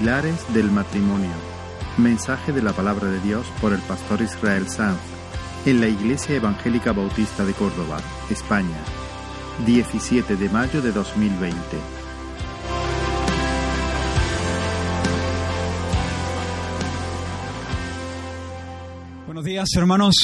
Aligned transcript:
Pilares 0.00 0.54
del 0.54 0.70
matrimonio. 0.70 1.28
Mensaje 1.98 2.52
de 2.52 2.62
la 2.62 2.72
palabra 2.72 3.10
de 3.10 3.20
Dios 3.20 3.46
por 3.60 3.74
el 3.74 3.80
pastor 3.80 4.22
Israel 4.22 4.66
Sanz 4.66 4.98
en 5.66 5.78
la 5.78 5.88
Iglesia 5.88 6.36
Evangélica 6.36 6.92
Bautista 6.92 7.44
de 7.44 7.52
Córdoba, 7.52 7.98
España, 8.30 8.78
17 9.66 10.36
de 10.36 10.48
mayo 10.48 10.80
de 10.80 10.92
2020. 10.92 11.54
Buenos 19.26 19.44
días, 19.44 19.68
hermanos. 19.76 20.14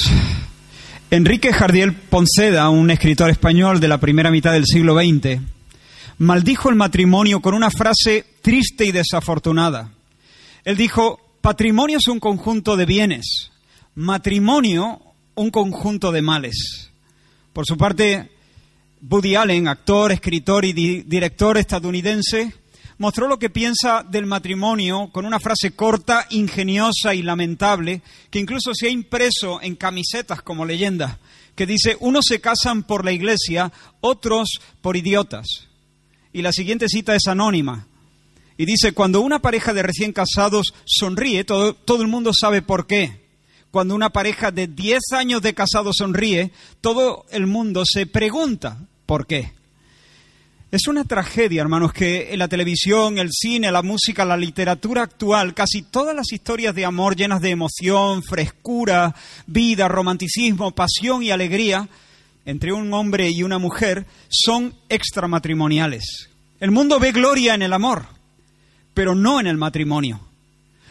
Enrique 1.11 1.53
Jardiel 1.53 1.93
Ponceda, 1.93 2.67
un 2.69 2.89
escritor 2.89 3.29
español 3.29 3.79
de 3.79 3.89
la 3.89 3.99
primera 3.99 4.31
mitad 4.31 4.53
del 4.53 4.65
siglo 4.65 4.95
XX, 4.95 5.39
maldijo 6.17 6.69
el 6.71 6.75
matrimonio 6.75 7.41
con 7.41 7.53
una 7.53 7.69
frase 7.69 8.25
triste 8.47 8.85
y 8.85 8.93
desafortunada. 8.93 9.91
Él 10.63 10.77
dijo, 10.77 11.19
patrimonio 11.41 11.97
es 11.97 12.07
un 12.07 12.21
conjunto 12.21 12.77
de 12.77 12.85
bienes, 12.85 13.51
matrimonio 13.95 15.01
un 15.35 15.51
conjunto 15.51 16.13
de 16.13 16.21
males. 16.21 16.89
Por 17.51 17.65
su 17.65 17.75
parte, 17.75 18.31
Woody 19.01 19.35
Allen, 19.35 19.67
actor, 19.67 20.13
escritor 20.13 20.63
y 20.63 20.71
di 20.71 21.01
director 21.01 21.57
estadounidense, 21.57 22.53
mostró 22.99 23.27
lo 23.27 23.37
que 23.37 23.49
piensa 23.49 24.05
del 24.09 24.25
matrimonio 24.25 25.09
con 25.11 25.25
una 25.25 25.41
frase 25.41 25.71
corta, 25.71 26.25
ingeniosa 26.29 27.13
y 27.13 27.23
lamentable, 27.23 28.01
que 28.31 28.39
incluso 28.39 28.71
se 28.73 28.87
ha 28.87 28.89
impreso 28.89 29.61
en 29.61 29.75
camisetas 29.75 30.41
como 30.41 30.63
leyenda, 30.63 31.19
que 31.53 31.65
dice, 31.65 31.97
unos 31.99 32.23
se 32.25 32.39
casan 32.39 32.83
por 32.83 33.03
la 33.03 33.11
iglesia, 33.11 33.73
otros 33.99 34.61
por 34.79 34.95
idiotas. 34.95 35.67
Y 36.31 36.43
la 36.43 36.53
siguiente 36.53 36.87
cita 36.87 37.13
es 37.13 37.27
anónima. 37.27 37.87
Y 38.57 38.65
dice, 38.65 38.91
cuando 38.91 39.21
una 39.21 39.39
pareja 39.39 39.73
de 39.73 39.83
recién 39.83 40.13
casados 40.13 40.73
sonríe, 40.85 41.43
todo, 41.43 41.73
todo 41.73 42.01
el 42.01 42.07
mundo 42.07 42.31
sabe 42.33 42.61
por 42.61 42.87
qué. 42.87 43.27
Cuando 43.71 43.93
una 43.93 44.09
pareja 44.09 44.51
de 44.51 44.67
10 44.67 44.99
años 45.13 45.41
de 45.41 45.53
casado 45.53 45.91
sonríe, 45.93 46.51
todo 46.81 47.25
el 47.29 47.45
mundo 47.45 47.83
se 47.85 48.07
pregunta 48.07 48.79
por 49.05 49.27
qué. 49.27 49.53
Es 50.69 50.87
una 50.87 51.05
tragedia, 51.05 51.61
hermanos, 51.61 51.93
que 51.93 52.33
en 52.33 52.39
la 52.39 52.47
televisión, 52.47 53.19
el 53.19 53.29
cine, 53.31 53.71
la 53.71 53.83
música, 53.83 54.25
la 54.25 54.35
literatura 54.35 55.03
actual, 55.03 55.53
casi 55.53 55.81
todas 55.81 56.13
las 56.15 56.33
historias 56.33 56.75
de 56.75 56.83
amor 56.83 57.15
llenas 57.15 57.41
de 57.41 57.51
emoción, 57.51 58.21
frescura, 58.21 59.15
vida, 59.45 59.87
romanticismo, 59.87 60.71
pasión 60.71 61.23
y 61.23 61.31
alegría 61.31 61.87
entre 62.45 62.73
un 62.73 62.93
hombre 62.93 63.29
y 63.29 63.43
una 63.43 63.59
mujer 63.59 64.07
son 64.29 64.73
extramatrimoniales. 64.89 66.29
El 66.59 66.71
mundo 66.71 66.99
ve 66.99 67.11
gloria 67.11 67.53
en 67.53 67.61
el 67.61 67.73
amor, 67.73 68.07
pero 68.97 69.13
no 69.13 69.39
en 69.39 69.45
el 69.45 69.57
matrimonio. 69.57 70.19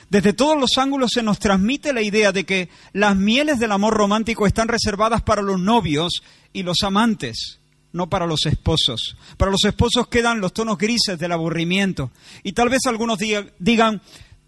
Desde 0.08 0.32
todos 0.32 0.56
los 0.56 0.78
ángulos 0.78 1.10
se 1.12 1.24
nos 1.24 1.40
transmite 1.40 1.92
la 1.92 2.02
idea 2.02 2.30
de 2.30 2.44
que 2.44 2.68
las 2.92 3.16
mieles 3.16 3.58
del 3.58 3.72
amor 3.72 3.94
romántico 3.94 4.46
están 4.46 4.68
reservadas 4.68 5.22
para 5.22 5.42
los 5.42 5.58
novios 5.58 6.22
y 6.52 6.62
los 6.62 6.76
amantes, 6.84 7.58
no 7.92 8.08
para 8.08 8.24
los 8.24 8.46
esposos. 8.46 9.16
Para 9.36 9.50
los 9.50 9.64
esposos 9.64 10.06
quedan 10.06 10.40
los 10.40 10.52
tonos 10.52 10.78
grises 10.78 11.18
del 11.18 11.32
aburrimiento. 11.32 12.12
Y 12.44 12.52
tal 12.52 12.68
vez 12.68 12.86
algunos 12.86 13.18
digan, 13.18 14.00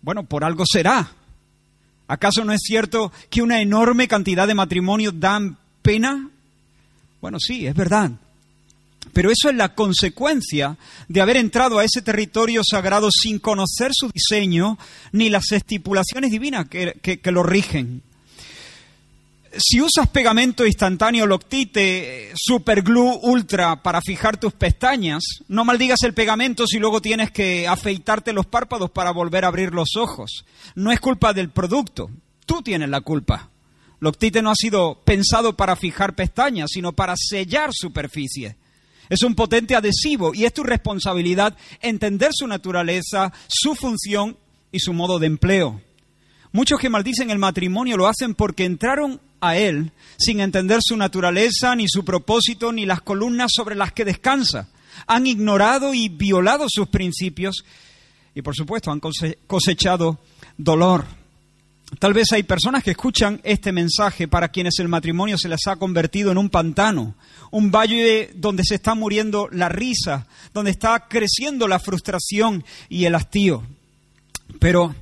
bueno, 0.03 0.22
por 0.22 0.45
algo 0.45 0.62
será. 0.65 1.11
¿Acaso 2.06 2.45
no 2.45 2.53
es 2.53 2.61
cierto 2.62 3.11
que 3.28 3.43
una 3.43 3.61
enorme 3.61 4.06
cantidad 4.06 4.47
de 4.47 4.55
matrimonios 4.55 5.19
dan 5.19 5.59
pena? 5.83 6.31
Bueno, 7.20 7.39
sí, 7.41 7.67
es 7.67 7.75
verdad. 7.75 8.12
Pero 9.12 9.31
eso 9.31 9.48
es 9.48 9.56
la 9.56 9.75
consecuencia 9.75 10.77
de 11.09 11.20
haber 11.20 11.37
entrado 11.37 11.78
a 11.78 11.84
ese 11.84 12.03
territorio 12.03 12.62
sagrado 12.69 13.10
sin 13.10 13.38
conocer 13.38 13.93
su 13.94 14.10
diseño 14.10 14.78
ni 15.12 15.28
las 15.31 15.53
estipulaciones 15.53 16.31
divinas 16.31 16.69
que, 16.69 16.94
que, 17.00 17.32
lo 17.32 17.43
rigen. 17.43 18.03
Si 19.56 19.81
usas 19.81 20.09
pegamento 20.09 20.66
instantáneo 20.66 21.27
Loctite 21.27 22.32
Superglue 22.37 23.19
Ultra 23.22 23.82
para 23.82 24.00
fijar 24.03 24.37
tus 24.37 24.53
pestañas, 24.53 25.25
no 25.49 25.65
maldigas 25.65 26.03
el 26.03 26.15
pegamento 26.15 26.66
si 26.66 26.78
luego 26.78 27.00
tienes 27.00 27.31
que 27.31 27.66
afeitarte 27.66 28.32
los 28.32 28.47
párpados 28.47 28.91
para 28.91 29.11
volver 29.11 29.44
a 29.44 29.49
abrir 29.49 29.72
los 29.72 29.97
ojos. 29.97 30.44
No 30.75 30.93
es 30.93 31.00
culpa 31.00 31.32
del 31.32 31.49
producto, 31.49 32.11
tú 32.44 32.62
tienes 32.62 32.88
la 32.91 33.00
culpa. 33.00 33.49
Loctite 34.00 34.43
no 34.43 34.50
ha 34.50 34.55
sido 34.55 35.00
pensado 35.05 35.56
para 35.56 35.75
fijar 35.75 36.15
pestañas, 36.15 36.71
sino 36.72 36.93
para 36.93 37.15
sellar 37.16 37.71
superficie. 37.72 38.56
Es 39.08 39.22
un 39.22 39.34
potente 39.34 39.74
adhesivo 39.74 40.34
y 40.34 40.44
es 40.44 40.52
tu 40.52 40.62
responsabilidad 40.62 41.56
entender 41.80 42.30
su 42.32 42.46
naturaleza, 42.46 43.32
su 43.46 43.74
función 43.74 44.36
y 44.70 44.80
su 44.80 44.92
modo 44.92 45.19
de 45.19 45.26
empleo. 45.26 45.80
Muchos 46.52 46.80
que 46.80 46.88
maldicen 46.88 47.30
el 47.30 47.38
matrimonio 47.38 47.96
lo 47.96 48.06
hacen 48.06 48.34
porque 48.34 48.64
entraron 48.64 49.20
a 49.41 49.56
él 49.56 49.92
sin 50.19 50.41
entender 50.41 50.80
su 50.82 50.96
naturaleza, 50.96 51.74
ni 51.76 51.86
su 51.88 52.04
propósito, 52.04 52.72
ni 52.72 52.86
las 52.86 53.02
columnas 53.02 53.52
sobre 53.54 53.76
las 53.76 53.92
que 53.92 54.04
descansa. 54.04 54.69
Han 55.06 55.26
ignorado 55.26 55.94
y 55.94 56.08
violado 56.08 56.66
sus 56.69 56.88
principios 56.88 57.64
y 58.34 58.42
por 58.42 58.54
supuesto 58.54 58.90
han 58.90 59.00
cosechado 59.46 60.19
dolor. 60.56 61.18
Tal 61.99 62.12
vez 62.12 62.32
hay 62.32 62.43
personas 62.43 62.84
que 62.84 62.91
escuchan 62.91 63.41
este 63.43 63.72
mensaje 63.72 64.28
para 64.28 64.49
quienes 64.49 64.78
el 64.78 64.88
matrimonio 64.88 65.38
se 65.38 65.49
les 65.49 65.66
ha 65.66 65.76
convertido 65.76 66.31
en 66.31 66.38
un 66.38 66.50
pantano, 66.50 67.15
un 67.50 67.71
valle 67.71 68.31
donde 68.34 68.62
se 68.62 68.75
está 68.75 68.94
muriendo 68.94 69.49
la 69.50 69.71
risa, 69.71 70.26
donde 70.53 70.71
está 70.71 71.06
creciendo 71.09 71.66
la 71.66 71.78
frustración 71.78 72.62
y 72.91 73.06
el 73.06 73.15
hastío. 73.15 73.65
Pero 74.60 74.94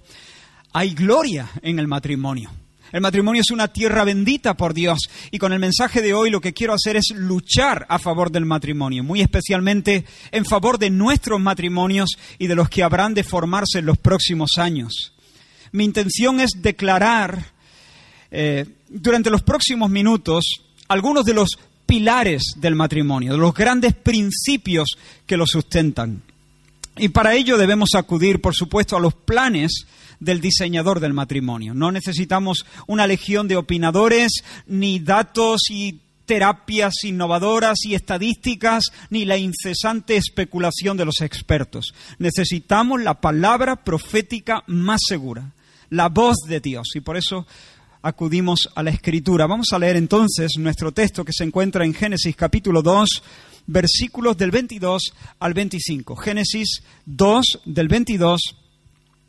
hay 0.73 0.95
gloria 0.95 1.51
en 1.61 1.81
el 1.81 1.89
matrimonio. 1.89 2.51
El 2.93 3.01
matrimonio 3.01 3.43
es 3.43 3.51
una 3.51 3.69
tierra 3.69 4.05
bendita 4.05 4.55
por 4.55 4.73
Dios 4.73 5.11
y 5.33 5.39
con 5.39 5.53
el 5.53 5.59
mensaje 5.59 6.01
de 6.01 6.15
hoy 6.15 6.31
lo 6.31 6.41
que 6.41 6.55
quiero 6.55 6.73
hacer 6.73 6.97
es 6.97 7.11
luchar 7.15 7.85
a 7.89 7.99
favor 7.99 8.31
del 8.31 8.47
matrimonio, 8.47 9.03
muy 9.03 9.21
especialmente 9.21 10.05
en 10.31 10.45
favor 10.45 10.79
de 10.79 10.91
nuestros 10.91 11.41
matrimonios 11.41 12.11
y 12.39 12.47
de 12.47 12.55
los 12.55 12.69
que 12.69 12.85
habrán 12.85 13.13
de 13.13 13.25
formarse 13.25 13.81
en 13.81 13.87
los 13.87 13.99
próximos 13.99 14.53
años 14.57 15.16
mi 15.73 15.85
intención 15.85 16.41
es 16.41 16.51
declarar 16.57 17.53
eh, 18.31 18.67
durante 18.89 19.31
los 19.31 19.43
próximos 19.43 19.91
minutos 19.91 20.63
algunos 20.89 21.25
de 21.25 21.35
los 21.35 21.59
pilares 21.87 22.55
del 22.57 22.75
matrimonio, 22.75 23.33
de 23.33 23.39
los 23.39 23.55
grandes 23.55 23.95
principios 23.95 24.97
que 25.27 25.37
lo 25.37 25.47
sustentan. 25.47 26.23
Y 26.99 27.09
para 27.11 27.35
ello 27.35 27.59
debemos 27.59 27.91
acudir, 27.95 28.41
por 28.41 28.55
supuesto, 28.55 28.97
a 28.97 29.01
los 29.01 29.15
planes 29.15 29.87
del 30.19 30.41
diseñador 30.41 31.01
del 31.01 31.13
matrimonio. 31.13 31.75
No 31.75 31.93
necesitamos 31.93 32.65
una 32.87 33.07
legión 33.07 33.49
de 33.49 33.57
opinadores, 33.57 34.43
ni 34.67 34.99
datos 34.99 35.71
y 35.71 36.01
terapias 36.25 37.05
innovadoras 37.05 37.85
y 37.85 37.95
estadísticas, 37.95 38.87
ni 39.11 39.25
la 39.25 39.37
incesante 39.37 40.17
especulación 40.17 40.97
de 40.97 41.05
los 41.05 41.21
expertos. 41.21 41.95
Necesitamos 42.19 43.03
la 43.03 43.21
palabra 43.21 43.85
profética 43.85 44.65
más 44.67 45.01
segura, 45.07 45.53
la 45.91 46.09
voz 46.09 46.37
de 46.49 46.61
Dios. 46.61 46.89
Y 46.95 47.01
por 47.01 47.17
eso 47.17 47.47
acudimos 48.03 48.69
a 48.75 48.83
la 48.83 48.91
escritura. 48.91 49.47
Vamos 49.47 49.73
a 49.73 49.79
leer 49.79 49.97
entonces 49.97 50.53
nuestro 50.59 50.93
texto 50.93 51.25
que 51.25 51.33
se 51.33 51.45
encuentra 51.45 51.85
en 51.85 51.95
Génesis 51.95 52.37
capítulo 52.37 52.83
2, 52.83 53.09
versículos 53.67 54.37
del 54.37 54.51
22 54.51 55.13
al 55.39 55.55
25. 55.55 56.17
Génesis 56.17 56.83
2 57.07 57.63
del 57.65 57.89
22 57.89 58.41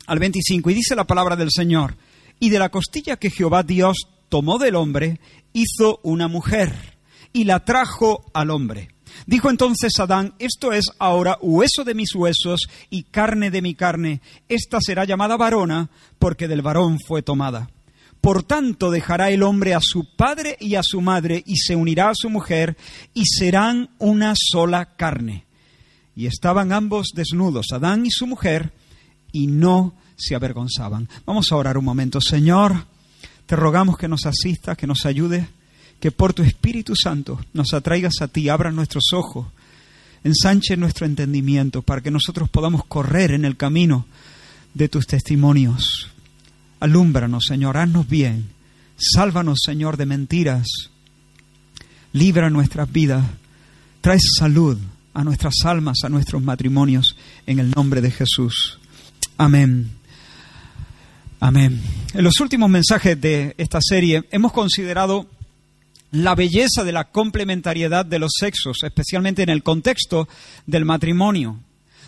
al 0.06 0.18
25. 0.18 0.70
Y 0.70 0.74
dice 0.74 0.94
la 0.94 1.06
palabra 1.06 1.36
del 1.36 1.50
Señor, 1.50 1.96
y 2.40 2.50
de 2.50 2.58
la 2.58 2.68
costilla 2.68 3.16
que 3.16 3.30
Jehová 3.30 3.62
Dios 3.62 4.06
tomó 4.28 4.58
del 4.58 4.76
hombre, 4.76 5.20
hizo 5.52 6.00
una 6.02 6.28
mujer 6.28 6.98
y 7.32 7.44
la 7.44 7.64
trajo 7.64 8.30
al 8.32 8.50
hombre. 8.50 8.90
Dijo 9.26 9.50
entonces 9.50 9.92
Adán, 9.98 10.34
esto 10.38 10.72
es 10.72 10.86
ahora 10.98 11.38
hueso 11.40 11.84
de 11.84 11.94
mis 11.94 12.14
huesos 12.14 12.60
y 12.90 13.04
carne 13.04 13.50
de 13.50 13.62
mi 13.62 13.74
carne. 13.74 14.20
Esta 14.48 14.78
será 14.80 15.04
llamada 15.04 15.36
varona 15.36 15.90
porque 16.18 16.48
del 16.48 16.62
varón 16.62 16.98
fue 17.06 17.22
tomada. 17.22 17.70
Por 18.20 18.42
tanto 18.42 18.90
dejará 18.90 19.30
el 19.30 19.42
hombre 19.42 19.74
a 19.74 19.80
su 19.80 20.04
padre 20.16 20.56
y 20.60 20.74
a 20.74 20.82
su 20.82 21.00
madre 21.00 21.42
y 21.46 21.56
se 21.56 21.76
unirá 21.76 22.10
a 22.10 22.14
su 22.14 22.30
mujer 22.30 22.76
y 23.14 23.24
serán 23.26 23.90
una 23.98 24.34
sola 24.36 24.96
carne. 24.96 25.44
Y 26.16 26.26
estaban 26.26 26.72
ambos 26.72 27.08
desnudos, 27.14 27.66
Adán 27.72 28.04
y 28.04 28.10
su 28.10 28.26
mujer, 28.26 28.72
y 29.30 29.46
no 29.46 29.94
se 30.16 30.34
avergonzaban. 30.34 31.08
Vamos 31.24 31.52
a 31.52 31.56
orar 31.56 31.78
un 31.78 31.84
momento. 31.84 32.20
Señor, 32.20 32.86
te 33.46 33.54
rogamos 33.54 33.96
que 33.96 34.08
nos 34.08 34.26
asistas, 34.26 34.76
que 34.76 34.88
nos 34.88 35.06
ayudes 35.06 35.46
que 36.00 36.12
por 36.12 36.32
tu 36.32 36.42
Espíritu 36.42 36.94
Santo 36.94 37.40
nos 37.52 37.72
atraigas 37.72 38.14
a 38.20 38.28
ti, 38.28 38.48
abra 38.48 38.70
nuestros 38.70 39.12
ojos, 39.12 39.46
ensanche 40.24 40.76
nuestro 40.76 41.06
entendimiento 41.06 41.82
para 41.82 42.00
que 42.00 42.10
nosotros 42.10 42.48
podamos 42.48 42.84
correr 42.84 43.32
en 43.32 43.44
el 43.44 43.56
camino 43.56 44.06
de 44.74 44.88
tus 44.88 45.06
testimonios. 45.06 46.10
Alúmbranos, 46.80 47.44
Señor, 47.46 47.76
haznos 47.76 48.08
bien. 48.08 48.48
Sálvanos, 48.96 49.58
Señor, 49.64 49.96
de 49.96 50.06
mentiras. 50.06 50.68
Libra 52.12 52.50
nuestras 52.50 52.90
vidas. 52.90 53.24
Trae 54.00 54.18
salud 54.20 54.78
a 55.14 55.24
nuestras 55.24 55.54
almas, 55.64 55.98
a 56.04 56.08
nuestros 56.08 56.42
matrimonios, 56.42 57.16
en 57.46 57.58
el 57.58 57.70
nombre 57.70 58.00
de 58.00 58.10
Jesús. 58.10 58.78
Amén 59.36 59.98
Amén. 61.40 61.80
En 62.14 62.24
los 62.24 62.40
últimos 62.40 62.68
mensajes 62.68 63.20
de 63.20 63.54
esta 63.58 63.78
serie 63.80 64.24
hemos 64.32 64.52
considerado 64.52 65.28
la 66.10 66.34
belleza 66.34 66.84
de 66.84 66.92
la 66.92 67.04
complementariedad 67.04 68.06
de 68.06 68.18
los 68.18 68.32
sexos, 68.38 68.78
especialmente 68.82 69.42
en 69.42 69.50
el 69.50 69.62
contexto 69.62 70.28
del 70.66 70.84
matrimonio. 70.84 71.60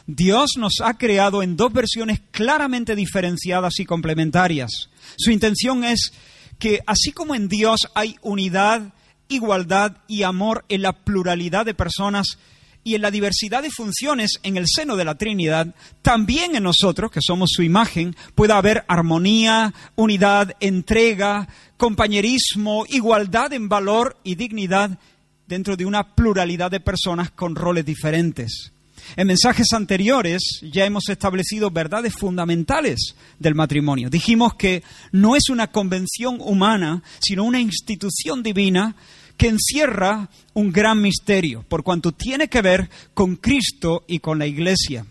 Dios 0.06 0.52
nos 0.56 0.80
ha 0.82 0.94
creado 0.94 1.42
en 1.42 1.56
dos 1.56 1.72
versiones 1.72 2.20
claramente 2.30 2.96
diferenciadas 2.96 3.78
y 3.78 3.84
complementarias. 3.84 4.88
Su 5.16 5.30
intención 5.30 5.84
es 5.84 6.12
que 6.58 6.80
así 6.86 7.12
como 7.12 7.34
en 7.34 7.48
Dios 7.48 7.80
hay 7.94 8.16
unidad, 8.22 8.92
igualdad 9.28 9.98
y 10.08 10.22
amor 10.22 10.64
en 10.68 10.82
la 10.82 10.92
pluralidad 10.92 11.66
de 11.66 11.74
personas, 11.74 12.38
y 12.82 12.94
en 12.94 13.02
la 13.02 13.10
diversidad 13.10 13.62
de 13.62 13.70
funciones 13.70 14.40
en 14.42 14.56
el 14.56 14.66
seno 14.66 14.96
de 14.96 15.04
la 15.04 15.16
Trinidad, 15.16 15.74
también 16.02 16.56
en 16.56 16.62
nosotros, 16.62 17.10
que 17.10 17.20
somos 17.22 17.50
su 17.52 17.62
imagen, 17.62 18.16
pueda 18.34 18.56
haber 18.56 18.84
armonía, 18.88 19.74
unidad, 19.96 20.56
entrega, 20.60 21.48
compañerismo, 21.76 22.86
igualdad 22.88 23.52
en 23.52 23.68
valor 23.68 24.16
y 24.24 24.34
dignidad 24.34 24.98
dentro 25.46 25.76
de 25.76 25.84
una 25.84 26.14
pluralidad 26.14 26.70
de 26.70 26.80
personas 26.80 27.30
con 27.30 27.54
roles 27.54 27.84
diferentes. 27.84 28.72
En 29.16 29.26
mensajes 29.26 29.72
anteriores 29.72 30.60
ya 30.62 30.84
hemos 30.84 31.08
establecido 31.08 31.70
verdades 31.70 32.14
fundamentales 32.14 33.16
del 33.38 33.54
matrimonio. 33.54 34.08
Dijimos 34.08 34.54
que 34.54 34.82
no 35.12 35.36
es 35.36 35.48
una 35.50 35.68
convención 35.68 36.38
humana, 36.40 37.02
sino 37.18 37.44
una 37.44 37.60
institución 37.60 38.42
divina 38.42 38.94
que 39.40 39.48
encierra 39.48 40.28
un 40.52 40.70
gran 40.70 41.00
misterio, 41.00 41.64
por 41.66 41.82
cuanto 41.82 42.12
tiene 42.12 42.48
que 42.48 42.60
ver 42.60 42.90
con 43.14 43.36
Cristo 43.36 44.04
y 44.06 44.18
con 44.18 44.38
la 44.38 44.46
iglesia. 44.46 45.06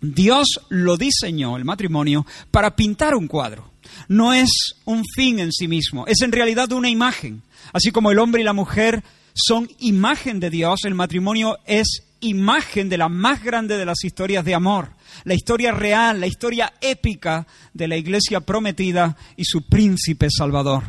Dios 0.00 0.58
lo 0.68 0.96
diseñó, 0.96 1.56
el 1.56 1.64
matrimonio, 1.64 2.26
para 2.50 2.74
pintar 2.74 3.14
un 3.14 3.28
cuadro. 3.28 3.70
No 4.08 4.32
es 4.32 4.50
un 4.84 5.04
fin 5.14 5.38
en 5.38 5.52
sí 5.52 5.68
mismo, 5.68 6.08
es 6.08 6.22
en 6.22 6.32
realidad 6.32 6.72
una 6.72 6.90
imagen. 6.90 7.42
Así 7.72 7.92
como 7.92 8.10
el 8.10 8.18
hombre 8.18 8.40
y 8.40 8.44
la 8.44 8.52
mujer 8.52 9.04
son 9.32 9.70
imagen 9.78 10.40
de 10.40 10.50
Dios, 10.50 10.80
el 10.82 10.96
matrimonio 10.96 11.56
es 11.64 12.02
imagen 12.18 12.88
de 12.88 12.98
la 12.98 13.08
más 13.08 13.44
grande 13.44 13.78
de 13.78 13.86
las 13.86 14.02
historias 14.02 14.44
de 14.44 14.56
amor, 14.56 14.88
la 15.22 15.34
historia 15.34 15.70
real, 15.70 16.18
la 16.18 16.26
historia 16.26 16.72
épica 16.80 17.46
de 17.72 17.86
la 17.86 17.96
iglesia 17.96 18.40
prometida 18.40 19.16
y 19.36 19.44
su 19.44 19.62
príncipe 19.62 20.26
salvador. 20.36 20.82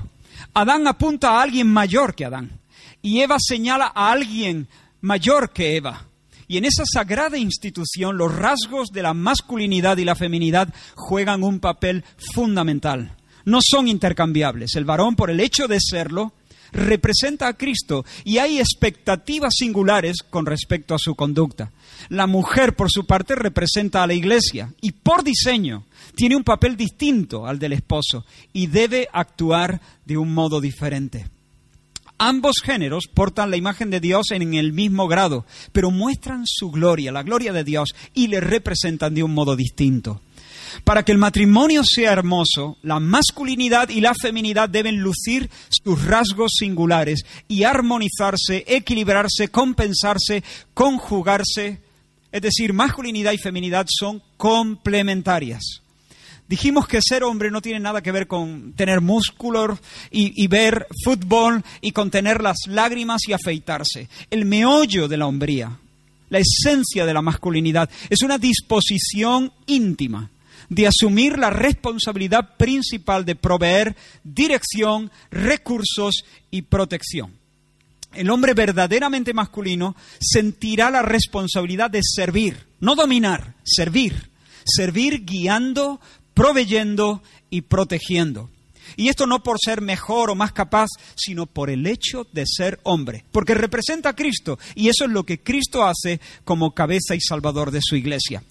Adán 0.55 0.87
apunta 0.87 1.37
a 1.37 1.43
alguien 1.43 1.67
mayor 1.67 2.15
que 2.15 2.25
Adán 2.25 2.62
y 3.03 3.19
Eva 3.19 3.35
señala 3.37 3.91
a 3.93 4.11
alguien 4.11 4.67
mayor 5.01 5.51
que 5.51 5.75
Eva. 5.75 6.07
Y 6.47 6.57
en 6.57 6.65
esa 6.65 6.83
sagrada 6.85 7.37
institución 7.37 8.17
los 8.17 8.33
rasgos 8.33 8.89
de 8.89 9.03
la 9.03 9.13
masculinidad 9.13 9.97
y 9.97 10.05
la 10.05 10.15
feminidad 10.15 10.73
juegan 10.95 11.43
un 11.43 11.59
papel 11.59 12.03
fundamental. 12.33 13.15
No 13.45 13.59
son 13.61 13.87
intercambiables. 13.87 14.75
El 14.75 14.85
varón, 14.85 15.15
por 15.15 15.29
el 15.29 15.41
hecho 15.41 15.67
de 15.67 15.79
serlo, 15.81 16.33
representa 16.71 17.47
a 17.47 17.53
Cristo 17.53 18.05
y 18.23 18.37
hay 18.37 18.59
expectativas 18.59 19.53
singulares 19.57 20.17
con 20.29 20.45
respecto 20.45 20.95
a 20.95 20.99
su 20.99 21.13
conducta. 21.15 21.71
La 22.07 22.25
mujer, 22.25 22.75
por 22.75 22.89
su 22.89 23.05
parte, 23.05 23.35
representa 23.35 24.01
a 24.01 24.07
la 24.07 24.13
iglesia 24.13 24.73
y 24.81 24.93
por 24.93 25.23
diseño 25.23 25.85
tiene 26.15 26.37
un 26.37 26.43
papel 26.43 26.77
distinto 26.77 27.45
al 27.45 27.59
del 27.59 27.73
esposo 27.73 28.25
y 28.53 28.67
debe 28.67 29.09
actuar 29.11 29.81
de 30.05 30.17
un 30.17 30.33
modo 30.33 30.61
diferente. 30.61 31.32
Ambos 32.25 32.61
géneros 32.63 33.09
portan 33.13 33.51
la 33.51 33.57
imagen 33.57 33.89
de 33.89 33.99
Dios 33.99 34.31
en 34.31 34.53
el 34.53 34.71
mismo 34.71 35.09
grado, 35.09 35.45
pero 35.73 35.91
muestran 35.91 36.43
su 36.45 36.71
gloria, 36.71 37.11
la 37.11 37.21
gloria 37.21 37.51
de 37.51 37.65
Dios, 37.65 37.93
y 38.13 38.27
le 38.27 38.39
representan 38.39 39.13
de 39.13 39.23
un 39.23 39.33
modo 39.33 39.57
distinto. 39.57 40.21
Para 40.85 41.03
que 41.03 41.11
el 41.11 41.17
matrimonio 41.17 41.83
sea 41.83 42.13
hermoso, 42.13 42.77
la 42.81 43.01
masculinidad 43.01 43.89
y 43.89 43.99
la 43.99 44.13
feminidad 44.13 44.69
deben 44.69 45.01
lucir 45.01 45.49
sus 45.67 46.05
rasgos 46.05 46.53
singulares 46.57 47.25
y 47.49 47.63
armonizarse, 47.63 48.63
equilibrarse, 48.67 49.49
compensarse, 49.49 50.45
conjugarse. 50.73 51.81
Es 52.31 52.41
decir, 52.41 52.71
masculinidad 52.71 53.33
y 53.33 53.37
feminidad 53.37 53.85
son 53.89 54.23
complementarias. 54.37 55.82
Dijimos 56.53 56.87
que 56.87 57.01
ser 57.01 57.23
hombre 57.23 57.49
no 57.49 57.63
tiene 57.63 57.79
nada 57.79 58.03
que 58.03 58.11
ver 58.11 58.27
con 58.27 58.73
tener 58.73 59.01
músculos 59.01 59.79
y, 60.11 60.45
ver 60.45 60.85
fútbol 61.03 61.63
y 61.81 61.93
con 61.93 62.11
tener 62.11 62.43
las 62.43 62.67
lágrimas 62.67 63.21
y 63.27 63.33
afeitarse. 63.33 64.07
El 64.29 64.45
meollo 64.45 65.07
de 65.07 65.17
la 65.17 65.25
hombría, 65.25 65.79
la 66.29 66.37
esencia 66.37 67.07
de 67.07 67.13
la 67.15 67.23
masculinidad, 67.23 67.89
es 68.07 68.21
una 68.21 68.37
disposición 68.37 69.51
íntima 69.65 70.29
de 70.69 70.85
asumir 70.85 71.39
la 71.39 71.49
responsabilidad 71.49 72.55
principal 72.55 73.25
de 73.25 73.35
proveer 73.35 73.95
dirección, 74.23 75.09
recursos 75.31 76.23
y 76.51 76.61
protección. 76.61 77.31
El 78.13 78.29
hombre 78.29 78.53
verdaderamente 78.53 79.33
masculino 79.33 79.95
sentirá 80.19 80.91
la 80.91 81.01
responsabilidad 81.01 81.89
de 81.89 82.01
servir, 82.03 82.67
no 82.79 82.93
dominar, 82.93 83.55
servir. 83.63 84.31
Servir 84.65 85.25
guiando, 85.25 85.99
proveyendo 86.33 87.21
y 87.49 87.61
protegiendo. 87.61 88.49
Y 88.95 89.09
esto 89.09 89.25
no 89.25 89.41
por 89.41 89.57
ser 89.63 89.81
mejor 89.81 90.29
o 90.29 90.35
más 90.35 90.51
capaz, 90.51 90.87
sino 91.15 91.45
por 91.45 91.69
el 91.69 91.87
hecho 91.87 92.27
de 92.31 92.43
ser 92.45 92.79
hombre, 92.83 93.23
porque 93.31 93.53
representa 93.53 94.09
a 94.09 94.15
Cristo 94.15 94.59
y 94.75 94.89
eso 94.89 95.05
es 95.05 95.11
lo 95.11 95.23
que 95.23 95.39
Cristo 95.39 95.83
hace 95.83 96.19
como 96.43 96.73
cabeza 96.73 97.15
y 97.15 97.21
salvador 97.21 97.71
de 97.71 97.79
su 97.81 97.95
iglesia. 97.95 98.43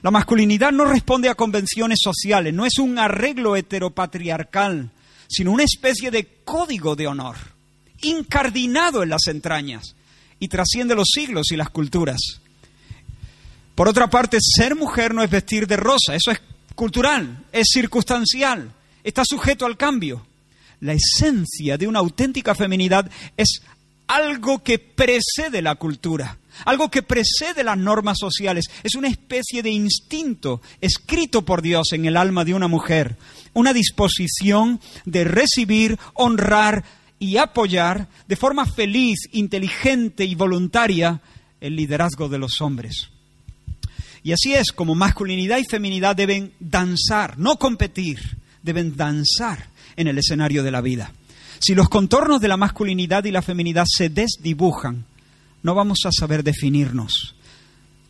La 0.00 0.10
masculinidad 0.10 0.72
no 0.72 0.86
responde 0.86 1.28
a 1.28 1.34
convenciones 1.34 1.98
sociales, 2.02 2.54
no 2.54 2.64
es 2.64 2.78
un 2.78 2.98
arreglo 2.98 3.56
heteropatriarcal, 3.56 4.90
sino 5.28 5.52
una 5.52 5.64
especie 5.64 6.10
de 6.10 6.26
código 6.44 6.96
de 6.96 7.06
honor, 7.06 7.36
incardinado 8.00 9.02
en 9.02 9.10
las 9.10 9.26
entrañas 9.26 9.94
y 10.38 10.48
trasciende 10.48 10.94
los 10.94 11.08
siglos 11.12 11.52
y 11.52 11.56
las 11.56 11.70
culturas. 11.70 12.20
Por 13.74 13.88
otra 13.88 14.08
parte, 14.08 14.38
ser 14.40 14.74
mujer 14.74 15.14
no 15.14 15.22
es 15.22 15.30
vestir 15.30 15.66
de 15.66 15.76
rosa, 15.76 16.14
eso 16.14 16.30
es 16.30 16.40
cultural, 16.74 17.44
es 17.52 17.68
circunstancial, 17.72 18.72
está 19.04 19.24
sujeto 19.24 19.66
al 19.66 19.76
cambio. 19.76 20.26
La 20.80 20.94
esencia 20.94 21.78
de 21.78 21.86
una 21.86 22.00
auténtica 22.00 22.54
feminidad 22.54 23.10
es 23.36 23.62
algo 24.08 24.62
que 24.62 24.78
precede 24.78 25.62
la 25.62 25.76
cultura, 25.76 26.38
algo 26.64 26.90
que 26.90 27.02
precede 27.02 27.64
las 27.64 27.78
normas 27.78 28.18
sociales. 28.18 28.66
Es 28.82 28.94
una 28.94 29.08
especie 29.08 29.62
de 29.62 29.70
instinto 29.70 30.60
escrito 30.80 31.42
por 31.42 31.62
Dios 31.62 31.92
en 31.92 32.04
el 32.04 32.16
alma 32.16 32.44
de 32.44 32.54
una 32.54 32.68
mujer, 32.68 33.16
una 33.54 33.72
disposición 33.72 34.80
de 35.04 35.24
recibir, 35.24 35.98
honrar 36.14 36.84
y 37.18 37.36
apoyar 37.36 38.08
de 38.26 38.36
forma 38.36 38.66
feliz, 38.66 39.28
inteligente 39.32 40.24
y 40.24 40.34
voluntaria 40.34 41.20
el 41.60 41.76
liderazgo 41.76 42.28
de 42.28 42.38
los 42.38 42.60
hombres. 42.60 43.11
Y 44.24 44.32
así 44.32 44.54
es 44.54 44.72
como 44.72 44.94
masculinidad 44.94 45.58
y 45.58 45.64
feminidad 45.64 46.14
deben 46.14 46.52
danzar, 46.60 47.38
no 47.38 47.56
competir, 47.56 48.38
deben 48.62 48.96
danzar 48.96 49.68
en 49.96 50.06
el 50.06 50.18
escenario 50.18 50.62
de 50.62 50.70
la 50.70 50.80
vida. 50.80 51.12
Si 51.58 51.74
los 51.74 51.88
contornos 51.88 52.40
de 52.40 52.48
la 52.48 52.56
masculinidad 52.56 53.24
y 53.24 53.30
la 53.30 53.42
feminidad 53.42 53.84
se 53.86 54.08
desdibujan, 54.08 55.04
no 55.62 55.74
vamos 55.74 56.00
a 56.04 56.12
saber 56.12 56.42
definirnos. 56.42 57.34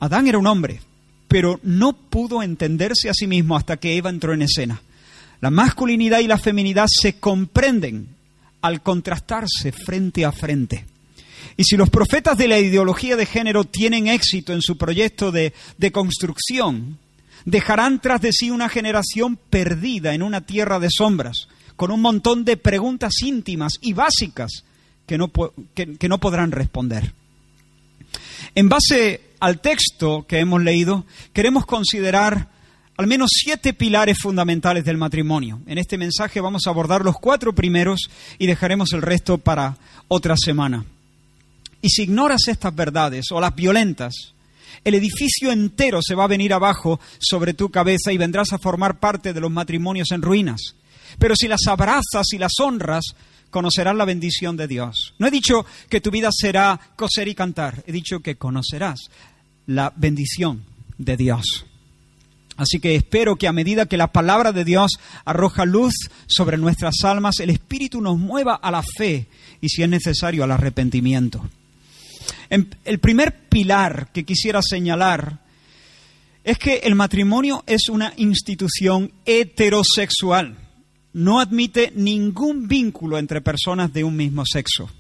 Adán 0.01 0.27
era 0.27 0.39
un 0.39 0.47
hombre, 0.47 0.81
pero 1.29 1.61
no 1.63 1.93
pudo 1.95 2.43
entenderse 2.43 3.09
a 3.09 3.15
sí 3.15 3.27
mismo 3.27 3.57
hasta 3.57 3.77
que 3.77 3.97
Eva 3.97 4.11
entró 4.11 4.35
en 4.35 4.43
escena. 4.43 4.83
La 5.41 5.51
masculinidad 5.51 6.21
y 6.21 6.27
la 6.27 6.39
feminidad 6.39 6.87
se 6.89 7.15
comprenden 7.15 8.09
al 8.61 8.83
contrastarse 8.83 9.73
frente 9.73 10.25
a 10.25 10.33
frente. 10.33 10.87
Y 11.57 11.65
si 11.65 11.77
los 11.77 11.91
profetas 11.91 12.39
de 12.39 12.49
la 12.49 12.59
ideología 12.59 13.17
de 13.17 13.27
género 13.27 13.65
tienen 13.65 14.09
éxito 14.09 14.53
en 14.53 14.63
su 14.63 14.79
proyecto 14.79 15.33
de, 15.33 15.53
construcción, 15.93 16.99
dejarán 17.45 18.01
tras 18.01 18.21
de 18.21 18.33
sí 18.33 18.51
una 18.51 18.69
generación 18.69 19.37
perdida 19.37 20.15
en 20.15 20.23
una 20.23 20.43
tierra 20.43 20.79
de 20.79 20.89
sombras, 20.91 21.49
con 21.77 21.91
un 21.91 22.01
montón 22.01 22.45
de 22.45 22.57
preguntas 22.57 23.23
íntimas 23.23 23.75
y 23.81 23.93
básicas 23.93 24.65
que 25.07 25.19
no, 25.19 25.31
que 25.75 26.09
no 26.09 26.19
podrán 26.19 26.53
responder. 26.53 27.13
En 28.55 28.69
base 28.69 29.21
al 29.41 29.61
texto 29.61 30.27
que 30.27 30.39
hemos 30.39 30.63
leído, 30.63 31.05
queremos 31.33 31.67
considerar 31.67 32.49
al 32.97 33.07
menos 33.07 33.31
siete 33.35 33.73
pilares 33.73 34.19
fundamentales 34.19 34.85
del 34.85 34.99
matrimonio. 34.99 35.61
En 35.67 35.79
este 35.79 35.99
mensaje 35.99 36.41
vamos 36.41 36.67
a 36.67 36.71
abordar 36.71 37.05
los 37.05 37.19
cuatro 37.19 37.55
primeros 37.55 38.11
y 38.39 38.47
dejaremos 38.47 38.93
el 38.93 39.03
resto 39.03 39.39
para 39.39 39.77
otra 40.09 40.37
semana. 40.37 40.85
Y 41.83 41.91
si 41.91 42.05
ignoras 42.05 42.49
estas 42.49 42.75
verdades 42.75 43.27
o 43.33 43.41
las 43.41 43.55
violentas, 43.55 44.15
el 44.85 44.95
edificio 44.95 45.53
entero 45.53 46.01
se 46.01 46.15
va 46.15 46.25
a 46.25 46.29
venir 46.29 46.53
abajo 46.55 46.99
sobre 47.19 47.55
tu 47.55 47.71
cabeza 47.71 48.13
y 48.13 48.19
vendrás 48.19 48.53
a 48.53 48.59
formar 48.59 48.99
parte 48.99 49.33
de 49.33 49.41
los 49.41 49.51
matrimonios 49.51 50.11
en 50.13 50.23
ruinas. 50.23 50.77
Pero 51.19 51.37
si 51.37 51.49
las 51.49 51.67
abrazas 51.67 52.33
y 52.33 52.39
las 52.39 52.53
honras, 52.61 53.05
conocerás 53.51 53.95
la 53.95 54.05
bendición 54.05 54.57
de 54.57 54.67
Dios. 54.67 55.15
No 55.19 55.27
he 55.27 55.31
dicho 55.31 55.67
que 55.89 56.01
tu 56.01 56.11
vida 56.11 56.31
será 56.33 56.81
coser 56.97 57.29
y 57.29 57.35
cantar, 57.35 57.85
he 57.87 57.93
dicho 57.93 58.21
que 58.21 58.37
conocerás 58.37 59.01
la 59.67 59.93
bendición 59.95 60.65
de 60.99 61.17
Dios. 61.17 61.67
Así 62.57 62.81
que 62.81 62.95
espero 62.95 63.37
que 63.37 63.49
a 63.49 63.53
medida 63.53 63.87
que 63.87 63.97
la 63.97 64.13
palabra 64.13 64.53
de 64.53 64.65
Dios 64.65 64.93
arroja 65.25 65.65
luz 65.65 65.95
sobre 66.27 66.59
nuestras 66.59 67.03
almas, 67.03 67.41
el 67.41 67.51
Espíritu 67.51 68.01
nos 68.01 68.19
mueva 68.19 68.55
a 68.55 68.71
la 68.71 68.83
fe 68.83 69.27
y, 69.61 69.69
si 69.69 69.83
es 69.83 69.89
necesario, 69.89 70.45
al 70.45 70.51
arrepentimiento. 70.51 71.43
El 72.51 72.99
primer 72.99 73.49
pilar 73.49 74.11
que 74.13 74.25
quisiera 74.25 74.61
señalar 74.63 75.41
es 76.45 76.59
que 76.59 76.79
el 76.85 76.95
matrimonio 76.95 77.63
es 77.67 77.89
una 77.89 78.13
institución 78.17 79.13
heterosexual. 79.25 80.59
No 81.13 81.41
admite 81.41 81.93
ningún 81.95 82.67
vínculo 82.67 83.19
entre 83.19 83.41
personas 83.41 83.93
de 83.93 84.05
un 84.05 84.17
mismo 84.17 84.45
sexo. 84.45 84.91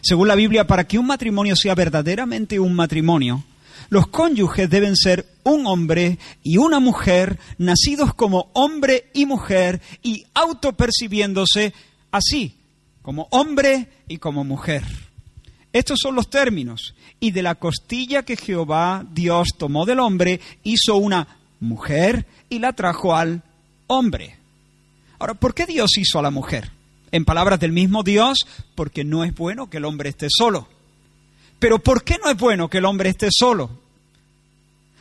Según 0.00 0.28
la 0.28 0.34
Biblia, 0.34 0.66
para 0.66 0.86
que 0.86 0.98
un 0.98 1.06
matrimonio 1.06 1.54
sea 1.56 1.74
verdaderamente 1.74 2.58
un 2.58 2.74
matrimonio, 2.74 3.44
los 3.90 4.08
cónyuges 4.08 4.68
deben 4.68 4.96
ser 4.96 5.26
un 5.44 5.66
hombre 5.66 6.18
y 6.42 6.56
una 6.56 6.80
mujer, 6.80 7.38
nacidos 7.58 8.14
como 8.14 8.50
hombre 8.54 9.10
y 9.14 9.26
mujer 9.26 9.80
y 10.02 10.24
autopercibiéndose 10.34 11.72
así, 12.10 12.56
como 13.02 13.28
hombre 13.30 13.88
y 14.08 14.18
como 14.18 14.44
mujer. 14.44 14.82
Estos 15.74 15.98
son 16.00 16.14
los 16.14 16.30
términos. 16.30 16.94
Y 17.18 17.32
de 17.32 17.42
la 17.42 17.56
costilla 17.56 18.22
que 18.22 18.36
Jehová 18.36 19.04
Dios 19.12 19.48
tomó 19.58 19.84
del 19.84 19.98
hombre, 19.98 20.40
hizo 20.62 20.96
una 20.96 21.26
mujer 21.58 22.26
y 22.48 22.60
la 22.60 22.72
trajo 22.72 23.16
al 23.16 23.42
hombre. 23.88 24.38
Ahora, 25.18 25.34
¿por 25.34 25.52
qué 25.52 25.66
Dios 25.66 25.98
hizo 25.98 26.20
a 26.20 26.22
la 26.22 26.30
mujer? 26.30 26.70
En 27.10 27.24
palabras 27.24 27.58
del 27.58 27.72
mismo 27.72 28.04
Dios, 28.04 28.46
porque 28.76 29.02
no 29.02 29.24
es 29.24 29.34
bueno 29.34 29.68
que 29.68 29.78
el 29.78 29.84
hombre 29.84 30.10
esté 30.10 30.28
solo. 30.30 30.68
Pero 31.58 31.80
¿por 31.80 32.04
qué 32.04 32.18
no 32.22 32.30
es 32.30 32.36
bueno 32.36 32.70
que 32.70 32.78
el 32.78 32.84
hombre 32.84 33.08
esté 33.08 33.28
solo? 33.32 33.70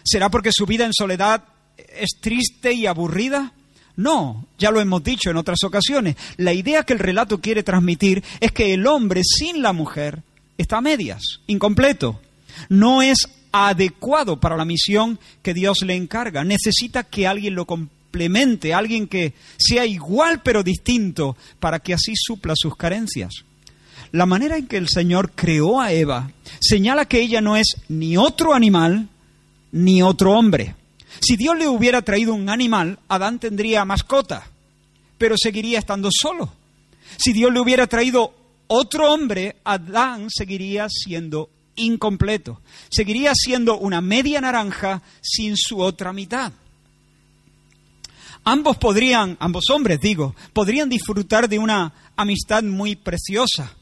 ¿Será 0.04 0.30
porque 0.30 0.50
su 0.52 0.66
vida 0.66 0.86
en 0.86 0.94
soledad 0.94 1.44
es 1.78 2.18
triste 2.20 2.74
y 2.74 2.88
aburrida? 2.88 3.54
No, 3.96 4.48
ya 4.58 4.72
lo 4.72 4.82
hemos 4.82 5.04
dicho 5.04 5.30
en 5.30 5.38
otras 5.38 5.60
ocasiones. 5.64 6.16
La 6.38 6.54
idea 6.54 6.84
que 6.84 6.94
el 6.94 7.00
relato 7.00 7.40
quiere 7.42 7.62
transmitir 7.62 8.24
es 8.40 8.52
que 8.52 8.74
el 8.74 8.88
hombre 8.88 9.22
sin 9.24 9.62
la 9.62 9.72
mujer 9.72 10.24
está 10.58 10.78
a 10.78 10.82
medias, 10.82 11.22
incompleto. 11.48 12.20
No 12.70 13.02
es 13.02 13.28
adecuado 13.52 14.40
para 14.40 14.58
la 14.58 14.66
misión 14.66 15.20
que 15.42 15.54
Dios 15.54 15.80
le 15.84 15.96
encarga. 15.96 16.44
Necesita 16.44 17.04
que 17.04 17.28
alguien 17.28 17.56
lo 17.56 17.66
complemente, 17.66 18.74
alguien 18.74 19.08
que 19.08 19.34
sea 19.58 19.86
igual 19.86 20.42
pero 20.44 20.64
distinto, 20.64 21.38
para 21.60 21.80
que 21.80 21.94
así 21.94 22.14
supla 22.16 22.54
sus 22.56 22.76
carencias. 22.76 23.46
La 24.12 24.26
manera 24.26 24.58
en 24.58 24.68
que 24.68 24.78
el 24.78 24.90
Señor 24.90 25.32
creó 25.34 25.82
a 25.82 25.92
Eva 25.92 26.32
señala 26.60 27.06
que 27.06 27.22
ella 27.22 27.42
no 27.42 27.58
es 27.58 27.78
ni 27.90 28.16
otro 28.16 28.54
animal 28.54 29.10
ni 29.72 30.04
otro 30.04 30.34
hombre. 30.34 30.76
Si 31.20 31.36
Dios 31.36 31.58
le 31.58 31.68
hubiera 31.68 32.02
traído 32.04 32.34
un 32.34 32.50
animal, 32.50 33.00
Adán 33.08 33.40
tendría 33.40 33.86
mascota, 33.86 34.48
pero 35.18 35.36
seguiría 35.38 35.80
estando 35.80 36.10
solo. 36.12 36.54
Si 37.18 37.34
Dios 37.34 37.52
le 37.52 37.60
hubiera 37.60 37.88
traído 37.88 38.34
otro 38.76 39.14
hombre, 39.14 39.58
Adán 39.64 40.30
seguiría 40.30 40.88
siendo 40.90 41.50
incompleto. 41.76 42.60
Seguiría 42.90 43.34
siendo 43.36 43.78
una 43.78 44.02
media 44.02 44.42
naranja 44.42 45.02
sin 45.22 45.56
su 45.56 45.80
otra 45.80 46.12
mitad. 46.12 46.52
Ambos 48.44 48.78
podrían, 48.78 49.38
ambos 49.40 49.70
hombres 49.70 50.00
digo, 50.02 50.36
podrían 50.54 50.90
disfrutar 50.90 51.48
de 51.48 51.60
una 51.60 51.94
amistad 52.16 52.64
muy 52.64 52.96
preciosa, 52.96 53.76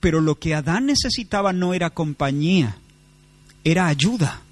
pero 0.00 0.20
lo 0.20 0.36
que 0.36 0.54
Adán 0.54 0.86
necesitaba 0.86 1.52
no 1.52 1.74
era 1.74 1.90
compañía, 1.90 2.78
era 3.64 3.88
ayuda. 3.88 4.42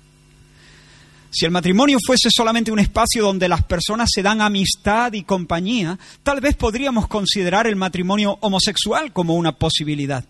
Si 1.37 1.45
el 1.45 1.51
matrimonio 1.51 1.99
fuese 2.03 2.31
solamente 2.35 2.73
un 2.73 2.79
espacio 2.79 3.23
donde 3.23 3.47
las 3.47 3.63
personas 3.63 4.09
se 4.11 4.23
dan 4.23 4.41
amistad 4.41 5.13
y 5.13 5.23
compañía, 5.23 5.99
tal 6.23 6.41
vez 6.41 6.57
podríamos 6.57 7.09
considerar 7.09 7.67
el 7.67 7.77
matrimonio 7.77 8.39
homosexual 8.41 9.13
como 9.13 9.35
una 9.35 9.53
posibilidad. 9.53 10.25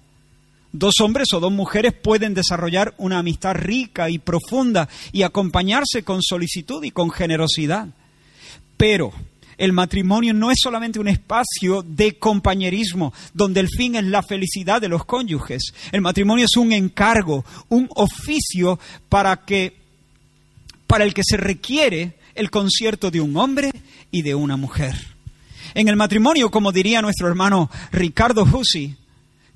Dos 0.72 0.94
hombres 1.00 1.28
o 1.32 1.38
dos 1.38 1.52
mujeres 1.52 1.92
pueden 1.92 2.34
desarrollar 2.34 2.92
una 2.98 3.20
amistad 3.20 3.54
rica 3.54 4.10
y 4.10 4.18
profunda 4.18 4.88
y 5.12 5.22
acompañarse 5.22 6.02
con 6.02 6.24
solicitud 6.24 6.82
y 6.82 6.90
con 6.90 7.12
generosidad. 7.12 7.86
Pero 8.76 9.12
el 9.58 9.72
matrimonio 9.72 10.34
no 10.34 10.50
es 10.50 10.58
solamente 10.60 10.98
un 10.98 11.06
espacio 11.06 11.84
de 11.86 12.18
compañerismo 12.18 13.14
donde 13.32 13.60
el 13.60 13.68
fin 13.68 13.94
es 13.94 14.04
la 14.06 14.24
felicidad 14.24 14.80
de 14.80 14.88
los 14.88 15.04
cónyuges. 15.04 15.72
El 15.92 16.00
matrimonio 16.00 16.46
es 16.46 16.56
un 16.56 16.72
encargo, 16.72 17.44
un 17.68 17.88
oficio 17.94 18.80
para 19.08 19.44
que 19.44 19.85
para 20.86 21.04
el 21.04 21.14
que 21.14 21.22
se 21.24 21.36
requiere 21.36 22.14
el 22.34 22.50
concierto 22.50 23.10
de 23.10 23.20
un 23.20 23.36
hombre 23.36 23.70
y 24.10 24.22
de 24.22 24.34
una 24.34 24.56
mujer. 24.56 24.94
En 25.74 25.88
el 25.88 25.96
matrimonio, 25.96 26.50
como 26.50 26.72
diría 26.72 27.02
nuestro 27.02 27.28
hermano 27.28 27.70
Ricardo 27.92 28.44
Husi, 28.44 28.96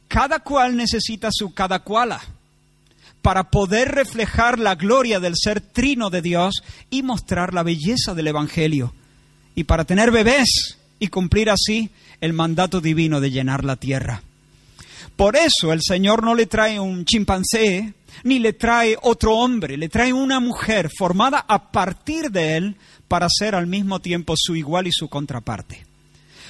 cada 0.09 0.41
cual 0.41 0.77
necesita 0.77 1.31
su 1.33 1.55
cada 1.55 1.81
cuala 1.81 2.21
para 3.23 3.45
poder 3.51 3.89
reflejar 3.93 4.59
la 4.59 4.75
gloria 4.75 5.21
del 5.21 5.35
ser 5.37 5.61
trino 5.61 6.11
de 6.11 6.23
Dios 6.23 6.63
y 6.91 7.03
mostrar 7.03 7.55
la 7.55 7.63
belleza 7.63 8.15
del 8.15 8.29
Evangelio 8.29 8.95
y 9.55 9.65
para 9.65 9.85
tener 9.85 10.11
bebés 10.11 10.79
y 10.99 11.09
cumplir 11.09 11.51
así 11.51 11.91
el 12.21 12.33
mandato 12.33 12.81
divino 12.81 13.21
de 13.21 13.31
llenar 13.31 13.65
la 13.65 13.77
tierra. 13.77 14.23
Por 15.17 15.37
eso 15.37 15.73
el 15.73 15.81
Señor 15.83 16.23
no 16.23 16.35
le 16.35 16.47
trae 16.47 16.81
un 16.81 17.05
chimpancé, 17.05 17.93
ni 18.25 18.39
le 18.39 18.53
trae 18.53 18.97
otro 19.03 19.37
hombre, 19.37 19.77
le 19.77 19.89
trae 19.89 20.13
una 20.13 20.41
mujer 20.41 20.91
formada 20.97 21.45
a 21.47 21.71
partir 21.71 22.31
de 22.31 22.57
él 22.57 22.77
para 23.09 23.29
ser 23.29 23.55
al 23.55 23.67
mismo 23.67 24.01
tiempo 24.01 24.35
su 24.37 24.55
igual 24.55 24.87
y 24.87 24.93
su 24.93 25.09
contraparte. 25.09 25.87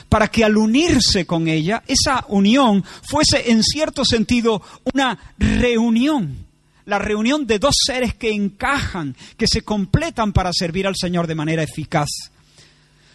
Para 0.08 0.28
que 0.28 0.44
al 0.44 0.56
unirse 0.56 1.24
con 1.24 1.48
ella, 1.48 1.82
esa 1.86 2.24
unión 2.28 2.84
fuese 3.02 3.50
en 3.50 3.62
cierto 3.62 4.04
sentido 4.04 4.60
una 4.92 5.18
reunión, 5.38 6.46
la 6.84 6.98
reunión 6.98 7.46
de 7.46 7.58
dos 7.58 7.76
seres 7.86 8.14
que 8.14 8.32
encajan, 8.32 9.16
que 9.36 9.46
se 9.46 9.62
completan 9.62 10.32
para 10.32 10.52
servir 10.52 10.86
al 10.86 10.96
Señor 10.96 11.26
de 11.26 11.34
manera 11.34 11.62
eficaz. 11.62 12.08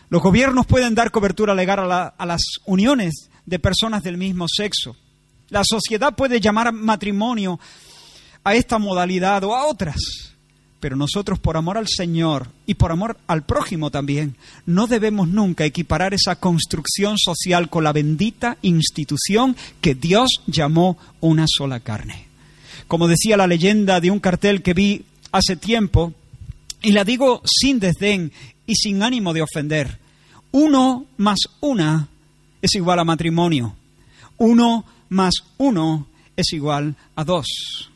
Los 0.10 0.22
gobiernos 0.22 0.66
pueden 0.66 0.96
dar 0.96 1.12
cobertura 1.12 1.54
legal 1.54 1.92
a, 1.92 2.26
las 2.26 2.42
uniones 2.66 3.30
de 3.46 3.60
personas 3.60 4.04
del 4.04 4.18
mismo 4.18 4.46
sexo. 4.48 4.96
La 5.50 5.64
sociedad 5.64 6.16
puede 6.16 6.40
llamar 6.40 6.72
matrimonio 6.72 7.60
a 8.46 8.56
esta 8.56 8.80
modalidad 8.80 9.44
o 9.44 9.54
a 9.54 9.66
otras. 9.66 9.98
Pero 10.80 10.96
nosotros, 10.96 11.40
por 11.40 11.58
amor 11.58 11.78
al 11.78 11.88
Señor 11.88 12.48
y 12.68 12.76
por 12.76 12.92
amor 12.92 13.18
al 13.28 13.44
prójimo 13.44 13.90
también, 13.92 14.36
no 14.66 14.88
debemos 14.88 15.28
nunca 15.28 15.66
equiparar 15.66 16.14
esa 16.14 16.36
construcción 16.36 17.18
social 17.18 17.70
con 17.70 17.84
la 17.84 17.92
bendita 17.92 18.58
institución 18.62 19.58
que 19.82 19.96
Dios 19.96 20.42
llamó 20.46 20.98
una 21.22 21.46
sola 21.48 21.80
carne. 21.80 22.28
Como 22.88 23.08
decía 23.08 23.36
la 23.36 23.48
leyenda 23.48 24.00
de 24.00 24.12
un 24.12 24.20
cartel 24.20 24.62
que 24.62 24.76
vi 24.76 25.06
hace 25.32 25.56
tiempo, 25.56 26.14
y 26.84 26.92
la 26.92 27.04
digo 27.04 27.42
sin 27.44 27.80
desdén 27.80 28.32
y 28.68 28.76
sin 28.76 29.02
ánimo 29.02 29.34
de 29.34 29.42
ofender. 29.42 29.98
Uno 30.52 31.08
más 31.18 31.40
una 31.62 32.10
es 32.62 32.76
igual 32.76 33.00
a 33.00 33.04
matrimonio. 33.04 33.76
Uno 34.38 34.86
más 35.10 35.34
uno 35.58 36.08
es 36.38 36.54
igual 36.54 36.96
a 37.16 37.24
dos. 37.24 37.90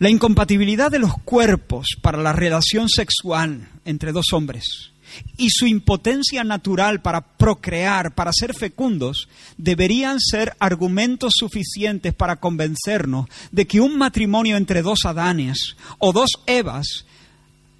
La 0.00 0.08
incompatibilidad 0.08 0.90
de 0.90 0.98
los 0.98 1.12
cuerpos 1.24 1.88
para 2.00 2.16
la 2.16 2.32
relación 2.32 2.88
sexual 2.88 3.68
entre 3.84 4.12
dos 4.12 4.32
hombres 4.32 4.92
y 5.36 5.50
su 5.50 5.66
impotencia 5.66 6.42
natural 6.42 7.02
para 7.02 7.20
procrear, 7.36 8.14
para 8.14 8.32
ser 8.32 8.54
fecundos, 8.54 9.28
deberían 9.58 10.18
ser 10.18 10.56
argumentos 10.58 11.34
suficientes 11.36 12.14
para 12.14 12.36
convencernos 12.36 13.26
de 13.52 13.66
que 13.66 13.82
un 13.82 13.98
matrimonio 13.98 14.56
entre 14.56 14.80
dos 14.80 15.00
Adanes 15.04 15.76
o 15.98 16.14
dos 16.14 16.30
Evas 16.46 17.04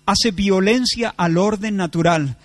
hace 0.04 0.30
violencia 0.30 1.14
al 1.16 1.38
orden 1.38 1.76
natural 1.76 2.36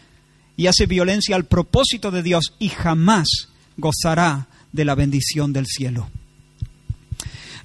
y 0.56 0.68
hace 0.68 0.86
violencia 0.86 1.36
al 1.36 1.48
propósito 1.48 2.12
de 2.12 2.24
Dios 2.24 2.54
y 2.60 2.70
jamás 2.70 3.50
gozará 3.76 4.48
de 4.72 4.86
la 4.86 4.96
bendición 4.96 5.52
del 5.52 5.66
cielo. 5.66 6.10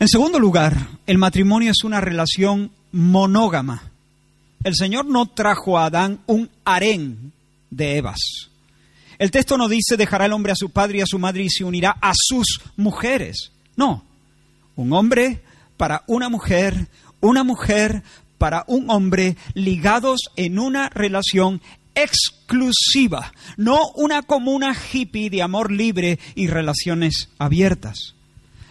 En 0.00 0.08
segundo 0.08 0.38
lugar, 0.38 0.88
el 1.06 1.18
matrimonio 1.18 1.70
es 1.70 1.84
una 1.84 2.00
relación 2.00 2.70
monógama. 2.90 3.82
El 4.64 4.74
Señor 4.74 5.04
no 5.04 5.26
trajo 5.26 5.76
a 5.76 5.84
Adán 5.84 6.20
un 6.26 6.48
harén 6.64 7.34
de 7.68 7.98
Evas. 7.98 8.48
El 9.18 9.30
texto 9.30 9.58
no 9.58 9.68
dice 9.68 9.98
dejará 9.98 10.24
el 10.24 10.32
hombre 10.32 10.52
a 10.52 10.56
su 10.56 10.70
padre 10.70 10.98
y 10.98 11.00
a 11.02 11.06
su 11.06 11.18
madre 11.18 11.42
y 11.42 11.50
se 11.50 11.64
unirá 11.64 11.98
a 12.00 12.12
sus 12.16 12.62
mujeres. 12.78 13.52
No, 13.76 14.02
un 14.74 14.90
hombre 14.94 15.42
para 15.76 16.02
una 16.06 16.30
mujer, 16.30 16.88
una 17.20 17.44
mujer 17.44 18.02
para 18.38 18.64
un 18.68 18.88
hombre 18.88 19.36
ligados 19.52 20.30
en 20.36 20.58
una 20.58 20.88
relación 20.88 21.60
exclusiva, 21.94 23.34
no 23.58 23.90
una 23.96 24.22
comuna 24.22 24.74
hippie 24.74 25.28
de 25.28 25.42
amor 25.42 25.70
libre 25.70 26.18
y 26.34 26.46
relaciones 26.46 27.28
abiertas. 27.36 28.14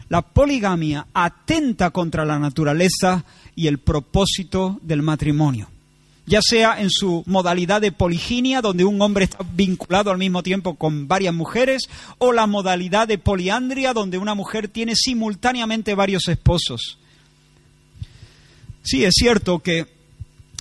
La 0.10 0.22
poligamia 0.22 1.08
atenta 1.14 1.92
contra 1.92 2.26
la 2.26 2.40
naturaleza 2.40 3.24
y 3.56 3.68
el 3.68 3.78
propósito 3.78 4.80
del 4.82 5.02
matrimonio. 5.02 5.70
ya 6.30 6.42
sea 6.44 6.80
en 6.80 6.92
su 6.92 7.24
modalidad 7.26 7.82
de 7.82 7.92
poliginia, 7.92 8.62
donde 8.62 8.86
un 8.86 9.02
hombre 9.02 9.26
está 9.26 9.40
vinculado 9.56 10.12
al 10.12 10.20
mismo 10.20 10.44
tiempo 10.44 10.76
con 10.76 11.08
varias 11.08 11.34
mujeres, 11.34 11.90
o 12.20 12.32
la 12.34 12.46
modalidad 12.46 13.08
de 13.08 13.18
poliandria, 13.18 13.94
donde 13.94 14.20
una 14.20 14.36
mujer 14.36 14.68
tiene 14.68 14.96
simultáneamente 14.96 15.96
varios 15.96 16.28
esposos. 16.28 17.00
Sí, 18.84 19.04
es 19.04 19.16
cierto 19.16 19.58
que 19.58 19.88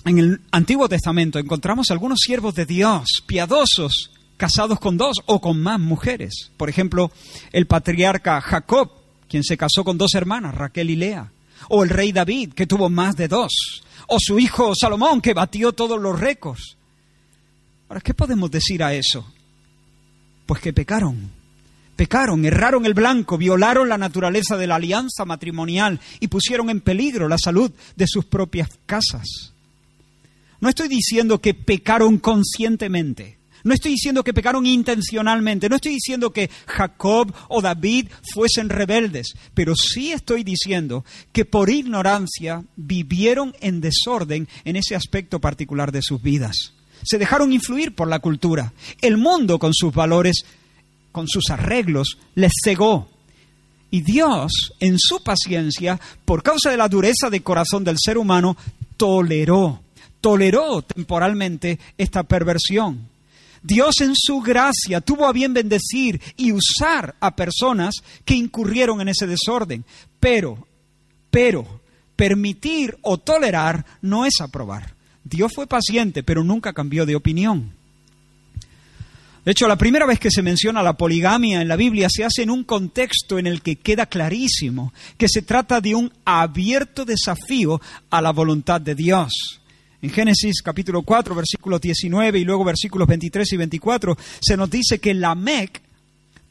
en 0.05 0.17
el 0.17 0.41
Antiguo 0.51 0.89
Testamento 0.89 1.37
encontramos 1.37 1.91
algunos 1.91 2.17
siervos 2.19 2.55
de 2.55 2.65
Dios, 2.65 3.07
piadosos, 3.27 4.09
casados 4.37 4.79
con 4.79 4.97
dos 4.97 5.17
o 5.27 5.39
con 5.39 5.61
más 5.61 5.79
mujeres. 5.79 6.49
Por 6.57 6.69
ejemplo, 6.69 7.11
el 7.51 7.67
patriarca 7.67 8.41
Jacob, 8.41 8.89
quien 9.29 9.43
se 9.43 9.57
casó 9.57 9.83
con 9.83 9.97
dos 9.97 10.15
hermanas, 10.15 10.55
Raquel 10.55 10.89
y 10.89 10.95
Lea. 10.95 11.31
O 11.69 11.83
el 11.83 11.89
rey 11.89 12.11
David, 12.11 12.53
que 12.53 12.67
tuvo 12.67 12.89
más 12.89 13.15
de 13.15 13.27
dos. 13.27 13.83
O 14.07 14.17
su 14.19 14.39
hijo 14.39 14.73
Salomón, 14.75 15.21
que 15.21 15.33
batió 15.33 15.73
todos 15.73 16.01
los 16.01 16.19
récords. 16.19 16.77
Ahora, 17.87 18.01
¿qué 18.01 18.13
podemos 18.13 18.49
decir 18.51 18.83
a 18.83 18.93
eso? 18.93 19.25
Pues 20.45 20.61
que 20.61 20.73
pecaron. 20.73 21.31
Pecaron, 21.95 22.45
erraron 22.45 22.85
el 22.85 22.93
blanco, 22.93 23.37
violaron 23.37 23.89
la 23.89 23.97
naturaleza 23.97 24.55
de 24.57 24.67
la 24.67 24.75
alianza 24.75 25.25
matrimonial 25.25 25.99
y 26.19 26.29
pusieron 26.29 26.69
en 26.69 26.81
peligro 26.81 27.27
la 27.27 27.37
salud 27.37 27.71
de 27.95 28.07
sus 28.07 28.25
propias 28.25 28.69
casas. 28.85 29.53
No 30.61 30.69
estoy 30.69 30.87
diciendo 30.87 31.41
que 31.41 31.53
pecaron 31.53 32.17
conscientemente. 32.19 33.38
No 33.63 33.73
estoy 33.73 33.91
diciendo 33.91 34.23
que 34.23 34.33
pecaron 34.33 34.65
intencionalmente, 34.65 35.69
no 35.69 35.75
estoy 35.75 35.93
diciendo 35.93 36.31
que 36.31 36.49
Jacob 36.65 37.33
o 37.47 37.61
David 37.61 38.07
fuesen 38.33 38.69
rebeldes, 38.69 39.33
pero 39.53 39.75
sí 39.75 40.11
estoy 40.11 40.43
diciendo 40.43 41.03
que 41.31 41.45
por 41.45 41.69
ignorancia 41.69 42.63
vivieron 42.75 43.53
en 43.59 43.81
desorden 43.81 44.47
en 44.63 44.75
ese 44.75 44.95
aspecto 44.95 45.39
particular 45.39 45.91
de 45.91 46.01
sus 46.01 46.21
vidas. 46.21 46.73
Se 47.03 47.17
dejaron 47.17 47.53
influir 47.53 47.95
por 47.95 48.07
la 48.07 48.19
cultura. 48.19 48.73
El 49.01 49.17
mundo 49.17 49.59
con 49.59 49.73
sus 49.73 49.93
valores, 49.93 50.43
con 51.11 51.27
sus 51.27 51.49
arreglos, 51.49 52.17
les 52.35 52.51
cegó. 52.63 53.09
Y 53.91 54.01
Dios, 54.01 54.73
en 54.79 54.99
su 54.99 55.23
paciencia, 55.23 55.99
por 56.25 56.43
causa 56.43 56.69
de 56.69 56.77
la 56.77 56.87
dureza 56.87 57.29
de 57.29 57.41
corazón 57.41 57.83
del 57.83 57.97
ser 57.97 58.17
humano, 58.17 58.55
toleró, 58.97 59.81
toleró 60.21 60.81
temporalmente 60.83 61.79
esta 61.97 62.23
perversión. 62.23 63.07
Dios 63.61 64.01
en 64.01 64.15
su 64.15 64.39
gracia 64.39 65.01
tuvo 65.01 65.27
a 65.27 65.33
bien 65.33 65.53
bendecir 65.53 66.21
y 66.37 66.51
usar 66.51 67.15
a 67.19 67.35
personas 67.35 67.95
que 68.25 68.35
incurrieron 68.35 69.01
en 69.01 69.09
ese 69.09 69.27
desorden. 69.27 69.83
Pero, 70.19 70.67
pero, 71.29 71.81
permitir 72.15 72.97
o 73.01 73.17
tolerar 73.17 73.85
no 74.01 74.25
es 74.25 74.41
aprobar. 74.41 74.93
Dios 75.23 75.51
fue 75.53 75.67
paciente, 75.67 76.23
pero 76.23 76.43
nunca 76.43 76.73
cambió 76.73 77.05
de 77.05 77.15
opinión. 77.15 77.73
De 79.45 79.51
hecho, 79.51 79.67
la 79.67 79.77
primera 79.77 80.05
vez 80.05 80.19
que 80.19 80.31
se 80.31 80.41
menciona 80.41 80.83
la 80.83 80.97
poligamia 80.97 81.61
en 81.61 81.67
la 81.67 81.75
Biblia 81.75 82.07
se 82.09 82.23
hace 82.23 82.43
en 82.43 82.49
un 82.49 82.63
contexto 82.63 83.39
en 83.39 83.47
el 83.47 83.61
que 83.61 83.77
queda 83.77 84.05
clarísimo 84.05 84.93
que 85.17 85.27
se 85.29 85.41
trata 85.41 85.81
de 85.81 85.95
un 85.95 86.11
abierto 86.25 87.05
desafío 87.05 87.81
a 88.09 88.21
la 88.21 88.31
voluntad 88.31 88.81
de 88.81 88.95
Dios. 88.95 89.58
En 90.01 90.11
Génesis 90.11 90.61
capítulo 90.61 91.01
4, 91.01 91.35
versículos 91.35 91.81
19 91.81 92.39
y 92.39 92.45
luego 92.45 92.63
versículos 92.63 93.05
23 93.05 93.51
y 93.51 93.57
24, 93.57 94.17
se 94.39 94.55
nos 94.55 94.69
dice 94.69 94.99
que 94.99 95.13
Lamec 95.13 95.81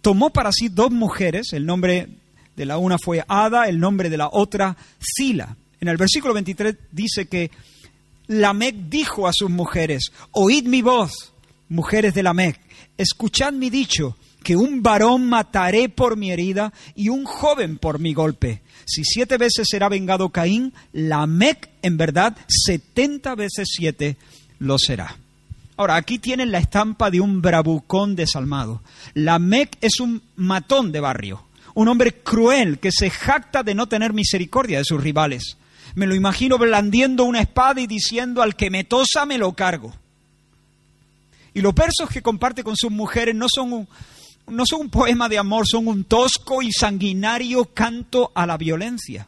tomó 0.02 0.28
para 0.28 0.52
sí 0.52 0.68
dos 0.68 0.90
mujeres, 0.90 1.54
el 1.54 1.64
nombre 1.64 2.08
de 2.54 2.66
la 2.66 2.76
una 2.76 2.98
fue 2.98 3.24
Ada, 3.26 3.66
el 3.66 3.80
nombre 3.80 4.10
de 4.10 4.18
la 4.18 4.28
otra 4.30 4.76
Sila. 5.00 5.56
En 5.80 5.88
el 5.88 5.96
versículo 5.96 6.34
23 6.34 6.76
dice 6.92 7.26
que 7.26 7.50
Lamec 8.26 8.74
dijo 8.90 9.26
a 9.26 9.32
sus 9.32 9.48
mujeres, 9.48 10.12
oíd 10.32 10.66
mi 10.66 10.82
voz, 10.82 11.32
mujeres 11.70 12.12
de 12.12 12.22
Lamec, 12.22 12.60
escuchad 12.98 13.54
mi 13.54 13.70
dicho, 13.70 14.17
que 14.42 14.56
un 14.56 14.82
varón 14.82 15.28
mataré 15.28 15.88
por 15.88 16.16
mi 16.16 16.30
herida 16.30 16.72
y 16.94 17.08
un 17.08 17.24
joven 17.24 17.78
por 17.78 17.98
mi 17.98 18.14
golpe. 18.14 18.62
Si 18.84 19.04
siete 19.04 19.36
veces 19.36 19.66
será 19.70 19.88
vengado 19.88 20.30
Caín, 20.30 20.72
Lamec 20.92 21.68
en 21.82 21.96
verdad 21.96 22.36
setenta 22.48 23.34
veces 23.34 23.68
siete 23.70 24.16
lo 24.58 24.78
será. 24.78 25.16
Ahora, 25.76 25.96
aquí 25.96 26.18
tienen 26.18 26.50
la 26.50 26.58
estampa 26.58 27.10
de 27.10 27.20
un 27.20 27.40
bravucón 27.40 28.16
desalmado. 28.16 28.82
Lamec 29.14 29.76
es 29.80 30.00
un 30.00 30.22
matón 30.34 30.90
de 30.90 31.00
barrio, 31.00 31.44
un 31.74 31.86
hombre 31.86 32.14
cruel 32.14 32.78
que 32.78 32.90
se 32.90 33.10
jacta 33.10 33.62
de 33.62 33.74
no 33.74 33.86
tener 33.86 34.12
misericordia 34.12 34.78
de 34.78 34.84
sus 34.84 35.00
rivales. 35.00 35.56
Me 35.94 36.06
lo 36.06 36.14
imagino 36.14 36.58
blandiendo 36.58 37.24
una 37.24 37.40
espada 37.40 37.80
y 37.80 37.86
diciendo 37.86 38.42
al 38.42 38.56
que 38.56 38.70
me 38.70 38.84
tosa 38.84 39.24
me 39.26 39.38
lo 39.38 39.52
cargo. 39.52 39.94
Y 41.54 41.60
los 41.60 41.74
versos 41.74 42.08
que 42.08 42.22
comparte 42.22 42.64
con 42.64 42.76
sus 42.76 42.90
mujeres 42.90 43.34
no 43.34 43.46
son 43.48 43.72
un, 43.72 43.88
no 44.50 44.64
son 44.66 44.82
un 44.82 44.90
poema 44.90 45.28
de 45.28 45.38
amor, 45.38 45.66
son 45.66 45.88
un 45.88 46.04
tosco 46.04 46.62
y 46.62 46.70
sanguinario 46.72 47.66
canto 47.66 48.32
a 48.34 48.46
la 48.46 48.56
violencia. 48.56 49.26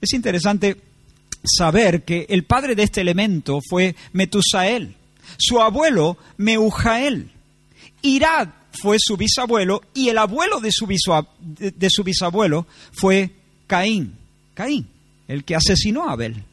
Es 0.00 0.12
interesante 0.12 0.76
saber 1.44 2.04
que 2.04 2.26
el 2.28 2.44
padre 2.44 2.74
de 2.74 2.84
este 2.84 3.00
elemento 3.00 3.60
fue 3.68 3.96
Metusael, 4.12 4.96
su 5.38 5.60
abuelo 5.60 6.16
Meujael, 6.36 7.30
Irad 8.02 8.48
fue 8.72 8.96
su 8.98 9.16
bisabuelo 9.16 9.82
y 9.94 10.08
el 10.08 10.18
abuelo 10.18 10.60
de 10.60 10.70
su, 10.72 10.86
de 10.86 11.88
su 11.90 12.04
bisabuelo 12.04 12.66
fue 12.92 13.30
Caín, 13.66 14.16
Caín, 14.54 14.88
el 15.28 15.44
que 15.44 15.54
asesinó 15.54 16.08
a 16.08 16.12
Abel. 16.12 16.44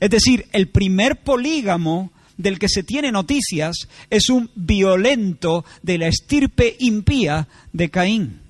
Es 0.00 0.10
decir, 0.10 0.46
el 0.52 0.68
primer 0.68 1.22
polígamo 1.22 2.10
del 2.36 2.58
que 2.58 2.68
se 2.68 2.82
tiene 2.82 3.12
noticias 3.12 3.88
es 4.10 4.28
un 4.28 4.50
violento 4.54 5.64
de 5.82 5.98
la 5.98 6.08
estirpe 6.08 6.76
impía 6.78 7.48
de 7.72 7.90
Caín. 7.90 8.40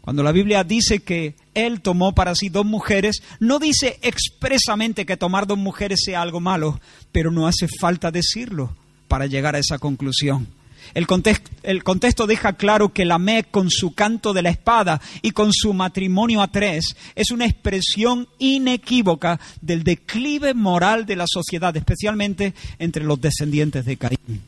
Cuando 0.00 0.22
la 0.22 0.32
Biblia 0.32 0.64
dice 0.64 1.00
que 1.00 1.36
él 1.54 1.80
tomó 1.80 2.12
para 2.12 2.34
sí 2.34 2.48
dos 2.48 2.66
mujeres, 2.66 3.22
no 3.38 3.58
dice 3.58 3.98
expresamente 4.02 5.06
que 5.06 5.16
tomar 5.16 5.46
dos 5.46 5.58
mujeres 5.58 6.00
sea 6.04 6.22
algo 6.22 6.40
malo, 6.40 6.80
pero 7.12 7.30
no 7.30 7.46
hace 7.46 7.68
falta 7.80 8.10
decirlo 8.10 8.74
para 9.06 9.26
llegar 9.26 9.54
a 9.54 9.60
esa 9.60 9.78
conclusión. 9.78 10.48
El 10.94 11.06
contexto, 11.06 12.26
deja 12.26 12.54
claro 12.54 12.92
que 12.92 13.04
la 13.04 13.14
Lamec, 13.14 13.50
con 13.50 13.70
su 13.70 13.94
canto 13.94 14.32
de 14.32 14.42
la 14.42 14.50
espada 14.50 15.00
y 15.22 15.30
con 15.30 15.52
su 15.52 15.72
matrimonio 15.72 16.42
a 16.42 16.48
tres, 16.48 16.96
es 17.14 17.30
una 17.30 17.46
expresión 17.46 18.28
inequívoca 18.38 19.40
del 19.60 19.84
declive 19.84 20.54
moral 20.54 21.06
de 21.06 21.16
la 21.16 21.26
sociedad, 21.26 21.76
especialmente 21.76 22.54
entre 22.78 23.04
los 23.04 23.20
descendientes 23.20 23.84
de 23.84 23.96
Caín. 23.96 24.42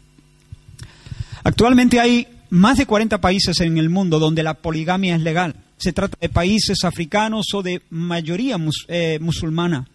Actualmente 1.44 2.01
hay 2.01 2.27
más 2.51 2.79
de 2.79 2.87
40 2.87 3.20
países 3.20 3.61
en 3.61 3.79
el 3.79 3.90
mundo 3.90 4.18
donde 4.18 4.42
la 4.42 4.55
poligamia 4.55 5.16
es 5.16 5.23
legal. 5.23 5.57
Se 5.77 5.92
trata 5.92 6.16
de 6.20 6.29
países 6.29 6.85
africanos 6.85 7.47
o 7.53 7.62
de 7.62 7.83
mayoría 7.90 8.57
eh, 8.88 9.18
musulmana. 9.20 9.87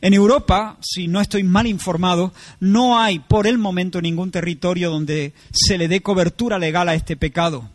En 0.00 0.14
Europa, 0.14 0.78
si 0.80 1.08
no 1.08 1.20
estoy 1.20 1.42
mal 1.42 1.66
informado, 1.66 2.32
no 2.60 2.98
hay 2.98 3.18
por 3.18 3.46
el 3.46 3.58
momento 3.58 4.00
ningún 4.00 4.30
territorio 4.30 4.90
donde 4.90 5.32
se 5.52 5.78
le 5.78 5.88
dé 5.88 6.00
cobertura 6.00 6.58
legal 6.58 6.88
a 6.88 6.94
este 6.94 7.16
pecado. 7.16 7.68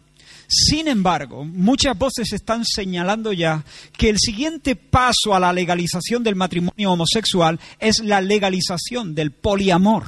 Sin 0.47 0.87
embargo, 0.87 1.43
muchas 1.43 1.97
voces 1.97 2.31
están 2.31 2.63
señalando 2.63 3.33
ya 3.33 3.65
que 3.97 4.09
el 4.09 4.17
siguiente 4.17 4.77
paso 4.77 5.35
a 5.35 5.39
la 5.39 5.51
legalización 5.51 6.23
del 6.23 6.35
matrimonio 6.35 6.91
homosexual 6.91 7.59
es 7.79 7.99
la 7.99 8.21
legalización 8.21 9.13
del 9.13 9.31
poliamor. 9.31 10.05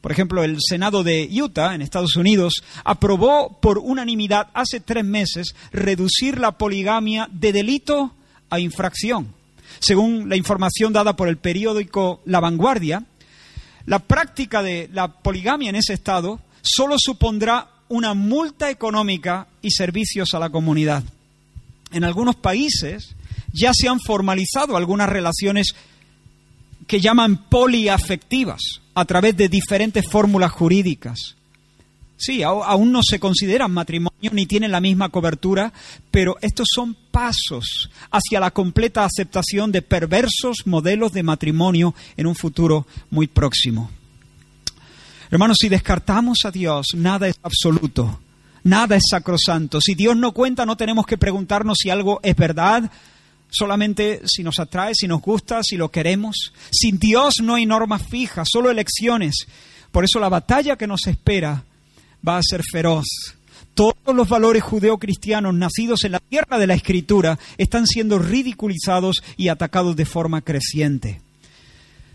Por 0.00 0.10
ejemplo, 0.10 0.42
el 0.42 0.56
Senado 0.60 1.04
de 1.04 1.28
Utah, 1.30 1.76
en 1.76 1.82
Estados 1.82 2.16
Unidos, 2.16 2.64
aprobó 2.84 3.60
por 3.60 3.78
unanimidad 3.78 4.48
hace 4.54 4.80
tres 4.80 5.04
meses 5.04 5.54
reducir 5.70 6.40
la 6.40 6.58
poligamia 6.58 7.28
de 7.30 7.52
delito 7.52 8.12
a 8.50 8.58
infracción 8.58 9.41
según 9.82 10.28
la 10.28 10.36
información 10.36 10.92
dada 10.92 11.16
por 11.16 11.28
el 11.28 11.36
periódico 11.36 12.22
La 12.24 12.40
Vanguardia, 12.40 13.04
la 13.86 13.98
práctica 13.98 14.62
de 14.62 14.88
la 14.92 15.08
poligamia 15.08 15.70
en 15.70 15.76
ese 15.76 15.92
estado 15.92 16.40
solo 16.62 16.96
supondrá 16.98 17.68
una 17.88 18.14
multa 18.14 18.70
económica 18.70 19.48
y 19.60 19.70
servicios 19.72 20.34
a 20.34 20.38
la 20.38 20.50
comunidad. 20.50 21.02
En 21.90 22.04
algunos 22.04 22.36
países 22.36 23.14
ya 23.52 23.72
se 23.74 23.88
han 23.88 24.00
formalizado 24.00 24.76
algunas 24.76 25.08
relaciones 25.08 25.74
que 26.86 27.00
llaman 27.00 27.48
poliafectivas 27.48 28.60
a 28.94 29.04
través 29.04 29.36
de 29.36 29.48
diferentes 29.48 30.04
fórmulas 30.08 30.52
jurídicas. 30.52 31.36
Sí, 32.16 32.42
aún 32.44 32.92
no 32.92 33.00
se 33.02 33.18
consideran 33.18 33.72
matrimonio 33.72 34.30
ni 34.32 34.46
tienen 34.46 34.70
la 34.70 34.80
misma 34.80 35.08
cobertura, 35.08 35.72
pero 36.10 36.36
estos 36.40 36.68
son 36.72 36.94
pasos 37.10 37.90
hacia 38.12 38.38
la 38.38 38.52
completa 38.52 39.04
aceptación 39.04 39.72
de 39.72 39.82
perversos 39.82 40.58
modelos 40.66 41.12
de 41.12 41.24
matrimonio 41.24 41.94
en 42.16 42.28
un 42.28 42.36
futuro 42.36 42.86
muy 43.10 43.26
próximo. 43.26 43.90
Hermanos, 45.32 45.56
si 45.60 45.68
descartamos 45.68 46.38
a 46.44 46.50
Dios, 46.50 46.88
nada 46.94 47.26
es 47.26 47.40
absoluto, 47.42 48.20
nada 48.64 48.96
es 48.96 49.02
sacrosanto. 49.10 49.80
Si 49.80 49.94
Dios 49.94 50.16
no 50.16 50.32
cuenta, 50.32 50.64
no 50.64 50.76
tenemos 50.76 51.06
que 51.06 51.18
preguntarnos 51.18 51.78
si 51.80 51.90
algo 51.90 52.20
es 52.22 52.36
verdad, 52.36 52.90
solamente 53.50 54.20
si 54.26 54.42
nos 54.42 54.58
atrae, 54.60 54.94
si 54.94 55.08
nos 55.08 55.22
gusta, 55.22 55.62
si 55.62 55.76
lo 55.76 55.90
queremos. 55.90 56.52
Sin 56.70 56.98
Dios 56.98 57.36
no 57.42 57.54
hay 57.54 57.66
normas 57.66 58.02
fijas, 58.06 58.48
solo 58.52 58.70
elecciones. 58.70 59.46
Por 59.90 60.04
eso 60.04 60.20
la 60.20 60.28
batalla 60.28 60.76
que 60.76 60.86
nos 60.86 61.06
espera 61.06 61.64
va 62.26 62.38
a 62.38 62.42
ser 62.42 62.62
feroz. 62.70 63.06
Todos 63.74 64.14
los 64.14 64.28
valores 64.28 64.62
judeocristianos 64.62 65.54
nacidos 65.54 66.04
en 66.04 66.12
la 66.12 66.20
tierra 66.20 66.58
de 66.58 66.66
la 66.66 66.74
Escritura 66.74 67.38
están 67.56 67.86
siendo 67.86 68.18
ridiculizados 68.18 69.22
y 69.36 69.48
atacados 69.48 69.96
de 69.96 70.04
forma 70.04 70.42
creciente. 70.42 71.20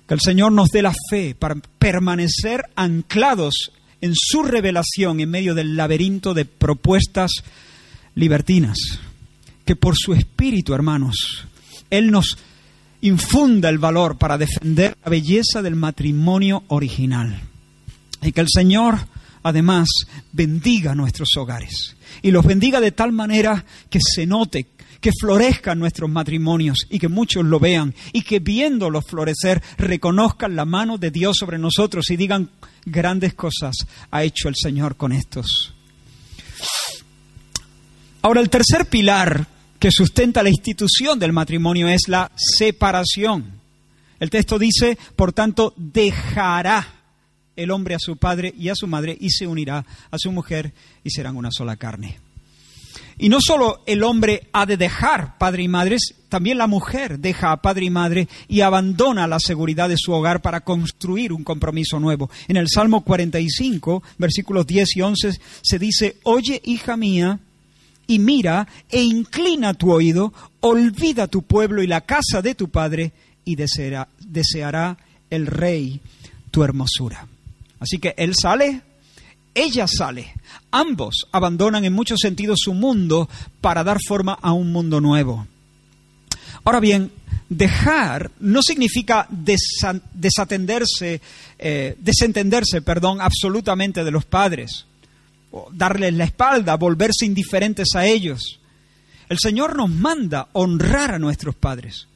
Que 0.08 0.14
el 0.14 0.22
Señor 0.22 0.52
nos 0.52 0.70
dé 0.70 0.82
la 0.82 0.94
fe 1.10 1.36
para 1.36 1.56
permanecer 1.80 2.64
anclados 2.76 3.72
en 4.02 4.14
su 4.16 4.44
revelación 4.44 5.20
en 5.20 5.30
medio 5.30 5.56
del 5.56 5.76
laberinto 5.76 6.34
de 6.34 6.46
propuestas 6.46 7.32
libertinas. 8.16 8.78
Que 9.66 9.76
por 9.76 9.96
su 9.98 10.14
espíritu, 10.14 10.74
hermanos, 10.74 11.46
Él 11.90 12.12
nos 12.12 12.38
infunda 13.02 13.70
el 13.70 13.80
valor 13.80 14.18
para 14.18 14.38
defender 14.38 14.96
la 15.04 15.10
belleza 15.10 15.62
del 15.62 15.76
matrimonio 15.76 16.64
original. 16.68 17.42
Y 18.22 18.32
que 18.32 18.42
el 18.42 18.48
Señor 18.50 19.00
además 19.48 19.90
bendiga 20.32 20.96
nuestros 20.96 21.30
hogares 21.38 21.96
y 22.22 22.32
los 22.32 22.46
bendiga 22.46 22.80
de 22.80 22.92
tal 22.92 23.12
manera 23.12 23.66
que 23.90 24.00
se 24.02 24.26
note, 24.26 24.68
que 25.02 25.12
florezcan 25.20 25.80
nuestros 25.80 26.10
matrimonios 26.10 26.88
y 26.90 27.00
que 27.00 27.08
muchos 27.08 27.46
lo 27.46 27.60
vean 27.60 27.94
y 28.14 28.22
que 28.22 28.40
viéndolos 28.40 29.06
florecer 29.06 29.62
reconozcan 29.78 30.56
la 30.56 30.66
mano 30.66 30.98
de 30.98 31.12
Dios 31.12 31.38
sobre 31.40 31.58
nosotros 31.58 32.10
y 32.10 32.18
digan 32.18 32.50
grandes 32.86 33.34
cosas 33.34 33.76
ha 34.12 34.24
hecho 34.24 34.50
el 34.50 34.56
Señor 34.56 34.96
con 34.96 35.12
estos. 35.12 35.74
Ahora 38.22 38.42
el 38.42 38.50
tercer 38.50 38.88
pilar 38.88 39.48
que 39.80 39.92
sustenta 39.92 40.44
la 40.44 40.50
institución 40.50 41.20
del 41.20 41.34
matrimonio 41.34 41.88
es 41.88 42.08
la 42.08 42.32
separación. 42.36 43.58
El 44.20 44.30
texto 44.32 44.58
dice, 44.58 44.98
por 45.16 45.32
tanto, 45.32 45.74
dejará 45.78 46.97
el 47.58 47.72
hombre 47.72 47.96
a 47.96 48.00
su 48.00 48.16
padre 48.16 48.54
y 48.58 48.70
a 48.70 48.76
su 48.76 48.88
madre 48.88 49.18
y 49.20 49.30
se 49.32 49.48
unirá 49.48 49.86
a 50.10 50.18
su 50.18 50.32
mujer 50.32 50.74
y 51.04 51.10
serán 51.10 51.36
una 51.36 51.52
sola 51.52 51.76
carne. 51.76 52.20
Y 53.20 53.30
no 53.30 53.40
solo 53.42 53.82
el 53.88 54.04
hombre 54.04 54.48
ha 54.54 54.68
de 54.68 54.78
dejar 54.78 55.40
padre 55.40 55.64
y 55.64 55.68
madre, 55.68 55.98
también 56.30 56.60
la 56.60 56.68
mujer 56.68 57.18
deja 57.18 57.52
a 57.52 57.62
padre 57.62 57.86
y 57.86 57.90
madre 57.90 58.28
y 58.48 58.62
abandona 58.62 59.26
la 59.26 59.40
seguridad 59.40 59.90
de 59.90 59.98
su 59.98 60.12
hogar 60.12 60.42
para 60.42 60.62
construir 60.62 61.34
un 61.34 61.44
compromiso 61.44 62.00
nuevo. 62.00 62.30
En 62.48 62.58
el 62.58 62.68
Salmo 62.70 63.02
45, 63.02 64.04
versículos 64.20 64.68
10 64.68 64.98
y 64.98 65.02
11, 65.02 65.32
se 65.64 65.80
dice, 65.80 66.18
Oye, 66.24 66.62
hija 66.64 66.96
mía, 66.96 67.40
y 68.06 68.20
mira 68.20 68.68
e 68.90 69.02
inclina 69.02 69.74
tu 69.74 69.92
oído, 69.92 70.32
olvida 70.62 71.28
tu 71.28 71.42
pueblo 71.42 71.82
y 71.82 71.88
la 71.88 72.02
casa 72.02 72.42
de 72.44 72.54
tu 72.54 72.70
padre, 72.70 73.12
y 73.44 73.56
deseará, 73.56 74.08
deseará 74.20 74.98
el 75.30 75.48
rey 75.48 76.02
tu 76.52 76.64
hermosura. 76.64 77.28
Así 77.80 78.00
que 78.00 78.14
él 78.18 78.34
sale, 78.40 78.82
ella 79.54 79.88
sale. 79.88 80.34
Ambos 80.72 81.28
abandonan 81.32 81.86
en 81.86 81.94
muchos 81.94 82.20
sentidos 82.22 82.60
su 82.62 82.74
mundo 82.74 83.30
para 83.62 83.84
dar 83.84 83.98
forma 84.06 84.34
a 84.34 84.52
un 84.54 84.72
mundo 84.72 85.02
nuevo. 85.02 85.48
Ahora 86.64 86.80
bien, 86.80 87.12
dejar 87.50 88.32
no 88.40 88.62
significa 88.62 89.28
desatenderse, 89.30 91.22
eh, 91.58 91.96
desentenderse, 92.00 92.82
perdón, 92.82 93.22
absolutamente 93.22 94.04
de 94.04 94.12
los 94.12 94.26
padres, 94.26 94.86
darles 95.72 96.14
la 96.14 96.26
espalda, 96.26 96.76
volverse 96.76 97.26
indiferentes 97.26 97.96
a 97.96 98.06
ellos. 98.06 98.60
El 99.30 99.40
Señor 99.40 99.76
nos 99.76 99.90
manda 99.90 100.50
honrar 100.54 101.14
a 101.14 101.20
nuestros 101.20 101.56
padres. 101.56 102.08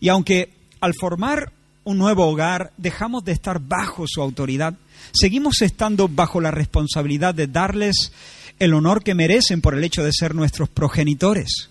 Y 0.00 0.08
aunque 0.08 0.50
al 0.80 0.94
formar 0.98 1.52
un 1.84 1.98
nuevo 1.98 2.26
hogar 2.26 2.72
dejamos 2.76 3.24
de 3.24 3.32
estar 3.32 3.60
bajo 3.60 4.04
su 4.06 4.20
autoridad, 4.20 4.74
seguimos 5.12 5.62
estando 5.62 6.08
bajo 6.08 6.40
la 6.40 6.50
responsabilidad 6.50 7.34
de 7.34 7.46
darles 7.46 8.12
el 8.58 8.74
honor 8.74 9.02
que 9.02 9.14
merecen 9.14 9.60
por 9.60 9.74
el 9.74 9.84
hecho 9.84 10.04
de 10.04 10.12
ser 10.12 10.34
nuestros 10.34 10.68
progenitores. 10.68 11.70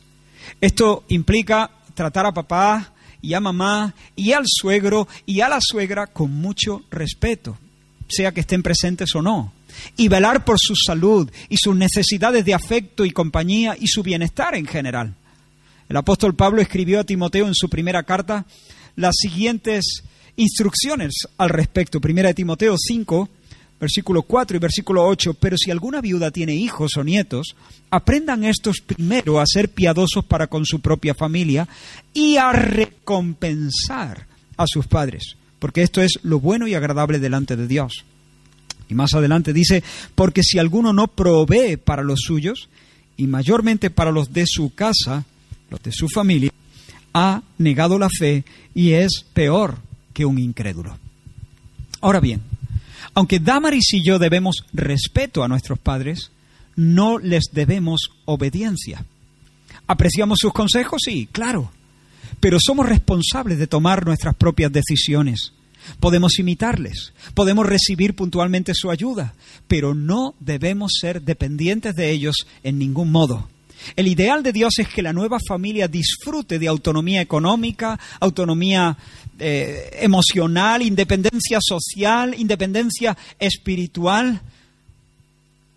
Esto 0.60 1.06
implica 1.08 1.72
tratar 1.94 2.26
a 2.26 2.34
papá 2.34 2.94
y 3.22 3.34
a 3.34 3.40
mamá 3.40 3.94
y 4.16 4.34
al 4.34 4.44
suegro 4.46 5.08
y 5.26 5.42
a 5.42 5.50
la 5.50 5.60
suegra 5.62 6.08
con 6.08 6.32
mucho 6.32 6.84
respeto, 6.90 7.58
sea 8.08 8.32
que 8.32 8.42
estén 8.42 8.64
presentes 8.64 9.16
o 9.16 9.22
no, 9.22 9.54
y 9.96 10.08
velar 10.08 10.44
por 10.44 10.58
su 10.60 10.76
salud 10.76 11.32
y 11.50 11.58
sus 11.58 11.76
necesidades 11.76 12.44
de 12.44 12.54
afecto 12.54 13.06
y 13.06 13.12
compañía 13.12 13.76
y 13.80 13.88
su 13.88 14.04
bienestar 14.04 14.56
en 14.56 14.66
general. 14.66 15.16
El 15.88 15.98
apóstol 15.98 16.36
Pablo 16.36 16.62
escribió 16.62 17.00
a 17.00 17.04
Timoteo 17.04 17.48
en 17.48 17.56
su 17.56 17.70
primera 17.70 18.04
carta 18.04 18.46
las 18.96 19.16
siguientes 19.18 20.04
instrucciones 20.36 21.28
al 21.38 21.50
respecto. 21.50 22.00
Primera 22.00 22.30
de 22.30 22.36
Timoteo 22.36 22.76
5, 22.78 23.30
versículo 23.80 24.24
4 24.24 24.58
y 24.58 24.60
versículo 24.60 25.06
8. 25.06 25.34
Pero 25.36 25.58
si 25.58 25.72
alguna 25.72 26.02
viuda 26.02 26.32
tiene 26.32 26.56
hijos 26.56 26.98
o 26.98 27.04
nietos, 27.04 27.56
aprendan 27.90 28.44
estos 28.44 28.82
primero 28.82 29.40
a 29.40 29.46
ser 29.46 29.70
piadosos 29.70 30.26
para 30.26 30.48
con 30.48 30.66
su 30.66 30.80
propia 30.80 31.14
familia 31.14 31.68
y 32.14 32.38
a 32.38 32.52
recompensar 32.52 34.28
a 34.58 34.68
sus 34.68 34.88
padres, 34.88 35.36
porque 35.60 35.82
esto 35.82 36.02
es 36.02 36.20
lo 36.24 36.40
bueno 36.40 36.68
y 36.68 36.76
agradable 36.76 37.20
delante 37.20 37.56
de 37.56 37.68
Dios. 37.68 38.06
Y 38.90 38.94
más 38.94 39.14
adelante 39.14 39.54
dice, 39.54 39.84
porque 40.16 40.44
si 40.44 40.60
alguno 40.60 40.92
no 40.92 41.08
provee 41.08 41.78
para 41.78 42.04
los 42.04 42.20
suyos, 42.22 42.68
y 43.22 43.28
mayormente 43.28 43.90
para 43.90 44.12
los 44.12 44.34
de 44.34 44.46
su 44.48 44.74
casa, 44.74 45.26
los 45.70 45.82
de 45.84 45.92
su 45.92 46.10
familia, 46.10 46.52
ha 47.14 47.44
negado 47.58 48.00
la 48.00 48.10
fe 48.10 48.44
y 48.74 48.94
es 48.94 49.26
peor 49.34 49.78
un 50.26 50.40
incrédulo. 50.40 50.98
Ahora 52.02 52.20
bien, 52.20 52.42
aunque 53.14 53.40
Damaris 53.40 53.94
y 53.94 54.04
yo 54.04 54.20
debemos 54.20 54.66
respeto 54.74 55.44
a 55.44 55.48
nuestros 55.48 55.80
padres, 55.80 56.32
no 56.76 57.20
les 57.20 57.46
debemos 57.52 58.12
obediencia. 58.26 59.06
¿Apreciamos 59.88 60.40
sus 60.40 60.54
consejos? 60.54 61.02
Sí, 61.04 61.28
claro. 61.32 61.72
Pero 62.40 62.58
somos 62.60 62.88
responsables 62.88 63.60
de 63.60 63.68
tomar 63.68 64.06
nuestras 64.06 64.36
propias 64.36 64.72
decisiones. 64.72 65.54
Podemos 66.00 66.38
imitarles, 66.40 67.12
podemos 67.34 67.66
recibir 67.66 68.16
puntualmente 68.16 68.74
su 68.76 68.92
ayuda, 68.92 69.34
pero 69.68 69.96
no 69.96 70.36
debemos 70.40 70.94
ser 71.00 71.24
dependientes 71.24 71.96
de 71.96 72.12
ellos 72.12 72.36
en 72.64 72.78
ningún 72.78 73.12
modo. 73.12 73.50
El 73.96 74.08
ideal 74.08 74.44
de 74.44 74.54
Dios 74.54 74.80
es 74.80 74.88
que 74.88 75.02
la 75.02 75.14
nueva 75.14 75.38
familia 75.48 75.88
disfrute 75.88 76.60
de 76.60 76.68
autonomía 76.68 77.22
económica, 77.22 78.00
autonomía 78.20 78.98
eh, 79.40 79.98
emocional, 80.02 80.82
independencia 80.82 81.60
social, 81.62 82.36
independencia 82.38 83.18
espiritual. 83.40 84.42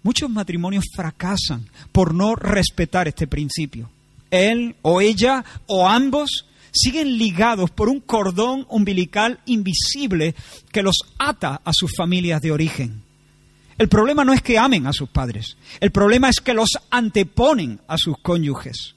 Muchos 0.03 0.29
matrimonios 0.29 0.85
fracasan 0.95 1.67
por 1.93 2.15
no 2.15 2.37
respetar 2.37 3.09
este 3.09 3.27
principio. 3.27 3.89
Él 4.31 4.77
o 4.83 5.01
ella 5.01 5.45
o 5.67 5.89
ambos 5.89 6.47
siguen 6.73 7.19
ligados 7.19 7.71
por 7.71 7.89
un 7.89 8.01
cordón 8.01 8.67
umbilical 8.69 9.41
invisible 9.47 10.35
que 10.73 10.83
los 10.83 10.97
ata 11.19 11.61
a 11.65 11.73
sus 11.73 11.93
familias 11.97 12.43
de 12.43 12.51
origen. 12.51 13.04
El 13.79 13.89
problema 13.89 14.25
no 14.25 14.33
es 14.33 14.43
que 14.43 14.59
amen 14.59 14.87
a 14.87 14.93
sus 14.93 15.09
padres, 15.09 15.57
el 15.81 15.91
problema 15.91 16.29
es 16.29 16.37
que 16.37 16.55
los 16.55 16.71
anteponen 16.91 17.81
a 17.89 17.99
sus 17.99 18.19
cónyuges. 18.19 18.95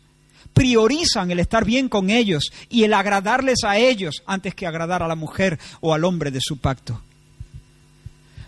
Priorizan 0.54 1.30
el 1.32 1.40
estar 1.40 1.66
bien 1.66 1.88
con 1.88 2.10
ellos 2.10 2.52
y 2.70 2.84
el 2.84 2.94
agradarles 2.94 3.63
a 3.63 3.78
ellos 3.78 4.24
antes 4.26 4.56
que 4.56 4.66
agradar 4.66 5.04
a 5.04 5.08
la 5.08 5.16
mujer 5.16 5.60
o 5.82 5.94
al 5.94 6.04
hombre 6.04 6.32
de 6.32 6.40
su 6.42 6.58
pacto. 6.58 7.02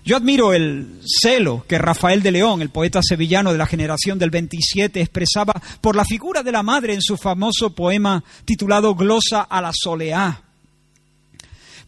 Yo 0.05 0.17
admiro 0.17 0.53
el 0.53 1.01
celo 1.05 1.65
que 1.67 1.77
Rafael 1.77 2.23
de 2.23 2.31
León, 2.31 2.61
el 2.63 2.69
poeta 2.69 3.01
sevillano 3.03 3.51
de 3.51 3.59
la 3.59 3.67
generación 3.67 4.17
del 4.17 4.31
27, 4.31 5.01
expresaba 5.01 5.53
por 5.81 5.95
la 5.95 6.05
figura 6.05 6.41
de 6.41 6.51
la 6.51 6.63
madre 6.63 6.93
en 6.93 7.01
su 7.01 7.15
famoso 7.15 7.75
poema 7.75 8.23
titulado 8.45 8.95
Glosa 8.95 9.41
a 9.41 9.61
la 9.61 9.71
Soleá. 9.71 10.48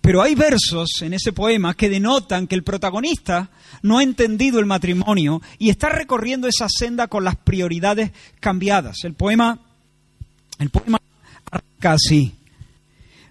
Pero 0.02 0.24
hay 0.24 0.34
versos 0.34 0.90
en 1.02 1.14
ese 1.14 1.32
poema 1.32 1.76
que 1.76 1.90
denotan 1.90 2.48
que 2.48 2.56
el 2.56 2.64
protagonista 2.64 3.52
no 3.84 4.00
ha 4.00 4.04
entendido 4.04 4.60
el 4.60 4.66
matrimonio 4.66 5.42
y 5.60 5.70
está 5.70 5.90
recorriendo 5.90 6.48
esa 6.48 6.68
senda 6.70 7.08
con 7.08 7.24
las 7.24 7.36
prioridades 7.36 8.12
cambiadas. 8.40 8.98
El 9.04 9.14
poema, 9.14 9.60
el 10.58 10.72
poema 10.72 11.00
arranca 11.52 11.94
así. 11.94 12.34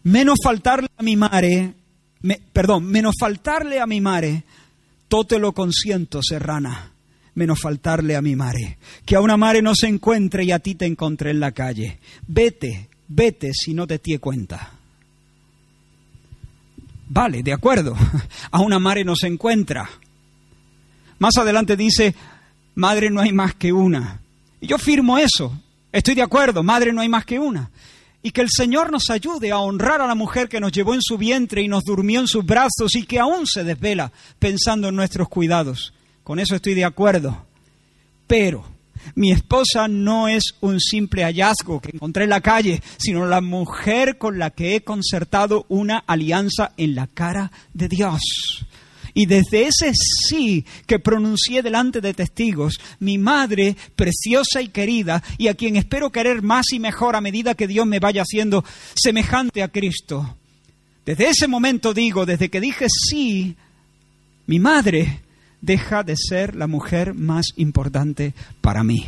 Menos 0.05 0.39
faltarle 0.43 0.89
a 0.97 1.03
mi 1.03 1.17
mare, 1.17 1.75
perdón, 2.53 2.87
menos 2.87 3.17
faltarle 3.19 3.81
a 3.81 3.87
mi 3.87 4.01
mare, 4.01 4.45
te 5.27 5.39
lo 5.39 5.53
consiento, 5.53 6.21
serrana, 6.23 6.93
menos 7.35 7.59
faltarle 7.61 8.15
a 8.15 8.23
mi 8.23 8.37
mare. 8.37 8.79
Que 9.05 9.17
a 9.17 9.21
una 9.21 9.37
mare 9.37 9.61
no 9.61 9.75
se 9.75 9.89
encuentre 9.89 10.45
y 10.45 10.53
a 10.53 10.61
ti 10.61 10.77
te 10.77 10.87
encontré 10.87 11.33
en 11.33 11.41
la 11.41 11.53
calle. 11.53 11.99
Vete, 12.27 12.89
vete 13.09 13.51
si 13.53 13.75
no 13.75 13.87
te 13.87 13.99
tie 13.99 14.21
cuenta. 14.21 14.80
Vale, 17.13 17.43
de 17.43 17.53
acuerdo. 17.53 17.97
A 18.53 18.61
una 18.61 18.79
madre 18.79 19.05
no 19.05 19.17
se 19.17 19.27
encuentra. 19.27 19.91
Más 21.19 21.37
adelante 21.37 21.77
dice, 21.77 22.15
madre 22.77 23.11
no 23.11 23.21
hay 23.21 23.33
más 23.33 23.55
que 23.57 23.73
una. 23.73 24.21
Y 24.61 24.69
yo 24.69 24.79
firmo 24.79 25.19
eso. 25.19 25.53
Estoy 25.93 26.15
de 26.15 26.23
acuerdo, 26.23 26.63
madre 26.63 26.93
no 26.93 27.01
hay 27.01 27.09
más 27.09 27.25
que 27.25 27.41
una. 27.41 27.71
Y 28.23 28.31
que 28.31 28.43
el 28.43 28.49
Señor 28.49 28.93
nos 28.93 29.11
ayude 29.11 29.51
a 29.51 29.59
honrar 29.59 30.01
a 30.01 30.07
la 30.07 30.15
mujer 30.15 30.49
que 30.49 30.61
nos 30.61 30.71
llevó 30.71 30.95
en 30.95 31.03
su 31.03 31.19
vientre 31.19 31.63
y 31.63 31.69
nos 31.69 31.83
durmió 31.83 32.21
en 32.21 32.29
sus 32.29 32.47
brazos 32.47 32.95
y 32.95 33.05
que 33.05 33.19
aún 33.19 33.45
se 33.45 33.65
desvela 33.65 34.13
pensando 34.39 34.89
en 34.89 34.95
nuestros 34.95 35.29
cuidados. 35.29 35.93
Con 36.23 36.39
eso 36.39 36.55
estoy 36.55 36.75
de 36.75 36.85
acuerdo. 36.85 37.45
Pero 38.29 38.65
mi 39.15 39.33
esposa 39.33 39.89
no 39.89 40.29
es 40.29 40.55
un 40.61 40.81
simple 40.81 41.25
hallazgo 41.25 41.81
que 41.81 41.91
encontré 41.93 42.25
en 42.25 42.31
la 42.31 42.41
calle, 42.41 42.83
sino 42.97 43.27
la 43.27 43.41
mujer 43.41 44.19
con 44.19 44.39
la 44.39 44.51
que 44.51 44.77
he 44.77 44.83
concertado 44.83 45.67
una 45.69 45.99
alianza 46.07 46.73
en 46.77 46.95
la 46.95 47.07
cara 47.07 47.51
de 47.75 47.89
Dios. 47.89 48.21
Y 49.15 49.27
desde 49.27 49.67
ese 49.67 49.93
sí 49.95 50.65
que 50.87 50.99
pronuncié 50.99 51.63
delante 51.63 52.01
de 52.01 52.15
testigos, 52.15 52.81
mi 53.01 53.19
madre, 53.19 53.77
preciosa 53.97 54.63
y 54.63 54.69
querida, 54.69 55.23
y 55.39 55.49
a 55.49 55.55
quien 55.55 55.77
espero 55.77 56.11
querer 56.11 56.43
más 56.43 56.73
y 56.73 56.79
mejor 56.79 57.17
a 57.17 57.21
medida 57.21 57.55
que 57.55 57.67
Dios 57.67 57.87
me 57.87 57.99
vaya 57.99 58.23
haciendo 58.23 58.65
semejante 58.95 59.63
a 59.63 59.69
Cristo. 59.69 60.37
Desde 61.05 61.29
ese 61.29 61.49
momento 61.49 61.93
digo, 61.93 62.25
desde 62.25 62.51
que 62.51 62.61
dije 62.61 62.87
sí, 62.89 63.57
mi 64.47 64.59
madre 64.59 65.23
deja 65.61 66.03
de 66.03 66.17
ser 66.17 66.57
la 66.57 66.67
mujer 66.67 67.15
más 67.15 67.47
importante 67.57 68.35
para 68.61 68.85
mí. 68.85 69.07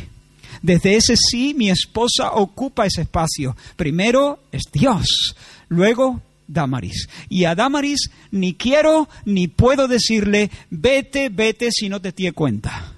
Desde 0.61 0.95
ese 0.95 1.15
sí, 1.17 1.53
mi 1.53 1.69
esposa 1.69 2.31
ocupa 2.33 2.85
ese 2.85 3.01
espacio. 3.01 3.55
Primero 3.75 4.39
es 4.51 4.63
Dios, 4.71 5.35
luego 5.67 6.21
Damaris. 6.47 7.09
Y 7.29 7.45
a 7.45 7.55
Damaris 7.55 8.09
ni 8.31 8.53
quiero 8.53 9.09
ni 9.25 9.47
puedo 9.47 9.87
decirle, 9.87 10.51
vete, 10.69 11.29
vete 11.29 11.69
si 11.71 11.89
no 11.89 11.99
te 11.99 12.11
tiene 12.11 12.33
cuenta. 12.33 12.93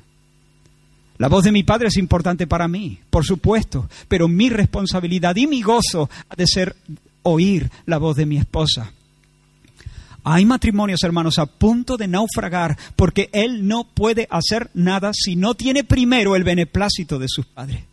La 1.17 1.29
voz 1.29 1.45
de 1.45 1.53
mi 1.53 1.63
padre 1.63 1.87
es 1.87 1.97
importante 1.97 2.45
para 2.45 2.67
mí, 2.67 2.99
por 3.09 3.23
supuesto, 3.23 3.89
pero 4.09 4.27
mi 4.27 4.49
responsabilidad 4.49 5.35
y 5.37 5.47
mi 5.47 5.61
gozo 5.61 6.09
ha 6.27 6.35
de 6.35 6.45
ser 6.45 6.75
oír 7.23 7.69
la 7.85 7.97
voz 7.97 8.17
de 8.17 8.25
mi 8.25 8.37
esposa. 8.37 8.91
Hay 10.27 10.43
matrimonios, 10.43 11.03
hermanos, 11.03 11.37
a 11.37 11.45
punto 11.45 11.97
de 11.97 12.07
naufragar 12.07 12.75
porque 12.95 13.29
él 13.31 13.67
no 13.67 13.83
puede 13.83 14.27
hacer 14.31 14.71
nada 14.73 15.11
si 15.13 15.35
no 15.35 15.53
tiene 15.53 15.83
primero 15.83 16.35
el 16.35 16.43
beneplácito 16.43 17.19
de 17.19 17.27
sus 17.29 17.45
padres. 17.45 17.83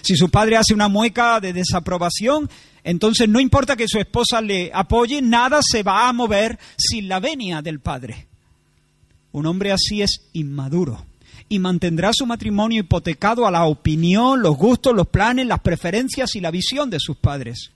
Si 0.00 0.14
su 0.14 0.30
padre 0.30 0.56
hace 0.56 0.72
una 0.72 0.86
mueca 0.86 1.40
de 1.40 1.52
desaprobación, 1.52 2.48
entonces 2.84 3.28
no 3.28 3.40
importa 3.40 3.74
que 3.74 3.88
su 3.88 3.98
esposa 3.98 4.40
le 4.40 4.70
apoye, 4.72 5.20
nada 5.20 5.58
se 5.68 5.82
va 5.82 6.08
a 6.08 6.12
mover 6.12 6.60
sin 6.78 7.08
la 7.08 7.18
venia 7.18 7.60
del 7.60 7.80
padre. 7.80 8.28
Un 9.32 9.46
hombre 9.46 9.72
así 9.72 10.00
es 10.00 10.28
inmaduro 10.32 11.04
y 11.48 11.58
mantendrá 11.58 12.12
su 12.12 12.24
matrimonio 12.24 12.82
hipotecado 12.82 13.48
a 13.48 13.50
la 13.50 13.64
opinión, 13.64 14.42
los 14.42 14.56
gustos, 14.56 14.94
los 14.94 15.08
planes, 15.08 15.48
las 15.48 15.58
preferencias 15.58 16.36
y 16.36 16.40
la 16.40 16.52
visión 16.52 16.88
de 16.88 17.00
sus 17.00 17.16
padres 17.16 17.73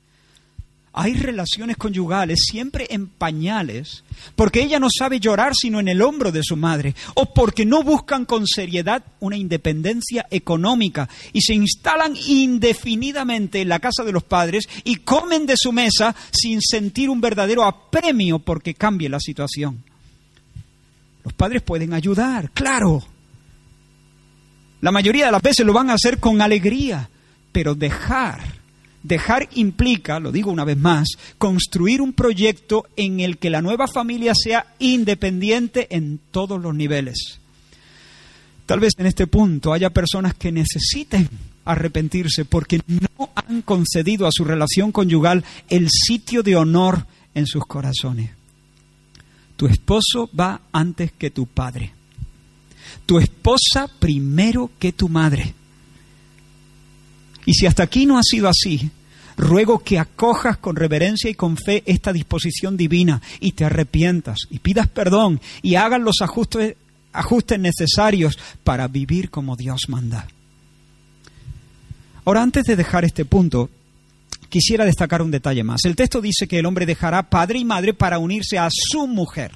hay 0.93 1.15
relaciones 1.15 1.77
conyugales 1.77 2.41
siempre 2.51 2.87
en 2.91 3.07
pañales, 3.07 4.05
porque 4.35 4.63
ella 4.63 4.81
no 4.81 4.89
sabe 4.91 5.21
llorar 5.21 5.53
sino 5.55 5.81
en 5.81 5.89
el 5.89 6.03
hombro 6.03 6.33
de 6.33 6.43
su 6.43 6.57
madre, 6.57 6.95
o 7.15 7.33
porque 7.33 7.65
no 7.65 7.83
buscan 7.83 8.25
con 8.25 8.47
seriedad 8.47 9.03
una 9.21 9.37
independencia 9.37 10.27
económica 10.31 11.09
y 11.33 11.43
se 11.43 11.55
instalan 11.55 12.17
indefinidamente 12.17 13.61
en 13.61 13.69
la 13.69 13.79
casa 13.79 14.03
de 14.05 14.13
los 14.13 14.25
padres 14.25 14.69
y 14.85 14.97
comen 14.97 15.47
de 15.47 15.57
su 15.57 15.73
mesa 15.73 16.15
sin 16.33 16.61
sentir 16.61 17.11
un 17.11 17.21
verdadero 17.21 17.65
apremio 17.65 18.39
porque 18.39 18.75
cambie 18.75 19.09
la 19.09 19.21
situación. 19.21 19.83
Los 21.25 21.33
padres 21.35 21.63
pueden 21.63 21.93
ayudar, 21.93 22.51
claro. 22.53 23.05
La 24.81 24.93
mayoría 24.93 25.27
de 25.27 25.33
las 25.33 25.43
veces 25.43 25.67
lo 25.67 25.73
van 25.73 25.91
a 25.91 25.95
hacer 25.95 26.19
con 26.19 26.41
alegría, 26.41 27.11
pero 27.53 27.75
dejar 27.75 28.58
Dejar 29.03 29.49
implica, 29.55 30.19
lo 30.19 30.33
digo 30.33 30.51
una 30.51 30.65
vez 30.65 30.77
más, 30.77 31.09
construir 31.39 32.01
un 32.01 32.13
proyecto 32.13 32.87
en 32.97 33.21
el 33.21 33.39
que 33.39 33.51
la 33.51 33.63
nueva 33.63 33.87
familia 33.87 34.33
sea 34.35 34.67
independiente 34.79 35.87
en 35.95 36.19
todos 36.31 36.61
los 36.61 36.75
niveles. 36.75 37.39
Tal 38.67 38.81
vez 38.81 38.93
en 38.99 39.07
este 39.07 39.27
punto 39.27 39.73
haya 39.73 39.91
personas 39.91 40.35
que 40.35 40.53
necesiten 40.53 41.29
arrepentirse 41.65 42.45
porque 42.45 42.81
no 42.87 43.31
han 43.35 43.63
concedido 43.63 44.27
a 44.27 44.33
su 44.33 44.45
relación 44.45 44.93
conyugal 44.93 45.45
el 45.69 45.89
sitio 45.91 46.43
de 46.43 46.57
honor 46.57 47.07
en 47.35 47.47
sus 47.47 47.65
corazones. 47.67 48.31
Tu 49.57 49.67
esposo 49.67 50.29
va 50.39 50.61
antes 50.73 51.13
que 51.13 51.31
tu 51.31 51.47
padre. 51.47 51.93
Tu 53.07 53.19
esposa 53.19 53.89
primero 53.99 54.71
que 54.79 54.93
tu 54.93 55.09
madre. 55.09 55.55
Y 57.49 57.55
si 57.55 57.65
hasta 57.65 57.83
aquí 57.83 58.05
no 58.05 58.19
ha 58.19 58.23
sido 58.23 58.47
así, 58.47 58.91
ruego 59.39 59.79
que 59.79 59.99
acojas 59.99 60.59
con 60.59 60.77
reverencia 60.77 61.31
y 61.31 61.35
con 61.35 61.57
fe 61.57 61.83
esta 61.87 62.13
disposición 62.13 62.77
divina 62.77 63.23
y 63.41 63.53
te 63.53 63.65
arrepientas 63.65 64.41
y 64.51 64.59
pidas 64.59 64.87
perdón 64.87 65.41
y 65.63 65.77
hagas 65.77 65.99
los 65.99 66.21
ajustes, 66.21 66.77
ajustes 67.11 67.59
necesarios 67.59 68.39
para 68.63 68.87
vivir 68.87 69.31
como 69.31 69.57
Dios 69.57 69.89
manda. 69.89 70.29
Ahora, 72.27 72.43
antes 72.43 72.65
de 72.65 72.77
dejar 72.77 73.07
este 73.07 73.25
punto, 73.25 73.71
quisiera 74.51 74.85
destacar 74.85 75.23
un 75.23 75.31
detalle 75.31 75.65
más. 75.65 75.87
El 75.87 75.97
texto 75.97 76.21
dice 76.21 76.47
que 76.47 76.59
el 76.59 76.67
hombre 76.67 76.85
dejará 76.85 77.31
padre 77.31 77.61
y 77.61 77.65
madre 77.65 77.95
para 77.95 78.19
unirse 78.19 78.59
a 78.59 78.69
su 78.71 79.07
mujer. 79.07 79.53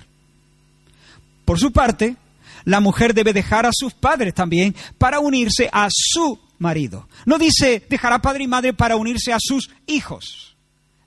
Por 1.45 1.59
su 1.61 1.73
parte, 1.73 2.17
la 2.65 2.81
mujer 2.81 3.13
debe 3.13 3.35
dejar 3.35 3.67
a 3.67 3.71
sus 3.71 3.93
padres 3.93 4.33
también 4.33 4.75
para 4.97 5.21
unirse 5.21 5.69
a 5.71 5.89
su 5.91 6.39
marido. 6.63 7.07
No 7.27 7.37
dice 7.37 7.85
dejará 7.91 8.23
padre 8.23 8.45
y 8.45 8.47
madre 8.47 8.73
para 8.73 8.97
unirse 8.97 9.35
a 9.35 9.39
sus 9.39 9.69
hijos. 9.87 10.57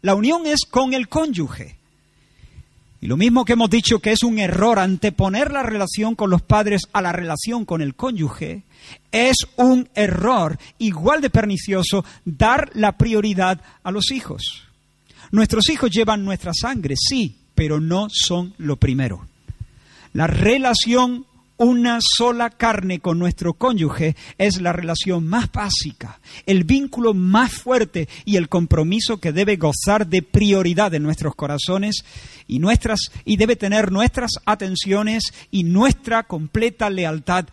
La 0.01 0.13
unión 0.13 0.45
es 0.45 0.61
con 0.69 0.93
el 0.93 1.09
cónyuge. 1.09 1.79
Y 3.01 3.07
lo 3.07 3.17
mismo 3.17 3.45
que 3.45 3.53
hemos 3.53 3.69
dicho 3.69 3.99
que 3.99 4.11
es 4.11 4.23
un 4.23 4.39
error 4.39 4.79
anteponer 4.79 5.51
la 5.51 5.63
relación 5.63 6.15
con 6.15 6.29
los 6.29 6.41
padres 6.41 6.83
a 6.93 7.01
la 7.01 7.11
relación 7.11 7.65
con 7.65 7.81
el 7.81 7.95
cónyuge, 7.95 8.63
es 9.11 9.37
un 9.57 9.89
error 9.95 10.57
igual 10.77 11.21
de 11.21 11.29
pernicioso 11.29 12.05
dar 12.23 12.71
la 12.73 12.97
prioridad 12.97 13.61
a 13.83 13.91
los 13.91 14.11
hijos. 14.11 14.63
Nuestros 15.31 15.69
hijos 15.69 15.91
llevan 15.91 16.23
nuestra 16.23 16.51
sangre, 16.53 16.95
sí, 16.97 17.35
pero 17.53 17.79
no 17.79 18.07
son 18.09 18.53
lo 18.57 18.77
primero. 18.77 19.27
La 20.13 20.27
relación 20.27 21.25
una 21.57 21.99
sola 22.01 22.49
carne 22.49 22.99
con 22.99 23.17
nuestro 23.17 23.53
cónyuge 23.53 24.15
es 24.37 24.61
la 24.61 24.73
relación 24.73 25.25
más 25.27 25.51
básica, 25.51 26.19
el 26.45 26.63
vínculo 26.63 27.13
más 27.13 27.53
fuerte 27.53 28.09
y 28.25 28.35
el 28.35 28.49
compromiso 28.49 29.17
que 29.17 29.31
debe 29.31 29.55
gozar 29.55 30.07
de 30.07 30.21
prioridad 30.21 30.93
en 30.93 31.03
nuestros 31.03 31.35
corazones 31.35 32.03
y 32.47 32.59
nuestras 32.59 33.11
y 33.23 33.37
debe 33.37 33.55
tener 33.55 33.91
nuestras 33.91 34.31
atenciones 34.45 35.33
y 35.51 35.63
nuestra 35.63 36.23
completa 36.23 36.89
lealtad 36.89 37.45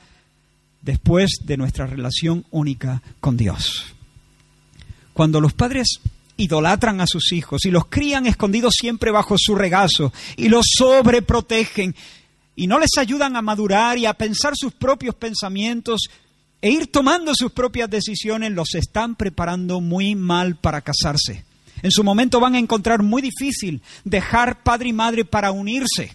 después 0.80 1.30
de 1.44 1.56
nuestra 1.56 1.86
relación 1.86 2.44
única 2.50 3.02
con 3.20 3.36
Dios. 3.36 3.94
Cuando 5.12 5.40
los 5.40 5.52
padres 5.52 6.00
idolatran 6.36 7.00
a 7.00 7.06
sus 7.06 7.32
hijos 7.32 7.64
y 7.66 7.70
los 7.70 7.86
crían 7.86 8.26
escondidos 8.26 8.74
siempre 8.78 9.10
bajo 9.10 9.36
su 9.38 9.54
regazo 9.54 10.12
y 10.36 10.48
los 10.48 10.66
sobreprotegen 10.76 11.94
y 12.54 12.66
no 12.66 12.78
les 12.78 12.90
ayudan 12.98 13.36
a 13.36 13.42
madurar 13.42 13.98
y 13.98 14.06
a 14.06 14.14
pensar 14.14 14.54
sus 14.56 14.72
propios 14.72 15.14
pensamientos 15.14 16.02
e 16.60 16.70
ir 16.70 16.86
tomando 16.86 17.34
sus 17.34 17.52
propias 17.52 17.90
decisiones, 17.90 18.52
los 18.52 18.74
están 18.74 19.16
preparando 19.16 19.80
muy 19.80 20.14
mal 20.14 20.56
para 20.56 20.80
casarse. 20.80 21.44
En 21.82 21.90
su 21.90 22.04
momento 22.04 22.38
van 22.38 22.54
a 22.54 22.58
encontrar 22.58 23.02
muy 23.02 23.20
difícil 23.20 23.82
dejar 24.04 24.62
padre 24.62 24.90
y 24.90 24.92
madre 24.92 25.24
para 25.24 25.50
unirse. 25.50 26.14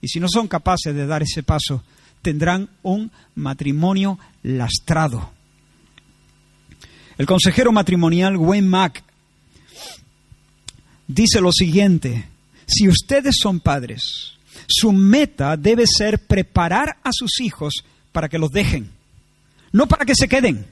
Y 0.00 0.08
si 0.08 0.20
no 0.20 0.26
son 0.28 0.48
capaces 0.48 0.94
de 0.94 1.06
dar 1.06 1.22
ese 1.22 1.42
paso, 1.42 1.82
tendrán 2.22 2.70
un 2.82 3.10
matrimonio 3.34 4.18
lastrado. 4.42 5.30
El 7.18 7.26
consejero 7.26 7.72
matrimonial 7.72 8.36
Wayne 8.36 8.68
Mack 8.68 9.02
dice 11.06 11.40
lo 11.40 11.52
siguiente, 11.52 12.26
si 12.66 12.88
ustedes 12.88 13.36
son 13.42 13.60
padres, 13.60 14.37
su 14.68 14.92
meta 14.92 15.56
debe 15.56 15.84
ser 15.86 16.18
preparar 16.18 16.98
a 17.02 17.10
sus 17.12 17.40
hijos 17.40 17.84
para 18.12 18.28
que 18.28 18.38
los 18.38 18.50
dejen, 18.50 18.90
no 19.72 19.88
para 19.88 20.04
que 20.04 20.14
se 20.14 20.28
queden. 20.28 20.66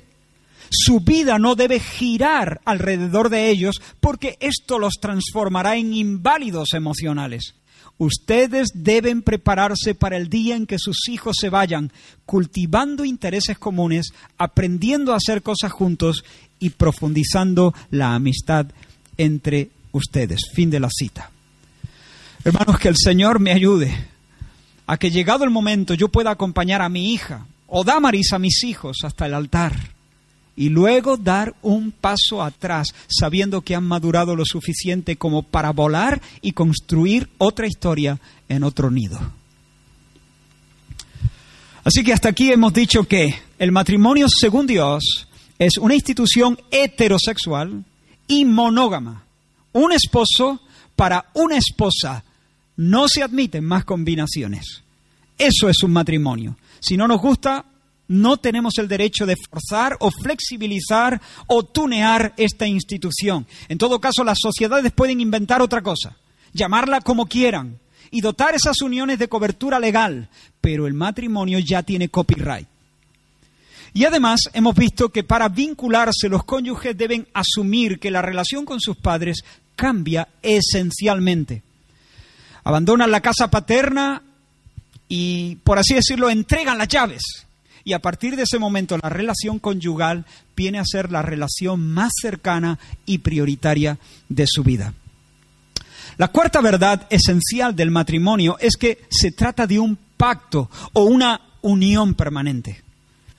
Su 0.71 1.01
vida 1.01 1.39
no 1.39 1.55
debe 1.55 1.81
girar 1.81 2.61
alrededor 2.65 3.31
de 3.31 3.49
ellos 3.49 3.81
porque 4.01 4.37
esto 4.41 4.79
los 4.79 4.95
transformará 5.01 5.77
en 5.77 5.95
inválidos 5.95 6.75
emocionales. 6.75 7.55
Ustedes 7.99 8.69
deben 8.75 9.23
prepararse 9.23 9.95
para 9.95 10.19
el 10.19 10.29
día 10.29 10.57
en 10.57 10.67
que 10.67 10.79
sus 10.79 11.09
hijos 11.09 11.37
se 11.41 11.49
vayan, 11.49 11.93
cultivando 12.27 13.07
intereses 13.07 13.59
comunes, 13.59 14.13
aprendiendo 14.37 15.15
a 15.15 15.17
hacer 15.17 15.43
cosas 15.43 15.73
juntos 15.73 16.23
y 16.59 16.71
profundizando 16.71 17.75
la 17.91 18.15
amistad 18.15 18.67
entre 19.17 19.71
ustedes. 19.93 20.41
Fin 20.53 20.69
de 20.69 20.81
la 20.81 20.91
cita. 20.91 21.31
Hermanos, 22.47 22.79
que 22.79 22.87
el 22.87 22.95
Señor 22.97 23.41
me 23.41 23.51
ayude 23.51 23.93
a 24.87 24.97
que 24.99 25.11
llegado 25.11 25.43
el 25.43 25.51
momento 25.51 25.95
yo 25.95 26.07
pueda 26.07 26.31
acompañar 26.31 26.81
a 26.81 26.89
mi 26.89 27.13
hija 27.13 27.45
o 27.67 27.83
Damaris 27.83 28.33
a 28.33 28.39
mis 28.39 28.63
hijos 28.63 28.99
hasta 29.03 29.27
el 29.27 29.35
altar 29.35 29.75
y 30.55 30.69
luego 30.69 31.17
dar 31.17 31.57
un 31.63 31.91
paso 31.91 32.45
atrás, 32.45 32.95
sabiendo 33.09 33.63
que 33.63 33.75
han 33.75 33.83
madurado 33.83 34.37
lo 34.37 34.45
suficiente 34.45 35.17
como 35.17 35.43
para 35.43 35.73
volar 35.73 36.23
y 36.41 36.53
construir 36.53 37.29
otra 37.39 37.67
historia 37.67 38.21
en 38.49 38.63
otro 38.63 38.93
nido. 38.93 39.19
Así 41.83 42.05
que 42.05 42.13
hasta 42.13 42.29
aquí 42.29 42.53
hemos 42.53 42.73
dicho 42.73 43.09
que 43.09 43.35
el 43.59 43.73
matrimonio 43.73 44.29
según 44.29 44.69
Dios 44.69 45.27
es 45.59 45.79
una 45.79 45.97
institución 45.97 46.57
heterosexual 46.71 47.83
y 48.29 48.45
monógama. 48.45 49.25
Un 49.73 49.91
esposo 49.91 50.61
para 50.95 51.27
una 51.35 51.57
esposa. 51.57 52.23
No 52.77 53.09
se 53.09 53.23
admiten 53.23 53.65
más 53.65 53.85
combinaciones. 53.85 54.83
Eso 55.39 55.69
es 55.69 55.83
un 55.83 55.93
matrimonio. 55.93 56.57
Si 56.81 56.97
no 56.97 57.09
nos 57.09 57.21
gusta, 57.21 57.65
no 58.09 58.37
tenemos 58.37 58.79
el 58.79 58.89
derecho 58.89 59.27
de 59.27 59.37
forzar 59.37 59.97
o 60.01 60.11
flexibilizar 60.11 61.21
o 61.47 61.65
tunear 61.65 62.35
esta 62.37 62.67
institución. 62.67 63.47
En 63.69 63.79
todo 63.79 64.01
caso, 64.01 64.25
las 64.25 64.39
sociedades 64.41 64.93
pueden 64.93 65.21
inventar 65.21 65.61
otra 65.61 65.83
cosa, 65.83 66.17
llamarla 66.53 67.01
como 67.01 67.27
quieran 67.27 67.79
y 68.11 68.21
dotar 68.21 68.55
esas 68.55 68.81
uniones 68.83 69.19
de 69.19 69.29
cobertura 69.29 69.81
legal, 69.81 70.29
pero 70.61 70.87
el 70.87 70.95
matrimonio 70.95 71.59
ya 71.59 71.83
tiene 71.83 72.09
copyright. 72.09 72.69
Y 73.93 74.05
además 74.05 74.41
hemos 74.53 74.77
visto 74.77 75.09
que 75.09 75.25
para 75.25 75.49
vincularse 75.49 76.29
los 76.29 76.45
cónyuges 76.45 76.97
deben 76.97 77.27
asumir 77.33 77.99
que 77.99 78.11
la 78.11 78.21
relación 78.21 78.65
con 78.65 78.79
sus 78.79 78.97
padres 78.97 79.43
cambia 79.75 80.29
esencialmente. 80.43 81.63
Abandonan 82.67 83.13
la 83.13 83.21
casa 83.21 83.49
paterna 83.49 84.21
y, 85.09 85.55
por 85.63 85.79
así 85.79 85.95
decirlo, 85.95 86.29
entregan 86.29 86.77
las 86.77 86.89
llaves. 86.89 87.23
Y 87.85 87.93
a 87.93 88.01
partir 88.01 88.35
de 88.35 88.43
ese 88.43 88.59
momento 88.59 88.99
la 88.99 89.09
relación 89.09 89.61
conyugal 89.61 90.27
viene 90.57 90.81
a 90.81 90.85
ser 90.85 91.13
la 91.13 91.23
relación 91.23 91.87
más 91.95 92.11
cercana 92.21 92.81
y 93.07 93.19
prioritaria 93.19 93.99
de 94.29 94.47
su 94.49 94.65
vida. 94.65 94.95
La 96.17 96.27
cuarta 96.33 96.61
verdad 96.61 97.07
esencial 97.09 97.77
del 97.77 97.93
matrimonio 97.93 98.57
es 98.59 98.77
que 98.77 99.07
se 99.11 99.31
trata 99.31 99.69
de 99.69 99.79
un 99.79 99.97
pacto 100.17 100.69
o 100.93 101.05
una 101.05 101.41
unión 101.63 102.17
permanente. 102.17 102.83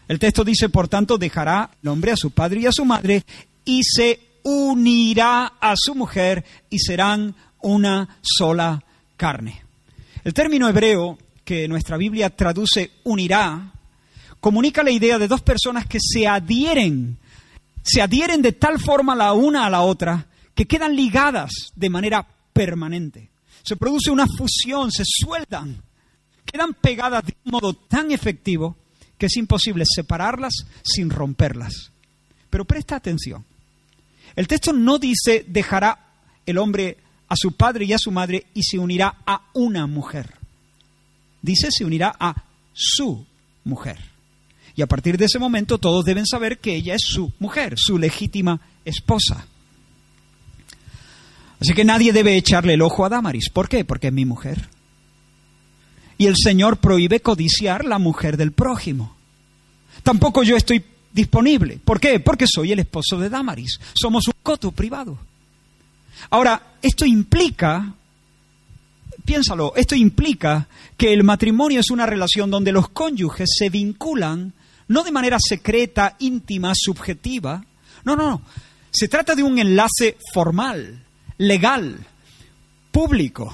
El 0.08 0.20
texto 0.20 0.46
dice, 0.46 0.70
por 0.70 0.88
tanto, 0.88 1.18
dejará 1.18 1.70
el 1.84 1.90
hombre 1.90 2.14
a 2.14 2.16
su 2.16 2.32
padre 2.32 2.62
y 2.62 2.66
a 2.66 2.72
su 2.72 2.86
madre 2.86 3.26
y 3.66 3.84
se 3.84 4.22
unirá 4.44 5.56
a 5.60 5.74
su 5.76 5.96
mujer 5.96 6.46
y 6.70 6.80
serán 6.80 7.36
una 7.60 8.20
sola 8.22 8.86
carne. 9.18 9.62
El 10.24 10.34
término 10.34 10.70
hebreo 10.70 11.18
que 11.44 11.68
nuestra 11.68 11.98
Biblia 11.98 12.30
traduce 12.30 12.92
unirá 13.04 13.74
comunica 14.40 14.84
la 14.84 14.92
idea 14.92 15.18
de 15.18 15.28
dos 15.28 15.42
personas 15.42 15.86
que 15.86 16.00
se 16.00 16.28
adhieren, 16.28 17.18
se 17.82 18.02
adhieren 18.02 18.42
de 18.42 18.54
tal 18.54 18.80
forma 18.80 19.16
la 19.16 19.34
una 19.34 19.66
a 19.66 19.70
la 19.70 19.82
otra 19.82 20.28
que 20.54 20.66
quedan 20.66 20.96
ligadas 20.96 21.52
de 21.76 21.90
manera 21.90 22.26
permanente. 22.54 23.30
Se 23.64 23.76
produce 23.76 24.12
una 24.12 24.28
fusión, 24.28 24.92
se 24.92 25.04
sueltan, 25.06 25.82
quedan 26.46 26.74
pegadas 26.74 27.26
de 27.26 27.36
un 27.46 27.52
modo 27.52 27.74
tan 27.74 28.12
efectivo 28.12 28.78
que 29.18 29.26
es 29.26 29.38
imposible 29.38 29.84
separarlas 29.86 30.54
sin 30.84 31.10
romperlas. 31.10 31.92
Pero 32.50 32.66
presta 32.66 32.96
atención. 32.96 33.44
El 34.36 34.48
texto 34.48 34.72
no 34.72 35.00
dice 35.00 35.46
dejará 35.48 36.00
el 36.46 36.58
hombre 36.58 36.98
a 37.30 37.36
su 37.36 37.54
padre 37.54 37.86
y 37.86 37.94
a 37.94 37.98
su 37.98 38.12
madre 38.12 38.46
y 38.54 38.64
se 38.64 38.80
unirá 38.80 39.18
a 39.26 39.42
una 39.54 39.88
mujer. 39.88 40.34
Dice 41.42 41.70
se 41.72 41.86
unirá 41.86 42.16
a 42.20 42.44
su 42.74 43.26
mujer. 43.64 43.98
Y 44.76 44.82
a 44.82 44.88
partir 44.88 45.18
de 45.18 45.26
ese 45.26 45.40
momento 45.40 45.80
todos 45.80 46.06
deben 46.06 46.26
saber 46.26 46.60
que 46.60 46.76
ella 46.76 46.96
es 46.96 47.02
su 47.04 47.32
mujer, 47.40 47.74
su 47.78 47.98
legítima 47.98 48.62
esposa. 48.86 49.48
Así 51.60 51.74
que 51.74 51.84
nadie 51.84 52.14
debe 52.14 52.38
echarle 52.38 52.76
el 52.76 52.84
ojo 52.84 53.04
a 53.04 53.10
Damaris. 53.10 53.50
¿Por 53.50 53.68
qué? 53.68 53.84
Porque 53.84 54.08
es 54.08 54.14
mi 54.14 54.26
mujer. 54.26 54.70
Y 56.20 56.28
el 56.28 56.36
Señor 56.38 56.78
prohíbe 56.78 57.20
codiciar 57.20 57.86
la 57.86 57.98
mujer 57.98 58.38
del 58.38 58.52
prójimo. 58.52 59.16
Tampoco 60.04 60.44
yo 60.44 60.56
estoy 60.56 60.84
disponible. 61.12 61.80
¿Por 61.84 62.00
qué? 62.00 62.20
Porque 62.20 62.46
soy 62.48 62.72
el 62.72 62.80
esposo 62.80 63.20
de 63.20 63.30
Damaris. 63.30 63.80
Somos 63.94 64.28
un 64.28 64.34
coto 64.44 64.72
privado. 64.72 65.18
Ahora, 66.30 66.76
esto 66.82 67.06
implica, 67.06 67.94
piénsalo, 69.26 69.74
esto 69.76 69.96
implica 69.96 70.68
que 70.98 71.14
el 71.14 71.24
matrimonio 71.24 71.80
es 71.80 71.90
una 71.90 72.06
relación 72.06 72.50
donde 72.50 72.72
los 72.72 72.90
cónyuges 72.90 73.50
se 73.58 73.70
vinculan 73.70 74.54
no 74.90 75.04
de 75.04 75.12
manera 75.12 75.38
secreta, 75.40 76.16
íntima, 76.20 76.74
subjetiva. 76.76 77.64
No, 78.04 78.16
no, 78.16 78.30
no. 78.30 78.42
Se 78.90 79.08
trata 79.08 79.36
de 79.36 79.44
un 79.44 79.60
enlace 79.60 80.18
formal, 80.34 81.04
legal, 81.38 81.98
público. 82.92 83.54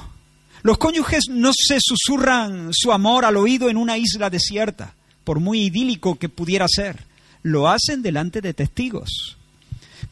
Los 0.61 0.77
cónyuges 0.77 1.25
no 1.29 1.51
se 1.53 1.79
susurran 1.81 2.69
su 2.71 2.91
amor 2.91 3.25
al 3.25 3.37
oído 3.37 3.69
en 3.69 3.77
una 3.77 3.97
isla 3.97 4.29
desierta, 4.29 4.93
por 5.23 5.39
muy 5.39 5.63
idílico 5.63 6.19
que 6.19 6.29
pudiera 6.29 6.67
ser 6.67 7.11
lo 7.43 7.67
hacen 7.67 8.01
delante 8.01 8.41
de 8.41 8.53
testigos. 8.53 9.37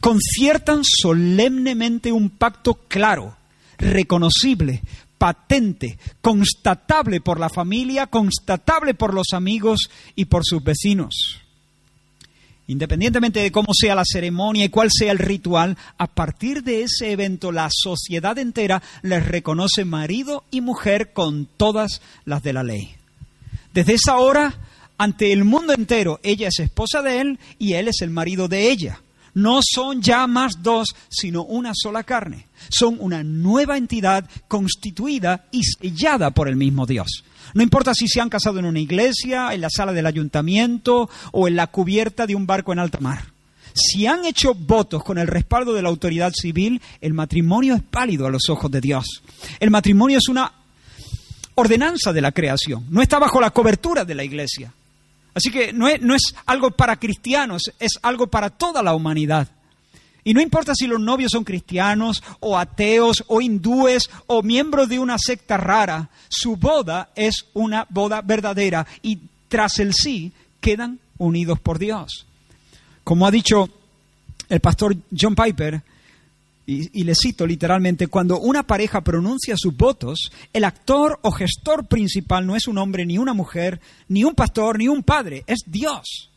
Conciertan 0.02 0.82
solemnemente 0.82 2.10
un 2.10 2.30
pacto 2.30 2.74
claro, 2.88 3.36
reconocible, 3.78 4.82
patente, 5.16 5.96
constatable 6.20 7.20
por 7.20 7.38
la 7.38 7.48
familia, 7.48 8.08
constatable 8.08 8.94
por 8.94 9.14
los 9.14 9.28
amigos 9.32 9.88
y 10.16 10.24
por 10.24 10.44
sus 10.44 10.60
vecinos. 10.64 11.38
Independientemente 12.66 13.38
de 13.38 13.52
cómo 13.52 13.72
sea 13.72 13.94
la 13.94 14.04
ceremonia 14.04 14.64
y 14.64 14.70
cuál 14.70 14.88
sea 14.90 15.12
el 15.12 15.18
ritual, 15.18 15.78
a 15.98 16.08
partir 16.08 16.64
de 16.64 16.82
ese 16.82 17.12
evento 17.12 17.52
la 17.52 17.68
sociedad 17.70 18.36
entera 18.38 18.82
les 19.02 19.24
reconoce 19.24 19.84
marido 19.84 20.42
y 20.50 20.62
mujer 20.62 21.12
con 21.12 21.46
todas 21.46 22.02
las 22.24 22.42
de 22.42 22.52
la 22.52 22.64
ley. 22.64 22.96
Desde 23.72 23.94
esa 23.94 24.16
hora 24.16 24.58
ante 24.98 25.32
el 25.32 25.44
mundo 25.44 25.72
entero. 25.72 26.20
Ella 26.22 26.48
es 26.48 26.58
esposa 26.58 27.02
de 27.02 27.20
él 27.20 27.38
y 27.58 27.74
él 27.74 27.88
es 27.88 28.00
el 28.02 28.10
marido 28.10 28.48
de 28.48 28.70
ella. 28.70 29.00
No 29.34 29.60
son 29.62 30.02
ya 30.02 30.26
más 30.26 30.62
dos, 30.62 30.88
sino 31.08 31.44
una 31.44 31.72
sola 31.74 32.04
carne. 32.04 32.48
Son 32.68 32.96
una 33.00 33.22
nueva 33.22 33.76
entidad 33.76 34.28
constituida 34.48 35.46
y 35.50 35.62
sellada 35.62 36.32
por 36.32 36.48
el 36.48 36.56
mismo 36.56 36.86
Dios. 36.86 37.24
No 37.54 37.62
importa 37.62 37.94
si 37.94 38.08
se 38.08 38.20
han 38.20 38.28
casado 38.28 38.58
en 38.58 38.66
una 38.66 38.80
iglesia, 38.80 39.52
en 39.52 39.60
la 39.60 39.70
sala 39.70 39.92
del 39.92 40.06
ayuntamiento 40.06 41.08
o 41.32 41.48
en 41.48 41.56
la 41.56 41.66
cubierta 41.66 42.26
de 42.26 42.34
un 42.34 42.46
barco 42.46 42.72
en 42.72 42.78
alta 42.78 43.00
mar. 43.00 43.32
Si 43.74 44.06
han 44.06 44.24
hecho 44.24 44.54
votos 44.54 45.02
con 45.02 45.18
el 45.18 45.26
respaldo 45.26 45.72
de 45.72 45.82
la 45.82 45.88
autoridad 45.88 46.32
civil, 46.34 46.80
el 47.00 47.14
matrimonio 47.14 47.74
es 47.74 47.82
pálido 47.82 48.26
a 48.26 48.30
los 48.30 48.48
ojos 48.50 48.70
de 48.70 48.80
Dios. 48.80 49.22
El 49.60 49.70
matrimonio 49.70 50.18
es 50.18 50.28
una 50.28 50.52
ordenanza 51.54 52.12
de 52.12 52.20
la 52.20 52.32
creación, 52.32 52.86
no 52.90 53.02
está 53.02 53.18
bajo 53.18 53.40
la 53.40 53.50
cobertura 53.50 54.04
de 54.04 54.14
la 54.14 54.24
iglesia. 54.24 54.72
Así 55.34 55.50
que 55.50 55.72
no 55.72 55.88
es, 55.88 56.22
algo 56.46 56.70
para 56.70 56.96
cristianos, 56.96 57.72
es 57.78 57.98
algo 58.02 58.26
para 58.26 58.50
toda 58.50 58.82
la 58.82 58.94
humanidad. 58.94 59.48
Y 60.24 60.34
no 60.34 60.40
importa 60.40 60.74
si 60.74 60.86
los 60.86 61.00
novios 61.00 61.32
son 61.32 61.42
cristianos 61.42 62.22
o 62.40 62.56
ateos 62.56 63.24
o 63.26 63.40
hindúes 63.40 64.08
o 64.26 64.42
miembros 64.42 64.88
de 64.88 64.98
una 64.98 65.16
secta 65.18 65.56
rara, 65.56 66.10
su 66.28 66.56
boda 66.56 67.10
es 67.16 67.46
una 67.54 67.86
boda 67.90 68.20
verdadera 68.22 68.86
y 69.02 69.18
tras 69.48 69.80
el 69.80 69.92
sí 69.94 70.32
quedan 70.60 71.00
unidos 71.18 71.58
por 71.58 71.78
Dios. 71.78 72.26
Como 73.02 73.26
ha 73.26 73.32
dicho 73.32 73.68
el 74.48 74.60
pastor 74.60 74.96
John 75.18 75.34
Piper, 75.34 75.82
y, 76.72 77.04
le 77.04 77.14
cito 77.14 77.46
literalmente, 77.46 78.06
cuando 78.06 78.38
una 78.40 78.62
pareja 78.62 79.02
pronuncia 79.02 79.56
sus 79.56 79.76
votos, 79.76 80.30
el 80.52 80.64
actor 80.64 81.18
o 81.22 81.30
gestor 81.30 81.86
principal 81.86 82.46
no 82.46 82.56
es 82.56 82.66
un 82.66 82.78
hombre, 82.78 83.06
ni 83.06 83.18
una 83.18 83.34
mujer, 83.34 83.80
ni 84.08 84.24
un 84.24 84.34
pastor, 84.34 84.78
ni 84.78 84.88
un 84.88 85.02
padre, 85.02 85.44
es 85.46 85.60
Dios. 85.66 86.30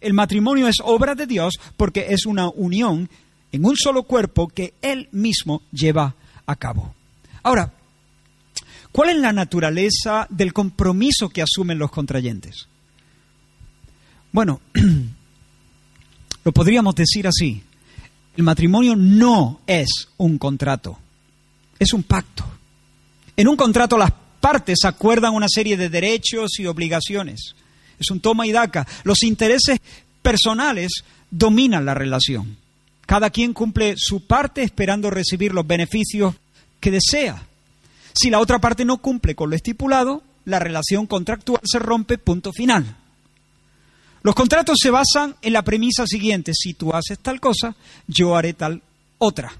El 0.00 0.12
matrimonio 0.12 0.68
es 0.68 0.76
obra 0.82 1.14
de 1.14 1.26
Dios 1.26 1.54
porque 1.76 2.06
es 2.10 2.26
una 2.26 2.48
unión 2.48 3.08
en 3.52 3.64
un 3.64 3.76
solo 3.76 4.04
cuerpo 4.04 4.48
que 4.48 4.74
Él 4.82 5.08
mismo 5.12 5.62
lleva 5.72 6.14
a 6.46 6.56
cabo. 6.56 6.94
Ahora, 7.42 7.72
¿cuál 8.92 9.10
es 9.10 9.16
la 9.16 9.32
naturaleza 9.32 10.26
del 10.30 10.52
compromiso 10.52 11.28
que 11.28 11.42
asumen 11.42 11.78
los 11.78 11.90
contrayentes? 11.90 12.68
Bueno, 14.32 14.60
lo 16.44 16.52
podríamos 16.52 16.94
decir 16.94 17.26
así. 17.26 17.62
El 18.38 18.44
matrimonio 18.44 18.94
no 18.94 19.62
es 19.66 19.88
un 20.16 20.38
contrato, 20.38 20.96
es 21.76 21.92
un 21.92 22.04
pacto. 22.04 22.44
En 23.36 23.48
un 23.48 23.56
contrato 23.56 23.98
las 23.98 24.12
partes 24.38 24.84
acuerdan 24.84 25.34
una 25.34 25.48
serie 25.48 25.76
de 25.76 25.88
derechos 25.88 26.60
y 26.60 26.66
obligaciones. 26.66 27.56
Es 27.98 28.12
un 28.12 28.20
toma 28.20 28.46
y 28.46 28.52
daca. 28.52 28.86
Los 29.02 29.24
intereses 29.24 29.80
personales 30.22 31.02
dominan 31.32 31.84
la 31.84 31.94
relación. 31.94 32.56
Cada 33.06 33.30
quien 33.30 33.52
cumple 33.52 33.94
su 33.96 34.24
parte 34.28 34.62
esperando 34.62 35.10
recibir 35.10 35.52
los 35.52 35.66
beneficios 35.66 36.36
que 36.78 36.92
desea. 36.92 37.42
Si 38.12 38.30
la 38.30 38.38
otra 38.38 38.60
parte 38.60 38.84
no 38.84 38.98
cumple 38.98 39.34
con 39.34 39.50
lo 39.50 39.56
estipulado, 39.56 40.22
la 40.44 40.60
relación 40.60 41.08
contractual 41.08 41.60
se 41.64 41.80
rompe, 41.80 42.18
punto 42.18 42.52
final. 42.52 42.98
Los 44.28 44.34
contratos 44.34 44.76
se 44.78 44.90
basan 44.90 45.36
en 45.40 45.54
la 45.54 45.62
premisa 45.62 46.06
siguiente, 46.06 46.52
si 46.54 46.74
tú 46.74 46.92
haces 46.92 47.18
tal 47.18 47.40
cosa, 47.40 47.74
yo 48.06 48.36
haré 48.36 48.52
tal 48.52 48.82
otra. 49.16 49.50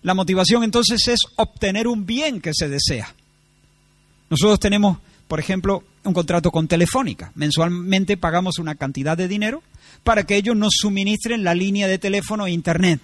La 0.00 0.14
motivación 0.14 0.64
entonces 0.64 1.06
es 1.06 1.20
obtener 1.36 1.86
un 1.86 2.06
bien 2.06 2.40
que 2.40 2.52
se 2.54 2.70
desea. 2.70 3.14
Nosotros 4.30 4.58
tenemos, 4.58 4.96
por 5.28 5.38
ejemplo, 5.38 5.84
un 6.04 6.14
contrato 6.14 6.50
con 6.50 6.66
Telefónica. 6.66 7.30
Mensualmente 7.34 8.16
pagamos 8.16 8.58
una 8.58 8.74
cantidad 8.74 9.18
de 9.18 9.28
dinero 9.28 9.62
para 10.02 10.24
que 10.24 10.36
ellos 10.36 10.56
nos 10.56 10.72
suministren 10.72 11.44
la 11.44 11.54
línea 11.54 11.88
de 11.88 11.98
teléfono 11.98 12.46
e 12.46 12.52
Internet. 12.52 13.02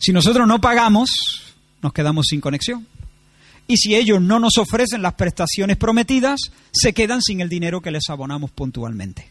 Si 0.00 0.12
nosotros 0.12 0.48
no 0.48 0.60
pagamos, 0.60 1.10
nos 1.82 1.92
quedamos 1.92 2.26
sin 2.28 2.40
conexión. 2.40 2.84
Y 3.66 3.76
si 3.78 3.94
ellos 3.94 4.20
no 4.20 4.38
nos 4.38 4.58
ofrecen 4.58 5.02
las 5.02 5.14
prestaciones 5.14 5.76
prometidas, 5.76 6.40
se 6.72 6.92
quedan 6.92 7.22
sin 7.22 7.40
el 7.40 7.48
dinero 7.48 7.80
que 7.80 7.90
les 7.90 8.10
abonamos 8.10 8.50
puntualmente. 8.50 9.28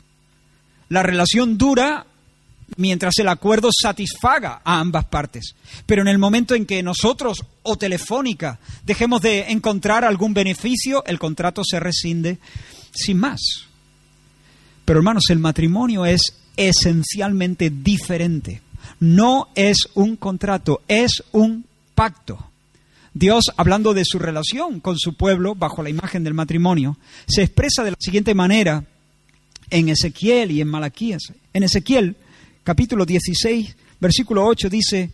La 0.90 1.04
relación 1.04 1.58
dura 1.58 2.06
mientras 2.78 3.18
el 3.20 3.28
acuerdo 3.28 3.70
satisfaga 3.72 4.62
a 4.64 4.80
ambas 4.80 5.06
partes. 5.06 5.56
Pero 5.86 6.02
en 6.02 6.08
el 6.08 6.18
momento 6.18 6.56
en 6.56 6.66
que 6.66 6.82
nosotros 6.84 7.44
o 7.64 7.76
Telefónica 7.78 8.60
dejemos 8.86 9.22
de 9.22 9.52
encontrar 9.52 10.04
algún 10.04 10.34
beneficio, 10.34 11.04
el 11.06 11.20
contrato 11.20 11.64
se 11.64 11.80
rescinde 11.80 12.40
sin 12.94 13.20
más. 13.20 13.40
Pero 14.86 15.00
hermanos, 15.00 15.26
el 15.30 15.40
matrimonio 15.40 16.06
es 16.06 16.34
esencialmente 16.58 17.70
diferente. 17.70 18.62
No 19.00 19.50
es 19.56 19.90
un 19.96 20.16
contrato, 20.18 20.82
es 20.88 21.24
un 21.32 21.66
pacto. 21.96 22.50
Dios, 23.14 23.46
hablando 23.58 23.94
de 23.94 24.06
su 24.06 24.18
relación 24.18 24.80
con 24.80 24.98
su 24.98 25.14
pueblo 25.16 25.54
bajo 25.54 25.84
la 25.84 25.90
imagen 25.90 26.24
del 26.24 26.34
matrimonio, 26.34 26.98
se 27.28 27.44
expresa 27.44 27.84
de 27.84 27.92
la 27.92 27.98
siguiente 28.00 28.34
manera 28.34 28.86
en 29.70 29.90
Ezequiel 29.90 30.52
y 30.52 30.62
en 30.62 30.68
Malaquías. 30.68 31.22
En 31.54 31.64
Ezequiel, 31.64 32.16
capítulo 32.64 33.06
16, 33.06 33.76
versículo 34.00 34.46
8 34.46 34.70
dice, 34.70 35.12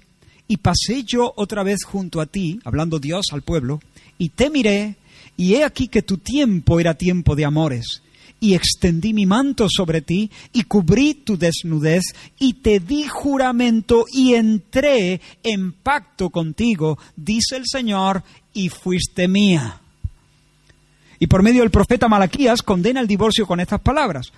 y 0.48 0.58
pasé 0.58 1.04
yo 1.06 1.34
otra 1.36 1.64
vez 1.64 1.84
junto 1.84 2.22
a 2.22 2.26
ti, 2.26 2.60
hablando 2.64 3.00
Dios 3.00 3.28
al 3.32 3.42
pueblo, 3.42 3.82
y 4.18 4.30
te 4.30 4.50
miré, 4.50 4.96
y 5.36 5.56
he 5.56 5.64
aquí 5.64 5.90
que 5.90 6.02
tu 6.02 6.18
tiempo 6.18 6.80
era 6.80 6.94
tiempo 6.94 7.36
de 7.36 7.46
amores, 7.46 8.02
y 8.40 8.54
extendí 8.54 9.14
mi 9.14 9.26
manto 9.26 9.68
sobre 9.70 10.02
ti, 10.02 10.32
y 10.54 10.64
cubrí 10.64 11.14
tu 11.14 11.38
desnudez, 11.38 12.04
y 12.40 12.54
te 12.54 12.80
di 12.80 13.08
juramento, 13.08 14.06
y 14.12 14.34
entré 14.34 15.22
en 15.44 15.74
pacto 15.74 16.30
contigo, 16.30 16.98
dice 17.16 17.58
el 17.58 17.64
Señor, 17.66 18.24
y 18.54 18.70
fuiste 18.70 19.28
mía. 19.28 19.82
Y 21.20 21.28
por 21.28 21.44
medio 21.44 21.62
del 21.62 21.72
profeta 21.72 22.08
Malaquías 22.08 22.62
condena 22.62 23.02
el 23.02 23.08
divorcio 23.08 23.46
con 23.46 23.60
estas 23.60 23.82
palabras. 23.82 24.32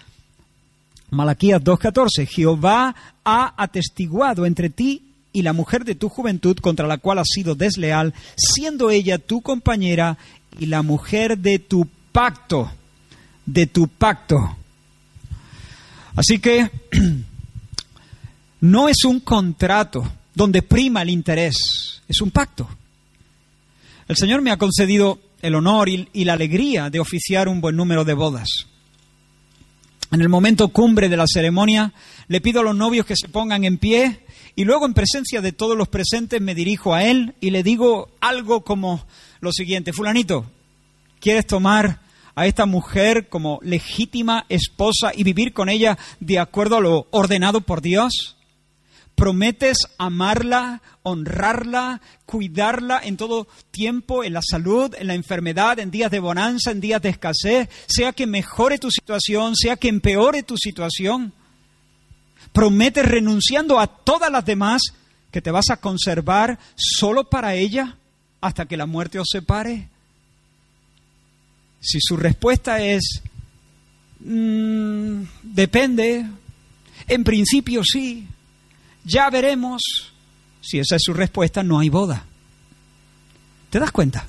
Malaquías 1.12 1.62
2.14, 1.62 2.28
Jehová 2.28 2.96
ha 3.24 3.54
atestiguado 3.62 4.46
entre 4.46 4.70
ti 4.70 5.04
y 5.34 5.44
la 5.44 5.54
mujer 5.54 5.86
de 5.86 5.96
tu 5.96 6.10
juventud 6.10 6.58
contra 6.58 6.88
la 6.88 6.98
cual 6.98 7.20
has 7.20 7.28
sido 7.28 7.54
desleal, 7.54 8.14
siendo 8.36 8.90
ella 8.90 9.20
tu 9.20 9.42
compañera 9.42 10.18
y 10.60 10.66
la 10.66 10.82
mujer 10.82 11.38
de 11.38 11.60
tu 11.60 11.88
pacto 12.12 12.72
de 13.52 13.68
tu 13.68 13.88
pacto. 13.88 14.58
Así 16.16 16.40
que 16.40 16.70
no 18.62 18.90
es 18.90 19.04
un 19.04 19.20
contrato 19.20 20.10
donde 20.34 20.62
prima 20.62 21.02
el 21.02 21.10
interés, 21.10 22.02
es 22.08 22.22
un 22.22 22.32
pacto. 22.32 22.68
El 24.08 24.16
Señor 24.16 24.42
me 24.42 24.52
ha 24.52 24.58
concedido 24.58 25.20
el 25.42 25.56
honor 25.56 25.90
y, 25.90 26.26
la 26.26 26.34
alegría 26.34 26.90
de 26.90 27.00
oficiar 27.00 27.48
un 27.48 27.62
buen 27.62 27.76
número 27.76 28.06
de 28.06 28.14
bodas. 28.14 28.68
En 30.12 30.22
el 30.22 30.30
momento 30.30 30.70
cumbre 30.70 31.10
de 31.10 31.18
la 31.18 31.26
ceremonia, 31.28 31.94
le 32.28 32.42
pido 32.42 32.60
a 32.60 32.64
los 32.64 32.76
novios 32.76 33.06
que 33.06 33.16
se 33.16 33.30
pongan 33.30 33.64
en 33.64 33.78
pie 33.78 34.20
y 34.56 34.66
luego 34.66 34.86
en 34.86 34.94
presencia 34.94 35.42
de 35.42 35.54
todos 35.54 35.78
los 35.78 35.88
presentes 35.88 36.42
me 36.42 36.54
dirijo 36.54 36.94
a 36.94 37.06
él 37.06 37.34
y 37.40 37.52
le 37.52 37.64
digo 37.64 38.10
algo 38.20 38.64
como 38.64 39.06
lo 39.40 39.52
siguiente, 39.52 39.94
fulanito, 39.94 40.46
¿quieres 41.20 41.48
tomar 41.48 42.02
a 42.36 42.48
esta 42.48 42.66
mujer 42.66 43.30
como 43.30 43.60
legítima 43.62 44.46
esposa 44.50 45.12
y 45.16 45.24
vivir 45.24 45.54
con 45.54 45.70
ella 45.70 45.98
de 46.20 46.40
acuerdo 46.40 46.78
a 46.78 46.82
lo 46.82 47.08
ordenado 47.12 47.62
por 47.62 47.82
Dios? 47.82 48.38
¿Prometes 49.16 49.78
amarla, 50.00 50.82
honrarla, 51.04 52.02
cuidarla 52.26 53.00
en 53.04 53.18
todo 53.18 53.48
tiempo, 53.70 54.24
en 54.24 54.34
la 54.34 54.42
salud, 54.42 54.96
en 54.98 55.08
la 55.08 55.14
enfermedad, 55.14 55.78
en 55.78 55.92
días 55.92 56.10
de 56.10 56.20
bonanza, 56.20 56.72
en 56.72 56.82
días 56.82 57.02
de 57.02 57.10
escasez, 57.10 57.70
sea 57.86 58.14
que 58.14 58.26
mejore 58.26 58.80
tu 58.80 58.90
situación, 58.90 59.56
sea 59.56 59.76
que 59.76 59.90
empeore 59.90 60.42
tu 60.42 60.58
situación? 60.58 61.34
¿Prometes 62.52 63.06
renunciando 63.06 63.80
a 63.80 63.86
todas 63.86 64.32
las 64.32 64.44
demás 64.44 64.82
que 65.32 65.42
te 65.42 65.52
vas 65.52 65.70
a 65.70 65.78
conservar 65.78 66.58
solo 66.76 67.30
para 67.30 67.54
ella 67.54 67.98
hasta 68.42 68.66
que 68.66 68.76
la 68.76 68.88
muerte 68.88 69.20
os 69.20 69.28
separe? 69.32 69.91
Si 71.82 71.98
su 72.00 72.16
respuesta 72.16 72.80
es, 72.80 73.22
mm, 74.20 75.24
depende, 75.42 76.26
en 77.08 77.24
principio 77.24 77.82
sí, 77.84 78.28
ya 79.04 79.30
veremos, 79.32 79.82
si 80.62 80.78
esa 80.78 80.96
es 80.96 81.02
su 81.04 81.14
respuesta, 81.14 81.64
no 81.64 81.80
hay 81.80 81.90
boda. 81.90 82.24
¿Te 83.72 83.80
das 83.80 83.92
cuenta? 83.92 84.28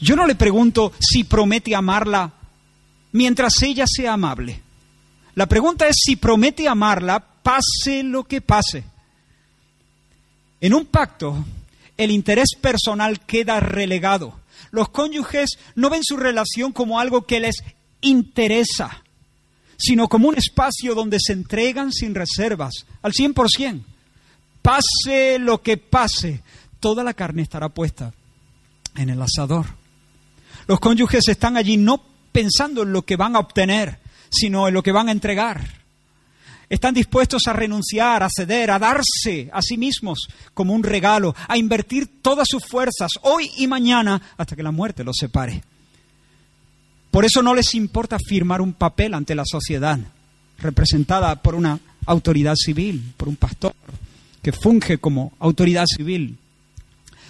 Yo 0.00 0.16
no 0.16 0.26
le 0.26 0.34
pregunto 0.34 0.92
si 0.98 1.24
promete 1.24 1.74
amarla 1.74 2.32
mientras 3.12 3.62
ella 3.62 3.84
sea 3.86 4.14
amable. 4.14 4.60
La 5.34 5.46
pregunta 5.46 5.86
es 5.86 5.96
si 6.02 6.16
promete 6.16 6.66
amarla 6.66 7.20
pase 7.20 8.02
lo 8.02 8.24
que 8.24 8.40
pase. 8.40 8.84
En 10.60 10.74
un 10.74 10.86
pacto, 10.86 11.44
el 11.96 12.10
interés 12.10 12.50
personal 12.60 13.20
queda 13.20 13.60
relegado 13.60 14.41
los 14.72 14.88
cónyuges 14.88 15.58
no 15.76 15.90
ven 15.90 16.02
su 16.02 16.16
relación 16.16 16.72
como 16.72 16.98
algo 16.98 17.26
que 17.26 17.38
les 17.38 17.62
interesa, 18.00 19.04
sino 19.76 20.08
como 20.08 20.28
un 20.28 20.36
espacio 20.36 20.94
donde 20.94 21.18
se 21.20 21.34
entregan 21.34 21.92
sin 21.92 22.14
reservas, 22.14 22.86
al 23.02 23.12
100%. 23.12 23.84
Pase 24.62 25.38
lo 25.38 25.62
que 25.62 25.76
pase, 25.76 26.42
toda 26.80 27.04
la 27.04 27.14
carne 27.14 27.42
estará 27.42 27.68
puesta 27.68 28.12
en 28.96 29.10
el 29.10 29.20
asador. 29.20 29.66
Los 30.66 30.80
cónyuges 30.80 31.28
están 31.28 31.56
allí 31.56 31.76
no 31.76 32.02
pensando 32.32 32.82
en 32.82 32.92
lo 32.92 33.02
que 33.02 33.16
van 33.16 33.36
a 33.36 33.40
obtener, 33.40 33.98
sino 34.30 34.68
en 34.68 34.74
lo 34.74 34.82
que 34.82 34.92
van 34.92 35.08
a 35.08 35.12
entregar 35.12 35.81
están 36.72 36.94
dispuestos 36.94 37.42
a 37.48 37.52
renunciar, 37.52 38.22
a 38.22 38.30
ceder, 38.34 38.70
a 38.70 38.78
darse 38.78 39.50
a 39.52 39.60
sí 39.60 39.76
mismos 39.76 40.26
como 40.54 40.72
un 40.72 40.82
regalo, 40.82 41.36
a 41.46 41.58
invertir 41.58 42.22
todas 42.22 42.48
sus 42.48 42.64
fuerzas 42.66 43.10
hoy 43.20 43.50
y 43.58 43.66
mañana 43.66 44.22
hasta 44.38 44.56
que 44.56 44.62
la 44.62 44.70
muerte 44.70 45.04
los 45.04 45.16
separe. 45.18 45.62
Por 47.10 47.26
eso 47.26 47.42
no 47.42 47.54
les 47.54 47.74
importa 47.74 48.16
firmar 48.18 48.62
un 48.62 48.72
papel 48.72 49.12
ante 49.12 49.34
la 49.34 49.44
sociedad, 49.44 49.98
representada 50.60 51.42
por 51.42 51.56
una 51.56 51.78
autoridad 52.06 52.54
civil, 52.56 53.12
por 53.18 53.28
un 53.28 53.36
pastor 53.36 53.74
que 54.42 54.52
funge 54.52 54.96
como 54.96 55.34
autoridad 55.40 55.84
civil. 55.84 56.38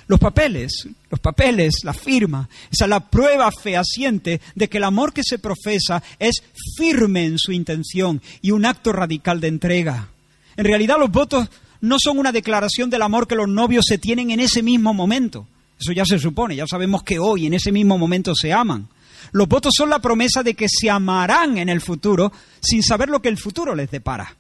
Los 0.06 0.18
papeles, 0.18 0.88
los 1.10 1.20
papeles, 1.20 1.74
la 1.84 1.94
firma, 1.94 2.48
esa 2.70 2.84
es 2.84 2.88
la 2.88 3.08
prueba 3.08 3.50
fehaciente 3.52 4.40
de 4.54 4.68
que 4.68 4.78
el 4.78 4.84
amor 4.84 5.12
que 5.12 5.22
se 5.22 5.38
profesa 5.38 6.02
es 6.18 6.42
firme 6.76 7.24
en 7.24 7.38
su 7.38 7.52
intención 7.52 8.20
y 8.40 8.50
un 8.50 8.64
acto 8.66 8.92
radical 8.92 9.40
de 9.40 9.48
entrega. 9.48 10.08
En 10.56 10.64
realidad 10.64 10.98
los 10.98 11.10
votos 11.10 11.48
no 11.80 11.96
son 11.98 12.18
una 12.18 12.32
declaración 12.32 12.90
del 12.90 13.02
amor 13.02 13.26
que 13.26 13.34
los 13.34 13.48
novios 13.48 13.84
se 13.86 13.98
tienen 13.98 14.30
en 14.30 14.40
ese 14.40 14.62
mismo 14.62 14.92
momento. 14.94 15.46
Eso 15.80 15.92
ya 15.92 16.04
se 16.04 16.18
supone, 16.18 16.54
ya 16.54 16.66
sabemos 16.66 17.02
que 17.02 17.18
hoy, 17.18 17.46
en 17.46 17.54
ese 17.54 17.72
mismo 17.72 17.98
momento, 17.98 18.34
se 18.34 18.52
aman. 18.52 18.88
Los 19.32 19.48
votos 19.48 19.72
son 19.76 19.90
la 19.90 19.98
promesa 19.98 20.42
de 20.42 20.54
que 20.54 20.68
se 20.68 20.90
amarán 20.90 21.58
en 21.58 21.68
el 21.68 21.80
futuro 21.80 22.32
sin 22.60 22.82
saber 22.82 23.08
lo 23.08 23.20
que 23.20 23.28
el 23.28 23.38
futuro 23.38 23.74
les 23.74 23.90
depara. 23.90 24.36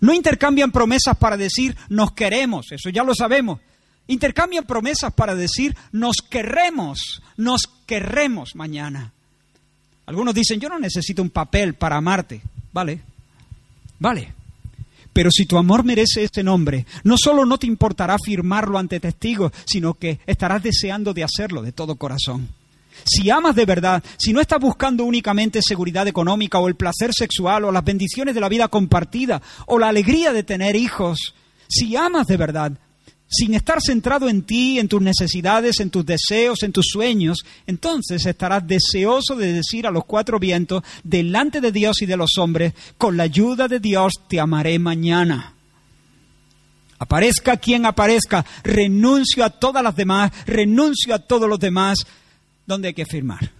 No 0.00 0.12
intercambian 0.12 0.70
promesas 0.70 1.16
para 1.16 1.36
decir 1.36 1.76
nos 1.88 2.12
queremos, 2.12 2.70
eso 2.70 2.90
ya 2.90 3.02
lo 3.02 3.14
sabemos, 3.14 3.60
Intercambian 4.06 4.64
promesas 4.64 5.12
para 5.12 5.34
decir, 5.34 5.76
nos 5.92 6.16
querremos, 6.18 7.22
nos 7.36 7.68
querremos 7.86 8.54
mañana. 8.54 9.12
Algunos 10.06 10.34
dicen, 10.34 10.60
yo 10.60 10.68
no 10.68 10.78
necesito 10.78 11.22
un 11.22 11.30
papel 11.30 11.74
para 11.74 11.96
amarte. 11.96 12.42
Vale, 12.72 13.00
vale. 13.98 14.32
Pero 15.14 15.30
si 15.30 15.46
tu 15.46 15.56
amor 15.56 15.84
merece 15.84 16.24
ese 16.24 16.42
nombre, 16.42 16.84
no 17.04 17.16
solo 17.16 17.46
no 17.46 17.56
te 17.56 17.66
importará 17.66 18.16
firmarlo 18.22 18.78
ante 18.78 19.00
testigos, 19.00 19.52
sino 19.64 19.94
que 19.94 20.18
estarás 20.26 20.62
deseando 20.62 21.14
de 21.14 21.24
hacerlo 21.24 21.62
de 21.62 21.72
todo 21.72 21.94
corazón. 21.94 22.48
Si 23.04 23.30
amas 23.30 23.54
de 23.54 23.64
verdad, 23.64 24.02
si 24.18 24.32
no 24.32 24.40
estás 24.40 24.60
buscando 24.60 25.04
únicamente 25.04 25.60
seguridad 25.62 26.06
económica 26.06 26.58
o 26.58 26.68
el 26.68 26.74
placer 26.74 27.12
sexual 27.12 27.64
o 27.64 27.72
las 27.72 27.84
bendiciones 27.84 28.34
de 28.34 28.40
la 28.40 28.48
vida 28.48 28.68
compartida 28.68 29.40
o 29.66 29.78
la 29.78 29.88
alegría 29.88 30.32
de 30.32 30.42
tener 30.42 30.76
hijos, 30.76 31.34
si 31.68 31.96
amas 31.96 32.26
de 32.26 32.36
verdad, 32.36 32.72
sin 33.28 33.54
estar 33.54 33.78
centrado 33.80 34.28
en 34.28 34.42
ti, 34.42 34.78
en 34.78 34.88
tus 34.88 35.02
necesidades, 35.02 35.80
en 35.80 35.90
tus 35.90 36.06
deseos, 36.06 36.62
en 36.62 36.72
tus 36.72 36.86
sueños, 36.90 37.44
entonces 37.66 38.24
estarás 38.26 38.66
deseoso 38.66 39.34
de 39.36 39.52
decir 39.52 39.86
a 39.86 39.90
los 39.90 40.04
cuatro 40.04 40.38
vientos, 40.38 40.82
delante 41.02 41.60
de 41.60 41.72
Dios 41.72 42.02
y 42.02 42.06
de 42.06 42.16
los 42.16 42.38
hombres, 42.38 42.74
con 42.96 43.16
la 43.16 43.24
ayuda 43.24 43.66
de 43.68 43.80
Dios 43.80 44.12
te 44.28 44.40
amaré 44.40 44.78
mañana. 44.78 45.54
Aparezca 46.98 47.56
quien 47.56 47.86
aparezca, 47.86 48.44
renuncio 48.62 49.44
a 49.44 49.50
todas 49.50 49.82
las 49.82 49.96
demás, 49.96 50.30
renuncio 50.46 51.14
a 51.14 51.18
todos 51.18 51.48
los 51.48 51.58
demás, 51.58 51.98
¿dónde 52.66 52.88
hay 52.88 52.94
que 52.94 53.04
firmar? 53.04 53.50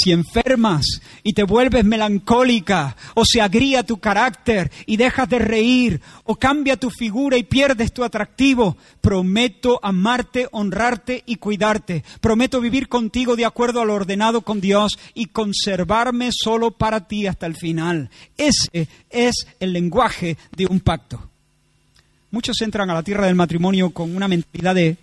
Si 0.00 0.12
enfermas 0.12 0.84
y 1.24 1.32
te 1.32 1.42
vuelves 1.42 1.84
melancólica, 1.84 2.96
o 3.14 3.24
se 3.24 3.40
agría 3.40 3.82
tu 3.82 3.98
carácter 3.98 4.70
y 4.86 4.96
dejas 4.96 5.28
de 5.28 5.40
reír, 5.40 6.00
o 6.24 6.36
cambia 6.36 6.76
tu 6.76 6.90
figura 6.90 7.36
y 7.36 7.42
pierdes 7.42 7.92
tu 7.92 8.04
atractivo, 8.04 8.76
prometo 9.00 9.80
amarte, 9.82 10.46
honrarte 10.52 11.24
y 11.26 11.36
cuidarte. 11.36 12.04
Prometo 12.20 12.60
vivir 12.60 12.88
contigo 12.88 13.34
de 13.34 13.44
acuerdo 13.44 13.80
a 13.80 13.84
lo 13.84 13.94
ordenado 13.94 14.42
con 14.42 14.60
Dios 14.60 14.98
y 15.14 15.26
conservarme 15.26 16.30
solo 16.32 16.70
para 16.70 17.08
ti 17.08 17.26
hasta 17.26 17.46
el 17.46 17.56
final. 17.56 18.10
Ese 18.36 18.86
es 19.10 19.46
el 19.58 19.72
lenguaje 19.72 20.36
de 20.56 20.66
un 20.66 20.80
pacto. 20.80 21.20
Muchos 22.30 22.60
entran 22.60 22.88
a 22.90 22.94
la 22.94 23.02
tierra 23.02 23.26
del 23.26 23.34
matrimonio 23.34 23.90
con 23.90 24.14
una 24.14 24.28
mentalidad 24.28 24.74
de, 24.74 24.96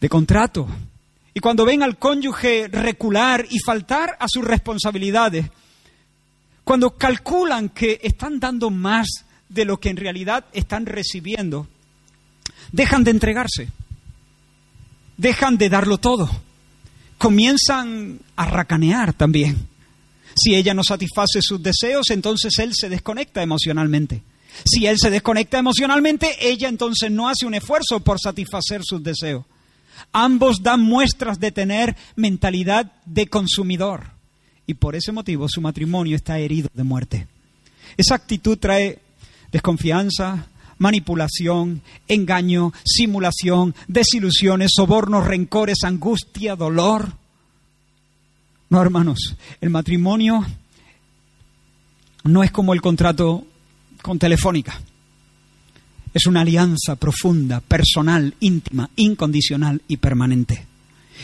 de 0.00 0.08
contrato 0.08 0.68
y 1.34 1.40
cuando 1.40 1.64
ven 1.64 1.82
al 1.82 1.98
cónyuge 1.98 2.68
recular 2.68 3.44
y 3.50 3.58
faltar 3.58 4.16
a 4.20 4.26
sus 4.28 4.44
responsabilidades, 4.44 5.46
cuando 6.62 6.96
calculan 6.96 7.70
que 7.70 8.00
están 8.02 8.38
dando 8.38 8.70
más 8.70 9.08
de 9.48 9.64
lo 9.64 9.80
que 9.80 9.90
en 9.90 9.96
realidad 9.96 10.44
están 10.52 10.86
recibiendo, 10.86 11.66
dejan 12.70 13.02
de 13.02 13.10
entregarse, 13.10 13.68
dejan 15.16 15.58
de 15.58 15.68
darlo 15.68 15.98
todo, 15.98 16.30
comienzan 17.18 18.20
a 18.36 18.46
racanear 18.46 19.12
también. 19.12 19.68
Si 20.36 20.54
ella 20.54 20.72
no 20.72 20.82
satisface 20.84 21.40
sus 21.42 21.60
deseos, 21.60 22.10
entonces 22.10 22.58
él 22.58 22.72
se 22.74 22.88
desconecta 22.88 23.42
emocionalmente. 23.42 24.22
Si 24.64 24.86
él 24.86 24.98
se 24.98 25.10
desconecta 25.10 25.58
emocionalmente, 25.58 26.36
ella 26.40 26.68
entonces 26.68 27.10
no 27.10 27.28
hace 27.28 27.44
un 27.44 27.54
esfuerzo 27.54 28.00
por 28.00 28.20
satisfacer 28.20 28.82
sus 28.84 29.02
deseos. 29.02 29.44
Ambos 30.12 30.62
dan 30.62 30.80
muestras 30.80 31.40
de 31.40 31.52
tener 31.52 31.96
mentalidad 32.16 32.92
de 33.04 33.26
consumidor 33.26 34.14
y 34.66 34.74
por 34.74 34.96
ese 34.96 35.12
motivo 35.12 35.46
su 35.48 35.60
matrimonio 35.60 36.16
está 36.16 36.38
herido 36.38 36.68
de 36.72 36.84
muerte. 36.84 37.26
Esa 37.96 38.14
actitud 38.14 38.58
trae 38.58 38.98
desconfianza, 39.52 40.46
manipulación, 40.78 41.82
engaño, 42.08 42.72
simulación, 42.84 43.74
desilusiones, 43.86 44.72
sobornos, 44.74 45.26
rencores, 45.26 45.84
angustia, 45.84 46.56
dolor. 46.56 47.12
No, 48.70 48.82
hermanos, 48.82 49.36
el 49.60 49.70
matrimonio 49.70 50.44
no 52.24 52.42
es 52.42 52.50
como 52.50 52.72
el 52.72 52.80
contrato 52.80 53.46
con 54.02 54.18
Telefónica. 54.18 54.80
Es 56.14 56.26
una 56.26 56.42
alianza 56.42 56.94
profunda, 56.94 57.60
personal, 57.60 58.34
íntima, 58.40 58.88
incondicional 58.96 59.82
y 59.88 59.96
permanente. 59.96 60.64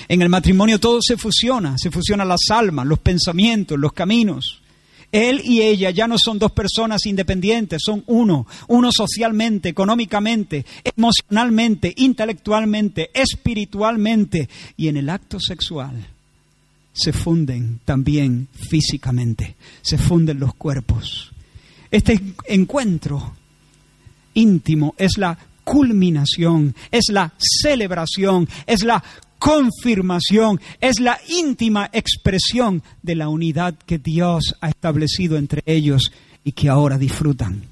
En 0.08 0.20
el 0.20 0.28
matrimonio 0.28 0.80
todo 0.80 1.00
se 1.00 1.16
fusiona, 1.16 1.76
se 1.78 1.90
fusionan 1.90 2.28
las 2.28 2.50
almas, 2.50 2.86
los 2.86 2.98
pensamientos, 2.98 3.78
los 3.78 3.92
caminos. 3.92 4.60
Él 5.12 5.40
y 5.44 5.62
ella 5.62 5.90
ya 5.90 6.06
no 6.06 6.18
son 6.18 6.38
dos 6.38 6.52
personas 6.52 7.06
independientes, 7.06 7.82
son 7.84 8.04
uno, 8.06 8.46
uno 8.68 8.90
socialmente, 8.92 9.68
económicamente, 9.68 10.64
emocionalmente, 10.84 11.92
intelectualmente, 11.96 13.10
espiritualmente 13.14 14.48
y 14.76 14.88
en 14.88 14.96
el 14.96 15.08
acto 15.08 15.40
sexual 15.40 16.06
se 16.92 17.12
funden 17.12 17.80
también 17.84 18.48
físicamente, 18.52 19.56
se 19.82 19.98
funden 19.98 20.38
los 20.38 20.54
cuerpos. 20.54 21.32
Este 21.90 22.20
encuentro 22.46 23.34
íntimo, 24.34 24.94
es 24.98 25.18
la 25.18 25.38
culminación, 25.64 26.74
es 26.90 27.06
la 27.10 27.32
celebración, 27.38 28.48
es 28.66 28.82
la 28.82 29.02
confirmación, 29.38 30.60
es 30.80 31.00
la 31.00 31.18
íntima 31.28 31.88
expresión 31.92 32.82
de 33.02 33.14
la 33.14 33.28
unidad 33.28 33.74
que 33.86 33.98
Dios 33.98 34.56
ha 34.60 34.68
establecido 34.68 35.36
entre 35.36 35.62
ellos 35.66 36.12
y 36.44 36.52
que 36.52 36.68
ahora 36.68 36.98
disfrutan. 36.98 37.62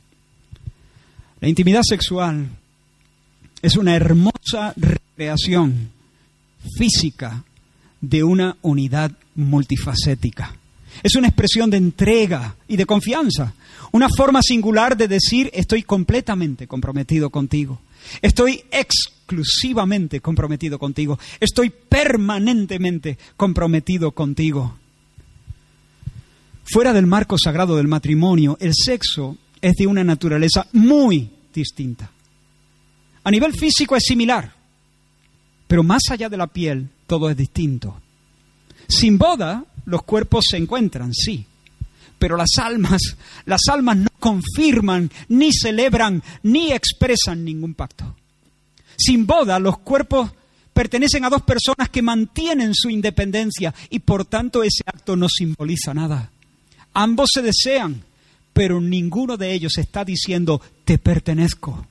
La 1.40 1.48
intimidad 1.48 1.82
sexual 1.82 2.48
es 3.62 3.76
una 3.76 3.94
hermosa 3.94 4.72
recreación 4.76 5.90
física 6.76 7.44
de 8.00 8.24
una 8.24 8.56
unidad 8.62 9.12
multifacética. 9.34 10.57
Es 11.02 11.14
una 11.14 11.28
expresión 11.28 11.70
de 11.70 11.76
entrega 11.76 12.56
y 12.66 12.76
de 12.76 12.86
confianza, 12.86 13.54
una 13.92 14.08
forma 14.08 14.42
singular 14.42 14.96
de 14.96 15.08
decir 15.08 15.50
estoy 15.54 15.82
completamente 15.82 16.66
comprometido 16.66 17.30
contigo, 17.30 17.80
estoy 18.20 18.62
exclusivamente 18.70 20.20
comprometido 20.20 20.78
contigo, 20.78 21.18
estoy 21.40 21.70
permanentemente 21.70 23.18
comprometido 23.36 24.12
contigo. 24.12 24.76
Fuera 26.64 26.92
del 26.92 27.06
marco 27.06 27.38
sagrado 27.38 27.76
del 27.76 27.88
matrimonio, 27.88 28.58
el 28.60 28.72
sexo 28.74 29.38
es 29.60 29.74
de 29.76 29.86
una 29.86 30.04
naturaleza 30.04 30.66
muy 30.72 31.30
distinta. 31.54 32.10
A 33.24 33.30
nivel 33.30 33.54
físico 33.54 33.96
es 33.96 34.04
similar, 34.04 34.52
pero 35.66 35.82
más 35.82 36.02
allá 36.10 36.28
de 36.28 36.36
la 36.36 36.46
piel 36.46 36.88
todo 37.06 37.30
es 37.30 37.36
distinto. 37.36 38.00
Sin 38.88 39.18
boda, 39.18 39.64
los 39.88 40.02
cuerpos 40.02 40.44
se 40.50 40.58
encuentran, 40.58 41.14
sí, 41.14 41.46
pero 42.18 42.36
las 42.36 42.58
almas, 42.58 43.00
las 43.46 43.62
almas 43.70 43.96
no 43.96 44.08
confirman, 44.18 45.10
ni 45.28 45.50
celebran, 45.52 46.22
ni 46.42 46.72
expresan 46.72 47.42
ningún 47.44 47.72
pacto. 47.72 48.14
Sin 48.96 49.26
boda, 49.26 49.58
los 49.58 49.78
cuerpos 49.78 50.30
pertenecen 50.74 51.24
a 51.24 51.30
dos 51.30 51.42
personas 51.42 51.88
que 51.88 52.02
mantienen 52.02 52.74
su 52.74 52.90
independencia 52.90 53.74
y 53.88 54.00
por 54.00 54.26
tanto 54.26 54.62
ese 54.62 54.82
acto 54.84 55.16
no 55.16 55.26
simboliza 55.28 55.94
nada. 55.94 56.30
Ambos 56.92 57.30
se 57.32 57.40
desean, 57.40 58.02
pero 58.52 58.80
ninguno 58.80 59.38
de 59.38 59.54
ellos 59.54 59.78
está 59.78 60.04
diciendo 60.04 60.60
te 60.84 60.98
pertenezco. 60.98 61.86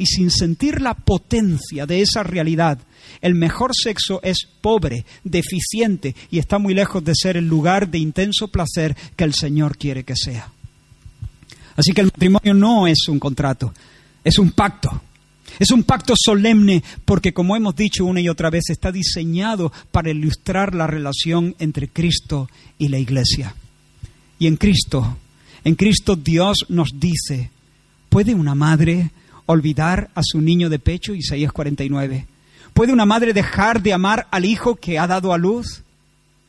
Y 0.00 0.06
sin 0.06 0.30
sentir 0.30 0.80
la 0.80 0.94
potencia 0.94 1.84
de 1.84 2.00
esa 2.00 2.22
realidad, 2.22 2.78
el 3.20 3.34
mejor 3.34 3.72
sexo 3.74 4.18
es 4.22 4.48
pobre, 4.62 5.04
deficiente 5.24 6.16
y 6.30 6.38
está 6.38 6.58
muy 6.58 6.72
lejos 6.72 7.04
de 7.04 7.12
ser 7.14 7.36
el 7.36 7.46
lugar 7.46 7.90
de 7.90 7.98
intenso 7.98 8.48
placer 8.48 8.96
que 9.14 9.24
el 9.24 9.34
Señor 9.34 9.76
quiere 9.76 10.02
que 10.04 10.16
sea. 10.16 10.50
Así 11.76 11.92
que 11.92 12.00
el 12.00 12.06
matrimonio 12.06 12.54
no 12.54 12.86
es 12.86 13.08
un 13.08 13.18
contrato, 13.18 13.74
es 14.24 14.38
un 14.38 14.52
pacto. 14.52 15.02
Es 15.58 15.70
un 15.70 15.82
pacto 15.82 16.14
solemne 16.16 16.82
porque, 17.04 17.34
como 17.34 17.54
hemos 17.54 17.76
dicho 17.76 18.06
una 18.06 18.22
y 18.22 18.30
otra 18.30 18.48
vez, 18.48 18.70
está 18.70 18.90
diseñado 18.90 19.70
para 19.90 20.10
ilustrar 20.10 20.74
la 20.74 20.86
relación 20.86 21.54
entre 21.58 21.88
Cristo 21.88 22.48
y 22.78 22.88
la 22.88 22.98
Iglesia. 22.98 23.54
Y 24.38 24.46
en 24.46 24.56
Cristo, 24.56 25.18
en 25.62 25.74
Cristo 25.74 26.16
Dios 26.16 26.64
nos 26.70 26.98
dice, 26.98 27.50
¿puede 28.08 28.34
una 28.34 28.54
madre 28.54 29.10
olvidar 29.50 30.10
a 30.14 30.22
su 30.22 30.40
niño 30.40 30.68
de 30.68 30.78
pecho? 30.78 31.14
Isaías 31.14 31.52
49. 31.52 32.26
¿Puede 32.72 32.92
una 32.92 33.06
madre 33.06 33.32
dejar 33.32 33.82
de 33.82 33.92
amar 33.92 34.26
al 34.30 34.44
hijo 34.44 34.76
que 34.76 34.98
ha 34.98 35.06
dado 35.06 35.32
a 35.32 35.38
luz? 35.38 35.82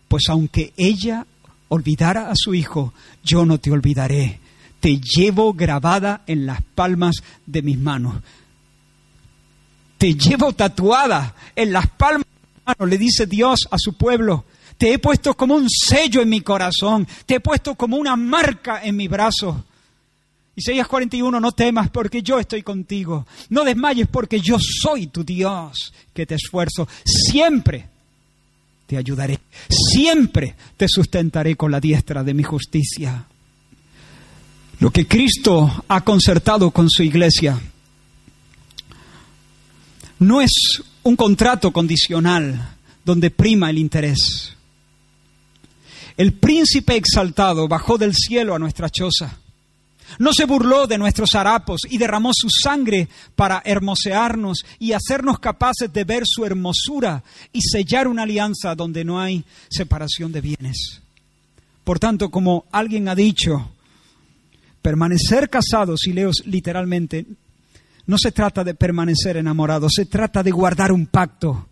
Pues 0.08 0.24
aunque 0.30 0.74
ella 0.78 1.26
olvidara 1.70 2.30
a 2.30 2.34
su 2.36 2.54
hijo, 2.54 2.94
yo 3.24 3.46
no 3.46 3.60
te 3.60 3.72
olvidaré. 3.72 4.40
Te 4.80 5.00
llevo 5.00 5.54
grabada 5.54 6.22
en 6.28 6.46
las 6.46 6.62
palmas 6.62 7.16
de 7.46 7.62
mis 7.62 7.78
manos. 7.78 8.16
Te 9.98 10.16
llevo 10.16 10.54
tatuada 10.54 11.36
en 11.56 11.72
las 11.72 11.88
palmas 11.88 12.26
de 12.26 12.48
mis 12.48 12.66
manos, 12.66 12.90
le 12.90 12.98
dice 12.98 13.26
Dios 13.26 13.68
a 13.70 13.78
su 13.78 13.94
pueblo. 13.94 14.46
Te 14.78 14.94
he 14.94 15.00
puesto 15.00 15.36
como 15.36 15.56
un 15.56 15.68
sello 15.70 16.22
en 16.22 16.30
mi 16.30 16.42
corazón, 16.42 17.08
te 17.26 17.36
he 17.36 17.40
puesto 17.40 17.76
como 17.76 17.98
una 17.98 18.16
marca 18.16 18.82
en 18.84 18.96
mi 18.96 19.08
brazo. 19.08 19.64
Isaías 20.56 20.88
41, 20.88 21.40
no 21.40 21.52
temas 21.54 21.90
porque 21.90 22.22
yo 22.22 22.40
estoy 22.40 22.62
contigo. 22.62 23.26
No 23.50 23.64
desmayes 23.64 24.08
porque 24.08 24.40
yo 24.42 24.58
soy 24.60 25.08
tu 25.08 25.24
Dios 25.24 25.94
que 26.14 26.26
te 26.26 26.36
esfuerzo. 26.36 26.88
Siempre 27.06 27.88
te 28.86 28.98
ayudaré. 28.98 29.40
Siempre 29.70 30.56
te 30.76 30.88
sustentaré 30.90 31.56
con 31.56 31.72
la 31.72 31.80
diestra 31.80 32.24
de 32.24 32.34
mi 32.34 32.44
justicia. 32.44 33.26
Lo 34.80 34.92
que 34.92 35.08
Cristo 35.08 35.86
ha 35.88 36.02
concertado 36.02 36.72
con 36.72 36.90
su 36.90 37.04
iglesia 37.04 37.60
no 40.20 40.42
es 40.42 40.84
un 41.04 41.16
contrato 41.16 41.72
condicional 41.72 42.76
donde 43.06 43.32
prima 43.32 43.70
el 43.70 43.78
interés. 43.78 44.54
El 46.18 46.34
príncipe 46.34 46.96
exaltado 46.96 47.68
bajó 47.68 47.98
del 47.98 48.14
cielo 48.14 48.54
a 48.54 48.60
nuestra 48.60 48.90
choza 48.90 49.41
No 50.20 50.32
se 50.34 50.46
burló 50.46 50.88
de 50.88 50.98
nuestros 50.98 51.36
harapos 51.36 51.82
y 51.90 51.98
derramó 51.98 52.32
su 52.34 52.50
sangre 52.50 53.08
para 53.36 53.62
hermosearnos 53.66 54.66
y 54.80 54.94
hacernos 54.94 55.40
capaces 55.40 55.92
de 55.92 56.04
ver 56.04 56.24
su 56.26 56.46
hermosura 56.46 57.24
y 57.52 57.62
sellar 57.62 58.08
una 58.08 58.24
alianza 58.24 58.76
donde 58.76 59.04
no 59.04 59.20
hay 59.20 59.44
separación 59.70 60.32
de 60.32 60.42
bienes. 60.42 61.02
Por 61.84 62.00
tanto, 62.00 62.30
como 62.30 62.66
alguien 62.72 63.10
ha 63.10 63.16
dicho, 63.16 63.72
permanecer 64.82 65.50
casados, 65.50 66.06
y 66.06 66.14
leo 66.14 66.32
literalmente, 66.46 67.26
no 68.08 68.18
se 68.18 68.32
trata 68.32 68.64
de 68.64 68.74
permanecer 68.74 69.38
enamorados, 69.38 69.94
se 69.96 70.06
trata 70.06 70.44
de 70.44 70.52
guardar 70.52 70.92
un 70.92 71.08
pacto. 71.08 71.68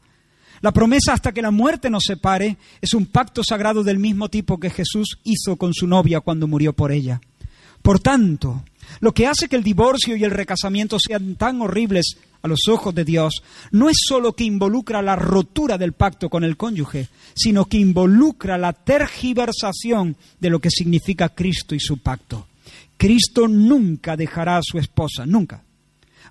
La 0.62 0.72
promesa 0.72 1.14
hasta 1.14 1.32
que 1.32 1.42
la 1.42 1.52
muerte 1.52 1.90
nos 1.90 2.04
separe 2.06 2.58
es 2.82 2.94
un 2.94 3.06
pacto 3.06 3.44
sagrado 3.44 3.84
del 3.84 3.98
mismo 3.98 4.30
tipo 4.30 4.60
que 4.60 4.70
Jesús 4.70 5.20
hizo 5.24 5.56
con 5.56 5.74
su 5.74 5.88
novia 5.88 6.20
cuando 6.20 6.48
murió 6.48 6.74
por 6.74 6.92
ella. 6.92 7.22
Por 7.82 8.00
tanto, 8.00 8.64
lo 9.00 9.14
que 9.14 9.28
hace 9.28 9.48
que 9.48 9.56
el 9.56 9.64
divorcio 9.64 10.16
y 10.16 10.24
el 10.24 10.32
recasamiento 10.32 10.98
sean 11.00 11.36
tan 11.36 11.62
horribles 11.62 12.18
a 12.42 12.48
los 12.48 12.68
ojos 12.70 12.96
de 12.96 13.06
Dios 13.06 13.42
no 13.72 13.90
es 13.90 13.98
solo 14.08 14.34
que 14.34 14.46
involucra 14.46 15.02
la 15.02 15.16
rotura 15.16 15.78
del 15.78 15.94
pacto 15.94 16.30
con 16.30 16.44
el 16.44 16.58
cónyuge, 16.58 17.08
sino 17.36 17.66
que 17.66 17.78
involucra 17.78 18.58
la 18.58 18.74
tergiversación 18.74 20.16
de 20.40 20.50
lo 20.50 20.60
que 20.60 20.70
significa 20.70 21.30
Cristo 21.30 21.76
y 21.76 21.80
su 21.80 21.98
pacto. 21.98 22.48
Cristo 22.98 23.48
nunca 23.48 24.18
dejará 24.18 24.58
a 24.58 24.64
su 24.64 24.78
esposa, 24.78 25.26
nunca. 25.26 25.64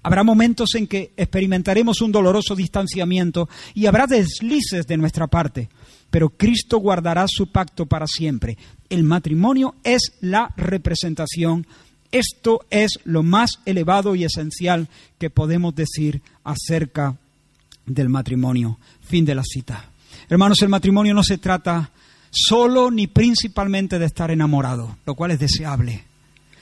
Habrá 0.03 0.23
momentos 0.23 0.75
en 0.75 0.87
que 0.87 1.13
experimentaremos 1.17 2.01
un 2.01 2.13
doloroso 2.13 2.55
distanciamiento 2.55 3.49
y 3.75 3.87
habrá 3.87 4.07
deslices 4.07 4.87
de 4.87 4.97
nuestra 4.97 5.27
parte, 5.27 5.69
pero 6.11 6.31
Cristo 6.31 6.79
guardará 6.79 7.27
su 7.29 7.51
pacto 7.51 7.87
para 7.87 8.07
siempre. 8.07 8.57
El 8.89 9.03
matrimonio 9.03 9.75
es 9.85 10.13
la 10.21 10.53
representación. 10.57 11.67
Esto 12.11 12.61
es 12.71 12.99
lo 13.05 13.23
más 13.23 13.61
elevado 13.67 14.15
y 14.15 14.25
esencial 14.25 14.89
que 15.19 15.31
podemos 15.31 15.75
decir 15.75 16.23
acerca 16.45 17.17
del 17.85 18.09
matrimonio. 18.09 18.79
Fin 19.03 19.25
de 19.25 19.35
la 19.35 19.43
cita. 19.45 19.91
Hermanos, 20.29 20.63
el 20.63 20.69
matrimonio 20.69 21.15
no 21.15 21.23
se 21.23 21.39
trata 21.39 21.91
solo 22.31 22.91
ni 22.91 23.07
principalmente 23.07 23.99
de 23.99 24.07
estar 24.07 24.31
enamorado, 24.31 24.97
lo 25.07 25.15
cual 25.15 25.33
es 25.33 25.39
deseable. 25.39 26.05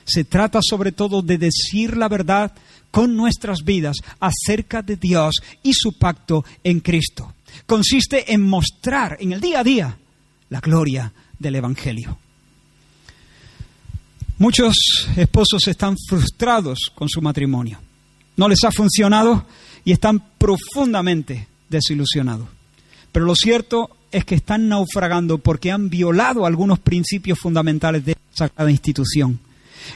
Se 0.07 0.25
trata 0.25 0.61
sobre 0.63 0.93
todo 0.93 1.21
de 1.21 1.37
decir 1.37 1.97
la 1.97 2.09
verdad 2.09 2.53
con 2.91 3.17
nuestras 3.17 3.65
vidas 3.65 3.97
acerca 4.21 4.83
de 4.83 4.97
Dios 4.97 5.35
y 5.63 5.73
su 5.75 5.99
pacto 5.99 6.45
en 6.65 6.81
Cristo. 6.81 7.35
Consiste 7.67 8.33
en 8.33 8.43
mostrar 8.43 9.17
en 9.21 9.33
el 9.33 9.41
día 9.41 9.61
a 9.61 9.65
día 9.65 9.99
la 10.49 10.61
gloria 10.61 11.13
del 11.39 11.57
Evangelio. 11.57 12.17
Muchos 14.39 14.77
esposos 15.17 15.67
están 15.67 15.97
frustrados 16.09 16.93
con 16.95 17.09
su 17.09 17.23
matrimonio. 17.23 17.81
No 18.37 18.49
les 18.49 18.63
ha 18.65 18.71
funcionado 18.71 19.47
y 19.85 19.93
están 19.93 20.23
profundamente 20.39 21.49
desilusionados. 21.69 22.49
Pero 23.13 23.25
lo 23.25 23.35
cierto 23.35 23.97
es 24.13 24.25
que 24.25 24.35
están 24.35 24.69
naufragando 24.69 25.39
porque 25.39 25.73
han 25.73 25.89
violado 25.89 26.45
algunos 26.45 26.79
principios 26.79 27.39
fundamentales 27.39 28.05
de 28.05 28.17
esa 28.35 28.51
institución. 28.71 29.41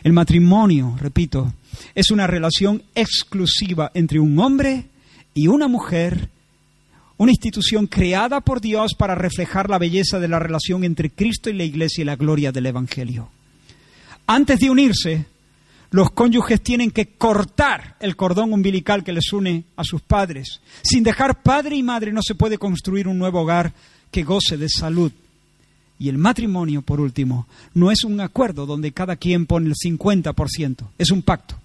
El 0.03 0.12
matrimonio, 0.12 0.97
repito, 1.01 1.53
es 1.95 2.11
una 2.11 2.26
relación 2.26 2.82
exclusiva 2.95 3.91
entre 3.95 4.20
un 4.20 4.38
hombre 4.38 4.86
y 5.34 5.47
una 5.47 5.68
mujer, 5.68 6.28
una 7.16 7.32
institución 7.32 7.86
creada 7.86 8.41
por 8.41 8.61
Dios 8.61 8.95
para 8.95 9.14
reflejar 9.14 9.68
la 9.68 9.78
belleza 9.78 10.18
de 10.18 10.28
la 10.28 10.38
relación 10.38 10.84
entre 10.84 11.11
Cristo 11.11 11.51
y 11.51 11.55
la 11.55 11.64
Iglesia 11.64 12.03
y 12.03 12.07
la 12.07 12.16
gloria 12.16 12.53
del 12.53 12.66
Evangelio. 12.66 13.28
Antes 14.26 14.61
de 14.61 14.70
unirse, 14.70 15.26
los 15.91 16.11
cónyuges 16.12 16.61
tienen 16.61 16.91
que 16.91 17.07
cortar 17.07 17.97
el 18.01 18.16
cordón 18.16 18.53
umbilical 18.53 19.03
que 19.03 19.12
les 19.12 19.32
une 19.32 19.64
a 19.76 19.82
sus 19.84 20.01
padres. 20.03 20.61
Sin 20.82 21.03
dejar 21.03 21.43
padre 21.43 21.76
y 21.76 21.82
madre 21.82 22.12
no 22.12 22.22
se 22.22 22.36
puede 22.36 22.59
construir 22.59 23.09
un 23.09 23.18
nuevo 23.18 23.41
hogar 23.41 23.72
que 24.11 24.22
goce 24.22 24.57
de 24.57 24.68
salud 24.68 25.12
y 26.01 26.09
el 26.09 26.16
matrimonio, 26.16 26.80
por 26.80 26.98
último, 26.98 27.46
no 27.74 27.90
es 27.90 28.05
un 28.05 28.20
acuerdo 28.20 28.64
donde 28.64 28.90
cada 28.90 29.16
quien 29.16 29.44
pone 29.44 29.68
el 29.68 29.74
50%, 29.74 30.86
es 30.96 31.11
un 31.11 31.20
pacto, 31.20 31.57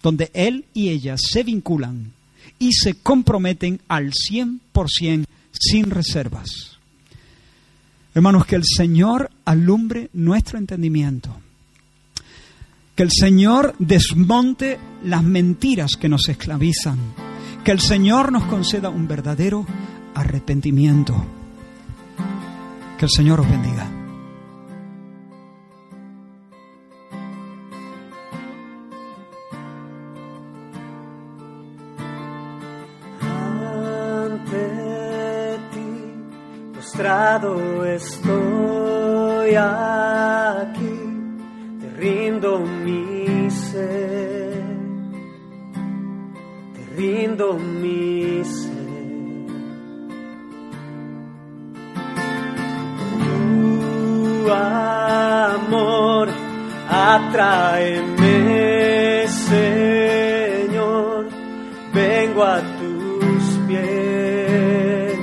donde 0.00 0.30
él 0.32 0.64
y 0.72 0.90
ella 0.90 1.16
se 1.18 1.42
vinculan 1.42 2.12
y 2.60 2.72
se 2.72 2.94
comprometen 2.94 3.80
al 3.88 4.12
100% 4.12 5.24
sin 5.50 5.90
reservas. 5.90 6.78
Hermanos, 8.14 8.46
que 8.46 8.54
el 8.54 8.62
Señor 8.64 9.28
alumbre 9.44 10.08
nuestro 10.12 10.56
entendimiento. 10.56 11.36
Que 12.94 13.02
el 13.02 13.10
Señor 13.10 13.74
desmonte 13.80 14.78
las 15.02 15.24
mentiras 15.24 15.96
que 15.96 16.08
nos 16.08 16.28
esclavizan. 16.28 16.98
Que 17.64 17.72
el 17.72 17.80
Señor 17.80 18.30
nos 18.30 18.44
conceda 18.44 18.88
un 18.88 19.08
verdadero 19.08 19.66
arrepentimiento. 20.14 21.26
Que 22.98 23.06
el 23.06 23.10
Señor 23.10 23.40
os 23.40 23.50
bendiga. 23.50 23.86
Ante 34.24 35.58
ti, 35.72 35.90
postrado 36.76 37.84
estoy 37.84 39.54
aquí, 39.56 40.96
te 41.80 41.90
rindo 41.98 42.60
mi 42.60 43.50
ser, 43.50 44.62
te 46.74 46.86
rindo 46.96 47.54
mi 47.54 48.44
ser. 48.44 48.63
Amor, 54.52 56.28
atráeme, 56.88 58.34
Señor, 59.28 61.28
vengo 61.92 62.42
a 62.42 62.60
tus 62.60 63.44
pies, 63.66 65.18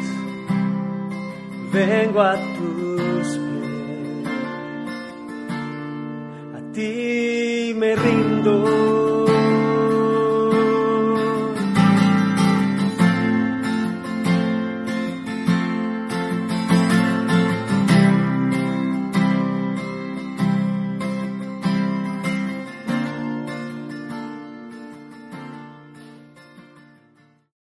vengo 1.72 2.22
a 2.22 2.36
tus. 2.36 2.51